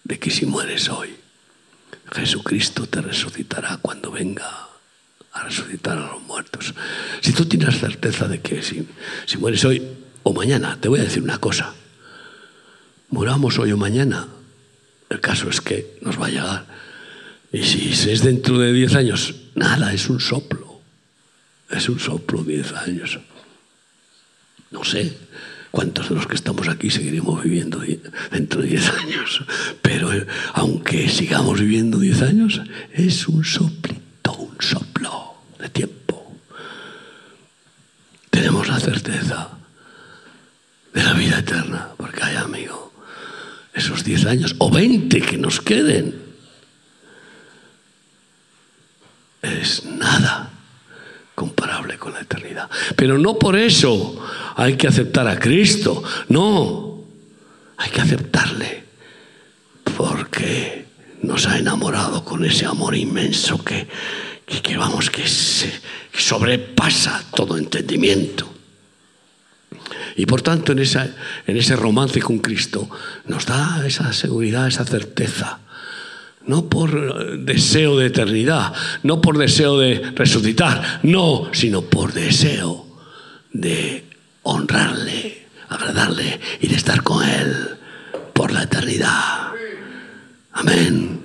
de 0.03 0.19
que 0.19 0.31
si 0.31 0.45
mueres 0.45 0.89
hoy, 0.89 1.15
Jesucristo 2.11 2.87
te 2.87 3.01
resucitará 3.01 3.77
cuando 3.81 4.11
venga 4.11 4.69
a 5.35 5.43
resucitar 5.43 5.97
a 5.97 6.07
los 6.13 6.21
muertos. 6.23 6.73
Si 7.21 7.33
tú 7.33 7.45
tienes 7.45 7.77
certeza 7.77 8.27
de 8.27 8.39
que 8.39 8.63
si, 8.63 8.87
si 9.25 9.37
mueres 9.37 9.63
hoy 9.65 9.85
o 10.23 10.33
mañana, 10.33 10.77
te 10.79 10.87
voy 10.87 11.01
a 11.01 11.03
decir 11.03 11.21
una 11.21 11.37
cosa, 11.39 11.73
muramos 13.09 13.59
hoy 13.59 13.73
o 13.73 13.77
mañana, 13.77 14.27
el 15.09 15.19
caso 15.19 15.49
es 15.49 15.59
que 15.59 15.99
nos 16.01 16.19
va 16.19 16.27
a 16.27 16.29
llegar. 16.29 16.65
Y 17.51 17.63
si 17.63 18.09
es 18.09 18.23
dentro 18.23 18.57
de 18.57 18.71
10 18.71 18.95
años, 18.95 19.35
nada, 19.55 19.93
es 19.93 20.09
un 20.09 20.19
soplo. 20.19 20.81
Es 21.69 21.89
un 21.89 21.99
soplo, 21.99 22.43
10 22.43 22.73
años. 22.73 23.19
No 24.71 24.83
sé, 24.83 25.17
¿Cuántos 25.71 26.07
de 26.07 26.15
los 26.15 26.25
que 26.25 26.35
estamos 26.35 26.69
aquí 26.69 26.89
seguiremos 26.89 27.43
viviendo 27.43 27.83
dentro 28.31 28.61
de 28.61 28.69
10 28.69 28.89
años? 28.91 29.43
Pero 29.81 30.13
eh, 30.13 30.25
aunque 30.53 31.09
sigamos 31.09 31.59
viviendo 31.59 31.99
10 31.99 32.21
años, 32.21 32.61
es 32.93 33.27
un 33.27 33.43
soplito, 33.43 34.31
un 34.37 34.55
soplo 34.61 35.24
tiempo. 35.69 36.35
Tenemos 38.29 38.67
la 38.67 38.79
certeza 38.79 39.49
de 40.93 41.03
la 41.03 41.13
vida 41.13 41.39
eterna, 41.39 41.89
porque 41.97 42.23
hay 42.23 42.35
amigo, 42.35 42.93
esos 43.73 44.03
10 44.03 44.25
años 44.25 44.55
o 44.59 44.69
20 44.69 45.21
que 45.21 45.37
nos 45.37 45.61
queden, 45.61 46.23
es 49.41 49.85
nada 49.85 50.49
comparable 51.35 51.97
con 51.97 52.13
la 52.13 52.21
eternidad. 52.21 52.69
Pero 52.95 53.17
no 53.17 53.37
por 53.37 53.55
eso 53.55 54.25
hay 54.55 54.77
que 54.77 54.87
aceptar 54.87 55.27
a 55.27 55.37
Cristo, 55.37 56.03
no, 56.29 57.03
hay 57.77 57.91
que 57.91 58.01
aceptarle 58.01 58.85
porque 59.97 60.85
nos 61.21 61.45
ha 61.47 61.57
enamorado 61.57 62.23
con 62.23 62.45
ese 62.45 62.65
amor 62.65 62.95
inmenso 62.95 63.63
que, 63.63 63.87
que, 64.45 64.77
vamos, 64.77 65.09
que, 65.09 65.23
sobrepasa 66.13 67.23
todo 67.35 67.57
entendimiento. 67.57 68.51
Y 70.15 70.25
por 70.25 70.41
tanto 70.41 70.71
en, 70.71 70.79
esa, 70.79 71.09
en 71.45 71.57
ese 71.57 71.75
romance 71.75 72.21
con 72.21 72.39
Cristo 72.39 72.89
nos 73.27 73.45
da 73.45 73.85
esa 73.85 74.13
seguridad, 74.13 74.67
esa 74.67 74.85
certeza 74.85 75.59
no 76.47 76.69
por 76.69 77.39
deseo 77.43 77.97
de 77.97 78.07
eternidad, 78.07 78.73
no 79.03 79.21
por 79.21 79.37
deseo 79.37 79.79
de 79.79 80.11
resucitar, 80.15 80.99
no, 81.03 81.49
sino 81.53 81.81
por 81.81 82.13
deseo 82.13 82.85
de 83.51 84.05
honrarle, 84.43 85.47
agradarle 85.69 86.39
y 86.61 86.67
de 86.67 86.75
estar 86.75 87.01
con 87.03 87.27
Él 87.27 87.77
por 88.33 88.51
la 88.51 88.63
eternidad. 88.63 89.49
Amén. 90.51 91.21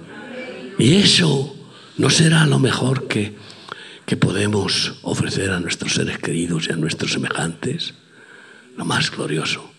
Y 0.78 0.96
eso 0.96 1.54
no 2.00 2.08
será 2.08 2.46
lo 2.46 2.58
mejor 2.58 3.08
que, 3.08 3.36
que 4.06 4.16
podemos 4.16 4.94
ofrecer 5.02 5.50
a 5.50 5.60
nuestros 5.60 5.92
seres 5.92 6.16
queridos 6.16 6.66
y 6.66 6.72
a 6.72 6.76
nuestros 6.76 7.12
semejantes. 7.12 7.92
Lo 8.74 8.86
más 8.86 9.10
glorioso, 9.10 9.70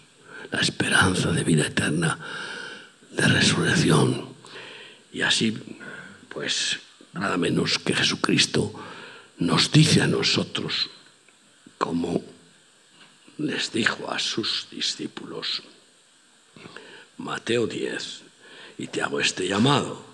la 0.51 0.59
esperanza 0.59 1.31
de 1.31 1.43
vida 1.43 1.65
eterna, 1.65 2.19
de 3.09 3.27
resurrección. 3.27 4.27
Y 5.11 5.23
así, 5.23 5.57
pues, 6.29 6.77
nada 7.13 7.37
menos 7.37 7.79
que 7.79 7.95
Jesucristo 7.95 8.71
nos 9.39 9.71
dice 9.71 10.03
a 10.03 10.07
nosotros, 10.07 10.91
como 11.79 12.23
les 13.39 13.73
dijo 13.73 14.11
a 14.11 14.19
sus 14.19 14.67
discípulos, 14.69 15.63
Mateo 17.17 17.65
10, 17.65 18.21
y 18.77 18.85
te 18.85 19.01
hago 19.01 19.19
este 19.19 19.47
llamado 19.47 20.05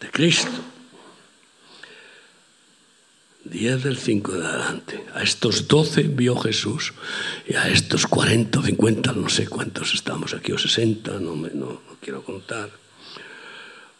de 0.00 0.10
Cristo. 0.10 0.79
10 3.44 3.82
del 3.82 3.96
5 3.96 4.32
de 4.32 4.46
adelante. 4.46 5.04
A 5.14 5.22
estos 5.22 5.68
12 5.68 6.02
envió 6.02 6.36
Jesús 6.36 6.92
y 7.48 7.54
a 7.54 7.68
estos 7.68 8.06
40 8.06 8.58
o 8.58 8.62
50, 8.62 9.12
no 9.12 9.28
sé 9.28 9.46
cuántos 9.46 9.94
estamos 9.94 10.34
aquí, 10.34 10.52
o 10.52 10.58
60, 10.58 11.18
no, 11.20 11.36
me, 11.36 11.50
no, 11.50 11.66
no 11.66 11.96
quiero 12.00 12.22
contar. 12.22 12.70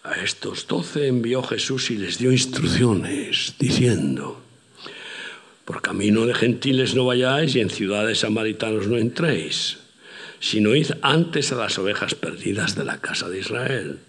A 0.03 0.15
estos 0.23 0.67
12 0.67 1.09
envió 1.09 1.43
Jesús 1.43 1.91
y 1.91 1.97
les 1.97 2.19
dio 2.19 2.33
instrucciones 2.33 3.55
diciendo, 3.59 4.41
por 5.65 5.83
camino 5.83 6.27
de 6.27 6.35
gentiles 6.35 6.95
no 6.95 7.05
vayáis 7.05 7.55
y 7.55 7.61
en 7.61 7.71
ciudades 7.71 8.21
samaritanos 8.21 8.87
no 8.87 8.97
entréis 8.97 9.79
sino 10.41 10.75
id 10.75 10.91
antes 11.03 11.53
a 11.53 11.57
las 11.57 11.79
ovejas 11.79 12.15
perdidas 12.15 12.75
de 12.75 12.85
la 12.85 12.99
casa 12.99 13.29
de 13.29 13.39
Israel. 13.39 14.01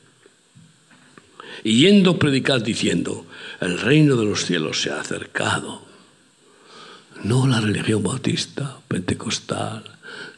Y 1.63 1.81
yendo 1.81 2.17
predicad 2.17 2.61
diciendo, 2.61 3.25
el 3.59 3.79
reino 3.79 4.15
de 4.15 4.25
los 4.25 4.45
cielos 4.45 4.81
se 4.81 4.91
ha 4.91 4.99
acercado. 4.99 5.83
No 7.23 7.47
la 7.47 7.61
religión 7.61 8.01
bautista, 8.01 8.79
pentecostal, 8.87 9.83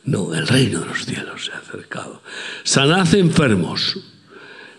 no, 0.05 0.33
el 0.33 0.47
reino 0.47 0.81
de 0.81 0.87
los 0.87 1.05
cielos 1.05 1.45
se 1.45 1.51
ha 1.53 1.59
acercado. 1.59 2.21
Sanad 2.63 3.13
enfermos, 3.15 3.97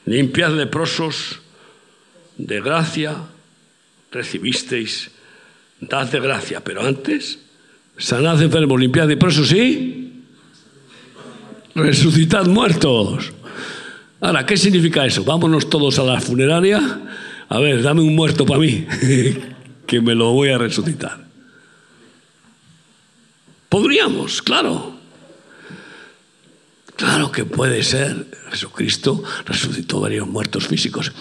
limpiad 0.05 0.53
leprosos, 0.53 1.41
de 2.37 2.61
gracia 2.61 3.17
recibisteis, 4.11 5.11
dad 5.81 6.11
de 6.11 6.21
gracia, 6.21 6.63
pero 6.63 6.83
antes, 6.83 7.39
sanad 7.99 8.41
enfermos, 8.43 8.81
limpiad 8.81 9.09
leprosos, 9.09 9.49
¿sí? 9.49 10.05
resucitad 11.75 12.47
muertos. 12.47 13.33
Ahora, 14.25 14.47
¿qué 14.47 14.57
significa 14.57 15.05
eso? 15.05 15.23
Vámonos 15.23 15.69
todos 15.69 15.99
a 15.99 16.03
la 16.03 16.19
funeraria. 16.19 16.81
A 17.47 17.61
ver, 17.61 17.83
dame 17.83 18.01
un 18.01 18.17
muerto 18.17 18.47
para 18.47 18.59
mí, 18.59 18.87
que 19.87 20.01
me 20.01 20.15
lo 20.15 20.33
voy 20.33 20.49
a 20.49 20.57
resucitar. 20.57 21.23
Podríamos, 23.69 24.41
claro. 24.41 24.97
Claro 26.97 27.31
que 27.31 27.45
puede 27.45 27.83
ser. 27.83 28.27
Jesucristo 28.51 29.23
resucitó 29.45 30.01
varios 30.01 30.27
muertos 30.27 30.69
físicos. 30.69 31.13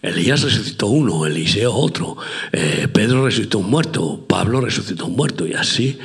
Elías 0.00 0.40
resucitó 0.40 0.86
uno, 0.86 1.26
Eliseo 1.26 1.74
otro, 1.74 2.16
eh, 2.52 2.88
Pedro 2.90 3.26
resucitó 3.26 3.58
un 3.58 3.68
muerto, 3.68 4.24
Pablo 4.26 4.62
resucitó 4.62 5.04
un 5.04 5.16
muerto 5.16 5.46
y 5.46 5.52
así. 5.52 5.98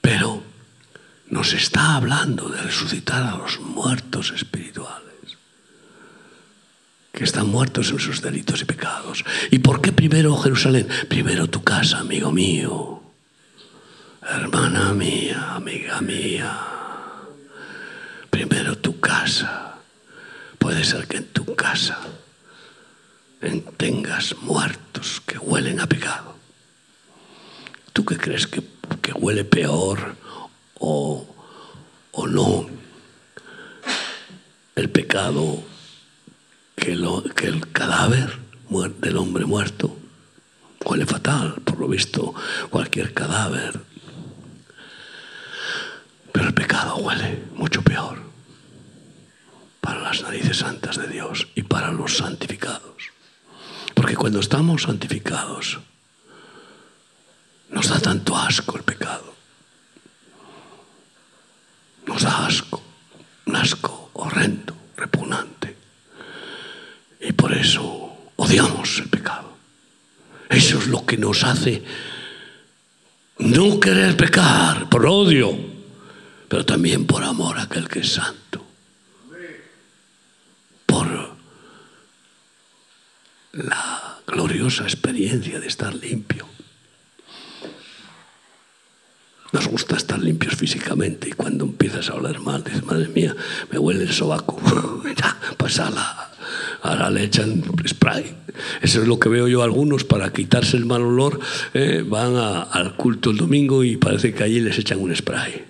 Pero 0.00 0.44
nos 1.30 1.52
está 1.52 1.96
hablando 1.96 2.48
de 2.48 2.62
resucitar 2.62 3.22
a 3.22 3.36
los 3.36 3.60
muertos 3.60 4.32
espirituales, 4.34 4.97
que 7.18 7.24
están 7.24 7.48
muertos 7.48 7.90
en 7.90 7.98
sus 7.98 8.22
delitos 8.22 8.62
y 8.62 8.64
pecados. 8.64 9.24
¿Y 9.50 9.58
por 9.58 9.80
qué 9.80 9.90
primero 9.90 10.36
Jerusalén? 10.36 10.86
Primero 11.08 11.48
tu 11.48 11.64
casa, 11.64 11.98
amigo 11.98 12.30
mío, 12.30 13.02
hermana 14.22 14.94
mía, 14.94 15.54
amiga 15.54 16.00
mía. 16.00 16.56
Primero 18.30 18.78
tu 18.78 19.00
casa. 19.00 19.74
Puede 20.60 20.84
ser 20.84 21.08
que 21.08 21.16
en 21.16 21.26
tu 21.26 21.56
casa 21.56 21.98
tengas 23.76 24.36
muertos 24.42 25.20
que 25.26 25.38
huelen 25.38 25.80
a 25.80 25.88
pecado. 25.88 26.36
¿Tú 27.92 28.04
qué 28.04 28.16
crees 28.16 28.46
que, 28.46 28.62
que 29.02 29.12
huele 29.12 29.42
peor? 29.42 30.14
o, 30.78 31.26
o 32.12 32.26
no. 32.28 32.68
El 34.76 34.90
pecado 34.90 35.64
que, 36.78 36.92
el 37.46 37.72
cadáver 37.72 38.38
del 39.00 39.16
hombre 39.16 39.44
muerto 39.44 39.96
huele 40.84 41.06
fatal, 41.06 41.54
por 41.64 41.78
lo 41.78 41.88
visto, 41.88 42.34
cualquier 42.70 43.12
cadáver. 43.12 43.80
Pero 46.32 46.46
el 46.46 46.54
pecado 46.54 46.96
huele 46.96 47.42
mucho 47.54 47.82
peor 47.82 48.22
para 49.80 50.00
las 50.00 50.22
narices 50.22 50.58
santas 50.58 50.96
de 50.96 51.08
Dios 51.08 51.48
y 51.54 51.62
para 51.62 51.90
los 51.92 52.16
santificados. 52.16 53.10
Porque 53.94 54.16
cuando 54.16 54.40
estamos 54.40 54.82
santificados, 54.82 55.78
nos 57.70 57.88
da 57.88 57.98
tanto 57.98 58.36
asco 58.36 58.76
el 58.76 58.84
pecado 58.84 59.38
nos 62.08 62.22
da 62.22 62.46
asco, 62.46 62.82
un 63.46 63.56
asco 63.56 64.10
horrendo, 64.14 64.74
repugnante. 64.96 65.76
Y 67.20 67.32
por 67.32 67.52
eso 67.52 68.12
odiamos 68.36 68.98
el 68.98 69.08
pecado. 69.08 69.56
Eso 70.48 70.78
es 70.78 70.86
lo 70.86 71.04
que 71.04 71.16
nos 71.16 71.44
hace 71.44 71.82
no 73.38 73.78
querer 73.78 74.16
pecar 74.16 74.88
por 74.88 75.06
odio, 75.06 75.56
pero 76.48 76.66
también 76.66 77.06
por 77.06 77.22
amor 77.22 77.58
a 77.58 77.62
aquel 77.62 77.88
que 77.88 78.00
es 78.00 78.12
santo. 78.12 78.64
Por 80.86 81.36
la 83.52 84.18
gloriosa 84.26 84.82
experiencia 84.84 85.60
de 85.60 85.68
estar 85.68 85.94
limpio. 85.94 86.48
Nos 89.52 89.66
gusta 89.66 89.96
estar 89.96 90.18
limpios 90.18 90.56
físicamente 90.56 91.28
y 91.30 91.32
cuando 91.32 91.64
empiezas 91.64 92.10
a 92.10 92.14
oler 92.14 92.38
mal, 92.40 92.62
dices, 92.62 92.84
madre 92.84 93.08
mía, 93.08 93.34
me 93.70 93.78
huele 93.78 94.02
el 94.02 94.12
sobaco. 94.12 94.60
ya, 95.16 95.38
pasa 95.56 95.90
la, 95.90 96.27
ahora 96.82 97.10
le 97.10 97.24
echan 97.24 97.62
spray. 97.86 98.34
Eso 98.82 99.02
es 99.02 99.08
lo 99.08 99.18
que 99.18 99.28
veo 99.28 99.48
yo 99.48 99.62
algunos 99.62 100.04
para 100.04 100.32
quitarse 100.32 100.76
el 100.76 100.86
mal 100.86 101.02
olor. 101.02 101.40
Eh, 101.74 102.04
van 102.06 102.36
al 102.36 102.96
culto 102.96 103.30
el 103.30 103.36
domingo 103.36 103.84
y 103.84 103.96
parece 103.96 104.34
que 104.34 104.44
allí 104.44 104.60
les 104.60 104.78
echan 104.78 104.98
un 104.98 105.14
spray. 105.14 105.64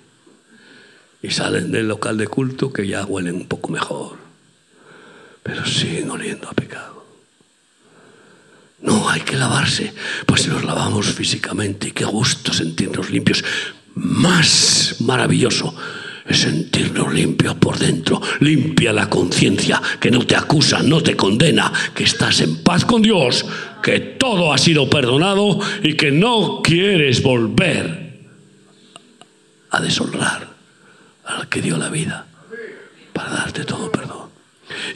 Y 1.22 1.30
salen 1.30 1.72
del 1.72 1.88
local 1.88 2.16
de 2.16 2.28
culto 2.28 2.72
que 2.72 2.86
ya 2.86 3.04
huelen 3.04 3.34
un 3.34 3.46
poco 3.46 3.70
mejor. 3.70 4.18
Pero 5.42 5.64
siguen 5.66 6.11
oliendo 6.11 6.48
a 6.48 6.52
pecado. 6.52 7.04
No, 8.80 9.09
hay 9.11 9.22
que 9.22 9.36
lavarse. 9.36 9.92
Pues 10.26 10.42
si 10.42 10.48
nos 10.48 10.64
lavamos 10.64 11.06
físicamente, 11.06 11.88
y 11.88 11.92
qué 11.92 12.04
gusto 12.04 12.52
sentirnos 12.52 13.11
limpios. 13.11 13.44
Más 13.94 14.96
maravilloso 15.00 15.74
es 16.29 16.39
sentirnos 16.41 17.12
limpios 17.12 17.55
por 17.55 17.79
dentro. 17.79 18.20
Limpia 18.41 18.93
la 18.93 19.09
conciencia, 19.09 19.81
que 19.99 20.11
no 20.11 20.26
te 20.26 20.37
acusa, 20.37 20.83
no 20.83 21.03
te 21.03 21.16
condena, 21.16 21.72
que 21.95 22.05
estás 22.05 22.41
en 22.41 22.62
paz 22.62 22.85
con 22.85 23.03
Dios, 23.03 23.47
que 23.83 24.01
todo 24.01 24.53
ha 24.53 24.59
sido 24.59 24.91
perdonado 24.91 25.59
y 25.83 25.95
que 25.95 26.12
no 26.12 26.61
quieres 26.62 27.22
volver 27.22 28.09
a 29.70 29.81
deshonrar 29.81 30.49
al 31.24 31.49
que 31.49 31.61
dio 31.61 31.76
la 31.76 31.89
vida 31.89 32.26
para 33.12 33.31
darte 33.31 33.64
todo 33.64 33.91
perdón. 33.91 34.29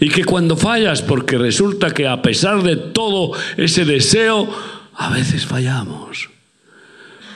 Y 0.00 0.10
que 0.10 0.24
cuando 0.24 0.56
fallas, 0.56 1.02
porque 1.02 1.38
resulta 1.38 1.92
que 1.92 2.06
a 2.06 2.20
pesar 2.20 2.62
de 2.62 2.76
todo 2.76 3.32
ese 3.56 3.84
deseo, 3.84 4.48
a 4.94 5.10
veces 5.10 5.46
fallamos, 5.46 6.28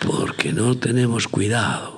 porque 0.06 0.52
no 0.52 0.76
tenemos 0.76 1.28
cuidado, 1.28 1.95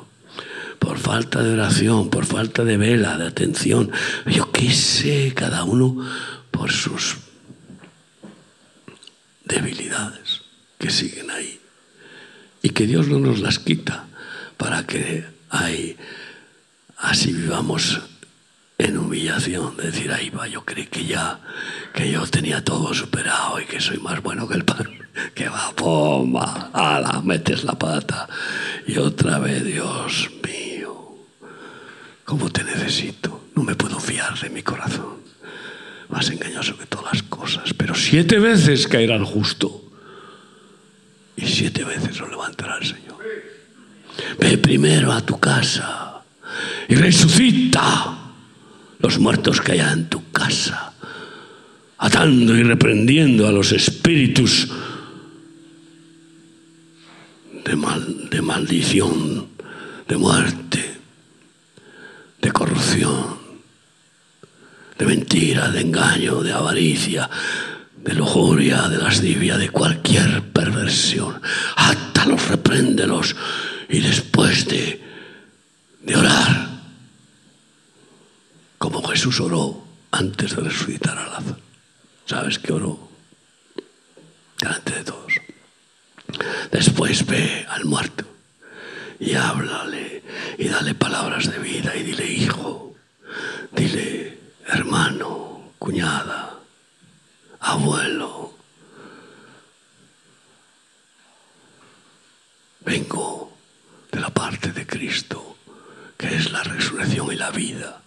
por 0.89 0.99
falta 0.99 1.43
de 1.43 1.53
oración, 1.53 2.09
por 2.09 2.24
falta 2.24 2.64
de 2.64 2.78
vela, 2.78 3.18
de 3.18 3.26
atención, 3.26 3.93
yo 4.24 4.51
qué 4.51 4.72
sé, 4.72 5.34
cada 5.36 5.62
uno 5.64 6.03
por 6.51 6.72
sus 6.72 7.18
debilidades 9.45 10.41
que 10.78 10.89
siguen 10.89 11.30
ahí. 11.30 11.61
Y 12.62 12.70
que 12.70 12.86
Dios 12.86 13.07
no 13.07 13.18
nos 13.18 13.41
las 13.41 13.59
quita 13.59 14.07
para 14.57 14.86
que 14.86 15.26
ahí 15.51 15.95
así 16.97 17.34
vivamos 17.34 18.01
en 18.78 18.97
humillación, 18.97 19.76
decir, 19.76 20.11
ahí 20.11 20.30
va, 20.30 20.49
yo 20.49 20.64
creí 20.64 20.86
que 20.86 21.05
ya, 21.05 21.39
que 21.93 22.11
yo 22.11 22.26
tenía 22.26 22.64
todo 22.64 22.95
superado 22.95 23.61
y 23.61 23.66
que 23.66 23.78
soy 23.78 23.99
más 23.99 24.22
bueno 24.22 24.49
que 24.49 24.55
el 24.55 24.64
pan, 24.64 24.89
que 25.34 25.51
va, 25.51 25.70
pomba, 25.76 26.70
ala, 26.72 27.20
metes 27.20 27.62
la 27.64 27.78
pata. 27.78 28.26
Y 28.86 28.97
otra 28.97 29.39
vez, 29.39 29.62
Dios 29.62 30.30
mío, 30.43 30.68
¿cómo 32.29 32.51
te 32.51 32.62
necesito? 32.62 33.49
No 33.57 33.62
me 33.62 33.74
puedo 33.74 33.99
fiar 33.99 34.39
de 34.39 34.51
mi 34.51 34.62
corazón. 34.62 35.16
más 36.11 36.29
engañoso 36.29 36.76
que 36.76 36.85
todas 36.85 37.14
las 37.14 37.22
cosas. 37.22 37.72
Pero 37.72 37.95
siete 37.95 38.39
veces 38.39 38.87
caerá 38.87 39.16
el 39.16 39.24
justo 39.24 39.83
y 41.37 41.47
siete 41.47 41.85
veces 41.85 42.20
lo 42.20 42.29
levantará 42.29 42.76
el 42.76 42.87
Señor. 42.87 43.16
Ve 44.39 44.59
primero 44.59 45.11
a 45.11 45.24
tu 45.24 45.41
casa 45.41 46.20
y 46.89 46.97
resucita 46.97 48.18
los 48.99 49.18
muertos 49.18 49.62
que 49.62 49.72
haya 49.72 49.93
en 49.93 50.11
tu 50.11 50.31
casa, 50.31 50.93
atando 51.97 52.55
y 52.57 52.62
reprendiendo 52.62 53.47
a 53.47 53.53
los 53.53 53.72
espíritus 53.72 54.68
de, 57.64 58.29
de 58.31 58.43
maldición, 58.43 59.49
de 60.07 60.16
muerte, 60.16 60.98
de 62.41 62.53
corrupción, 62.53 63.39
de 64.99 65.07
mentira, 65.07 65.68
de 65.68 65.80
engaño, 65.80 66.43
de 66.43 66.53
avaricia, 66.53 67.28
de 67.97 68.14
lujuria, 68.14 68.89
de 68.89 68.99
lascivia, 68.99 69.57
de 69.57 69.70
cualquier 69.70 70.43
perversión. 70.53 71.41
Átalos, 71.76 72.49
repréndelos 72.49 73.36
y 73.89 74.01
después 74.01 74.66
de, 74.66 75.03
de 76.03 76.16
orar, 76.16 76.68
como 78.78 79.03
Jesús 79.09 79.41
oró 79.41 79.84
antes 80.11 80.55
de 80.55 80.62
resucitar 80.62 81.18
a 81.18 81.26
Lázaro. 81.26 81.59
¿Sabes 82.26 82.59
qué 82.59 82.72
oró? 82.72 83.09
Delante 84.61 84.93
de 84.93 85.05
todos. 85.05 85.32
Después 86.70 87.26
ve 87.26 87.66
al 87.68 87.84
muerto 87.84 88.38
y 89.21 89.35
háblale 89.35 90.23
y 90.59 90.69
dale 90.69 90.95
palabras 90.95 91.51
de 91.51 91.59
vida 91.59 91.95
y 91.97 92.03
dile 92.03 92.27
hijo, 92.27 92.95
dile 93.73 94.39
hermano, 94.66 95.73
cuñada, 95.79 96.55
abuelo. 97.61 98.55
Vengo 102.81 103.53
de 104.11 104.21
la 104.21 104.31
parte 104.31 104.73
de 104.73 104.87
Cristo, 104.87 105.57
que 106.16 106.35
es 106.35 106.51
la 106.53 106.62
resurrección 106.62 107.33
y 107.33 107.37
la 107.37 107.51
vida, 107.51 108.01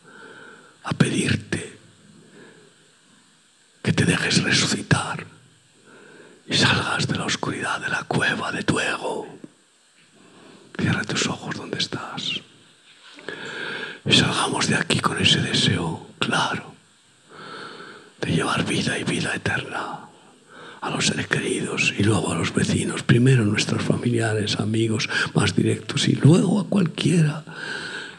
a 0.84 0.94
pedirte 0.94 1.78
que 3.84 3.94
te 3.94 4.06
dejes 4.06 4.44
resucitar 4.44 5.26
y 6.48 6.56
salgas 6.56 7.08
de 7.08 7.18
la 7.18 7.26
oscuridad 7.26 7.80
de 7.80 7.90
la 7.90 8.04
cueva 8.04 8.52
de 8.52 8.64
tu 8.64 8.80
ego. 8.80 9.41
Cierra 10.82 11.04
tus 11.04 11.28
ojos 11.28 11.56
donde 11.56 11.78
estás. 11.78 12.42
Y 14.04 14.14
salgamos 14.14 14.68
de 14.68 14.76
aquí 14.76 15.00
con 15.00 15.22
ese 15.22 15.40
deseo 15.40 16.08
claro 16.18 16.74
de 18.20 18.32
llevar 18.32 18.66
vida 18.66 18.98
y 18.98 19.04
vida 19.04 19.36
eterna 19.36 20.00
a 20.82 20.90
los 20.90 21.06
seres 21.06 21.28
queridos 21.28 21.94
y 21.96 22.04
luego 22.04 22.32
a 22.32 22.36
los 22.36 22.52
vecinos, 22.54 23.04
primero 23.04 23.44
a 23.44 23.46
nuestros 23.46 23.84
familiares, 23.84 24.60
amigos 24.60 25.08
más 25.36 25.56
directos 25.56 26.08
y 26.08 26.16
luego 26.16 26.60
a 26.60 26.66
cualquiera 26.66 27.44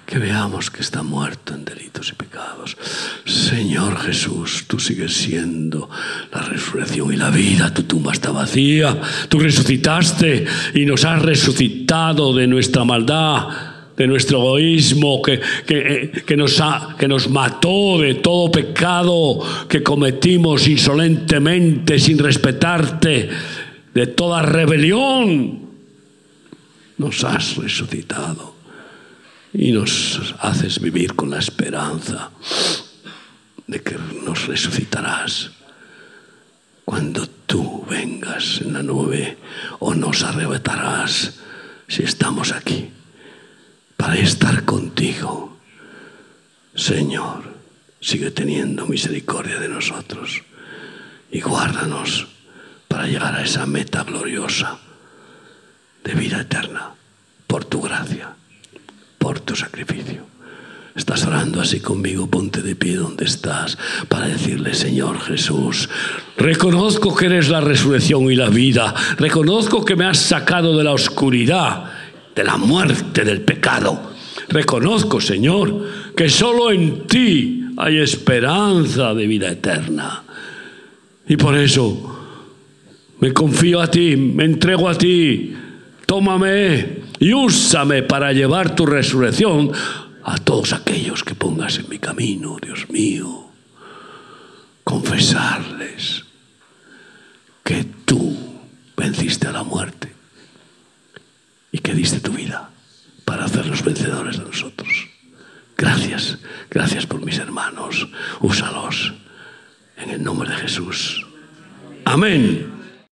que 0.07 0.19
veamos 0.19 0.71
que 0.71 0.83
está 0.83 1.03
muerto 1.03 1.55
en 1.55 1.65
delitos 1.65 2.11
y 2.11 2.15
pecados. 2.15 2.77
Señor 3.25 3.99
Jesús, 3.99 4.65
tú 4.67 4.79
sigues 4.79 5.15
siendo 5.15 5.89
la 6.33 6.43
resurrección 6.43 7.13
y 7.13 7.17
la 7.17 7.31
vida, 7.31 7.73
tu 7.73 7.85
tumba 7.85 8.13
está 8.13 8.31
vacía, 8.31 9.01
tú 9.29 9.39
resucitaste 9.39 10.45
y 10.75 10.85
nos 10.85 11.05
has 11.05 11.23
resucitado 11.23 12.35
de 12.35 12.47
nuestra 12.47 12.85
maldad 12.85 13.73
de 13.97 14.07
nuestro 14.07 14.39
egoísmo, 14.39 15.21
que, 15.21 15.41
que, 16.27 16.37
nos 16.37 16.61
ha, 16.61 16.97
que 16.99 17.07
nos 17.07 17.29
mató 17.29 18.01
de 18.01 18.15
todo 18.15 18.51
pecado 18.51 19.41
que 19.69 19.83
cometimos 19.83 20.67
insolentemente, 20.67 21.99
sin 21.99 22.19
respetarte, 22.19 23.29
de 23.93 24.07
toda 24.09 24.43
rebelión. 24.43 25.61
Nos 26.97 27.23
has 27.23 27.57
resucitado 27.57 28.52
y 29.55 29.73
nos 29.73 30.35
haces 30.41 30.81
vivir 30.81 31.15
con 31.15 31.31
la 31.31 31.39
esperanza 31.39 32.31
de 33.67 33.83
que 33.83 33.97
nos 34.25 34.47
resucitarás 34.47 35.51
cuando 36.85 37.27
tú 37.27 37.85
vengas 37.89 38.61
en 38.63 38.73
la 38.73 38.83
nube 38.83 39.39
o 39.79 39.95
nos 39.95 40.23
arrebatarás 40.23 41.39
si 41.87 42.03
estamos 42.03 42.53
aquí 42.53 42.91
para 43.97 44.17
estar 44.17 44.65
contigo. 44.65 45.57
Señor, 46.75 47.55
sigue 48.01 48.31
teniendo 48.31 48.87
misericordia 48.87 49.59
de 49.59 49.69
nosotros 49.69 50.43
y 51.31 51.41
guárdanos 51.41 52.29
para 52.89 53.07
llegar 53.07 53.35
a 53.37 53.45
esa 53.45 53.67
meta 53.67 54.03
gloriosa 54.03 54.79
de 56.05 56.15
vida 56.15 56.41
eterna 56.41 56.95
por 57.47 57.65
tu 57.65 57.81
gracia 57.83 58.35
por 59.23 59.39
tu 59.39 59.55
sacrificio. 59.55 60.27
Estás 60.97 61.25
orando 61.25 61.61
así 61.61 61.81
conmigo, 61.81 62.27
ponte 62.27 62.61
de 62.61 62.75
pie 62.75 62.97
donde 62.97 63.25
estás 63.25 63.79
para 64.09 64.27
decirle, 64.27 64.75
Señor 64.75 65.21
Jesús, 65.21 65.89
reconozco 66.37 67.15
que 67.15 67.27
eres 67.27 67.49
la 67.49 67.61
resurrección 67.61 68.31
y 68.31 68.35
la 68.35 68.51
vida, 68.51 68.93
reconozco 69.17 69.85
que 69.85 69.97
me 69.97 70.05
has 70.05 70.19
sacado 70.19 70.77
de 70.77 70.85
la 70.85 70.93
oscuridad, 70.93 71.85
de 72.35 72.45
la 72.45 72.59
muerte, 72.59 73.25
del 73.25 73.41
pecado. 73.41 74.13
Reconozco, 74.49 75.21
Señor, 75.21 75.87
que 76.17 76.29
solo 76.29 76.73
en 76.73 77.07
ti 77.07 77.65
hay 77.79 77.99
esperanza 77.99 79.15
de 79.15 79.27
vida 79.27 79.51
eterna. 79.51 80.25
Y 81.27 81.37
por 81.37 81.57
eso 81.57 82.19
me 83.21 83.33
confío 83.33 83.81
a 83.81 83.87
ti, 83.87 84.17
me 84.17 84.45
entrego 84.45 84.89
a 84.89 84.99
ti, 84.99 85.55
tómame 86.05 87.02
y 87.23 87.33
úsame 87.35 88.03
para 88.03 88.33
llevar 88.33 88.75
tu 88.75 88.85
resurrección 88.85 89.71
a 90.25 90.39
todos 90.39 90.73
aquellos 90.73 91.23
que 91.23 91.37
pongas 91.37 91.79
en 91.79 91.89
mi 91.89 92.01
camino, 92.01 92.57
Dios 92.61 92.91
mío. 92.91 93.49
Confesarles 94.83 96.25
que 97.63 97.85
tú 98.05 98.37
venciste 98.97 99.47
a 99.47 99.53
la 99.53 99.63
muerte 99.63 100.13
y 101.71 101.79
que 101.79 101.95
diste 101.95 102.19
tu 102.19 102.33
vida 102.33 102.71
para 103.25 103.45
hacerlos 103.45 103.85
vencedores 103.85 104.39
de 104.39 104.45
nosotros. 104.45 105.07
Gracias, 105.77 106.39
gracias 106.71 107.07
por 107.07 107.25
mis 107.25 107.39
hermanos. 107.39 108.09
Úsalos 108.41 109.15
en 109.97 110.11
el 110.11 110.25
nombre 110.25 110.51
de 110.51 110.57
Jesús. 110.57 111.25
Amén. 112.05 112.82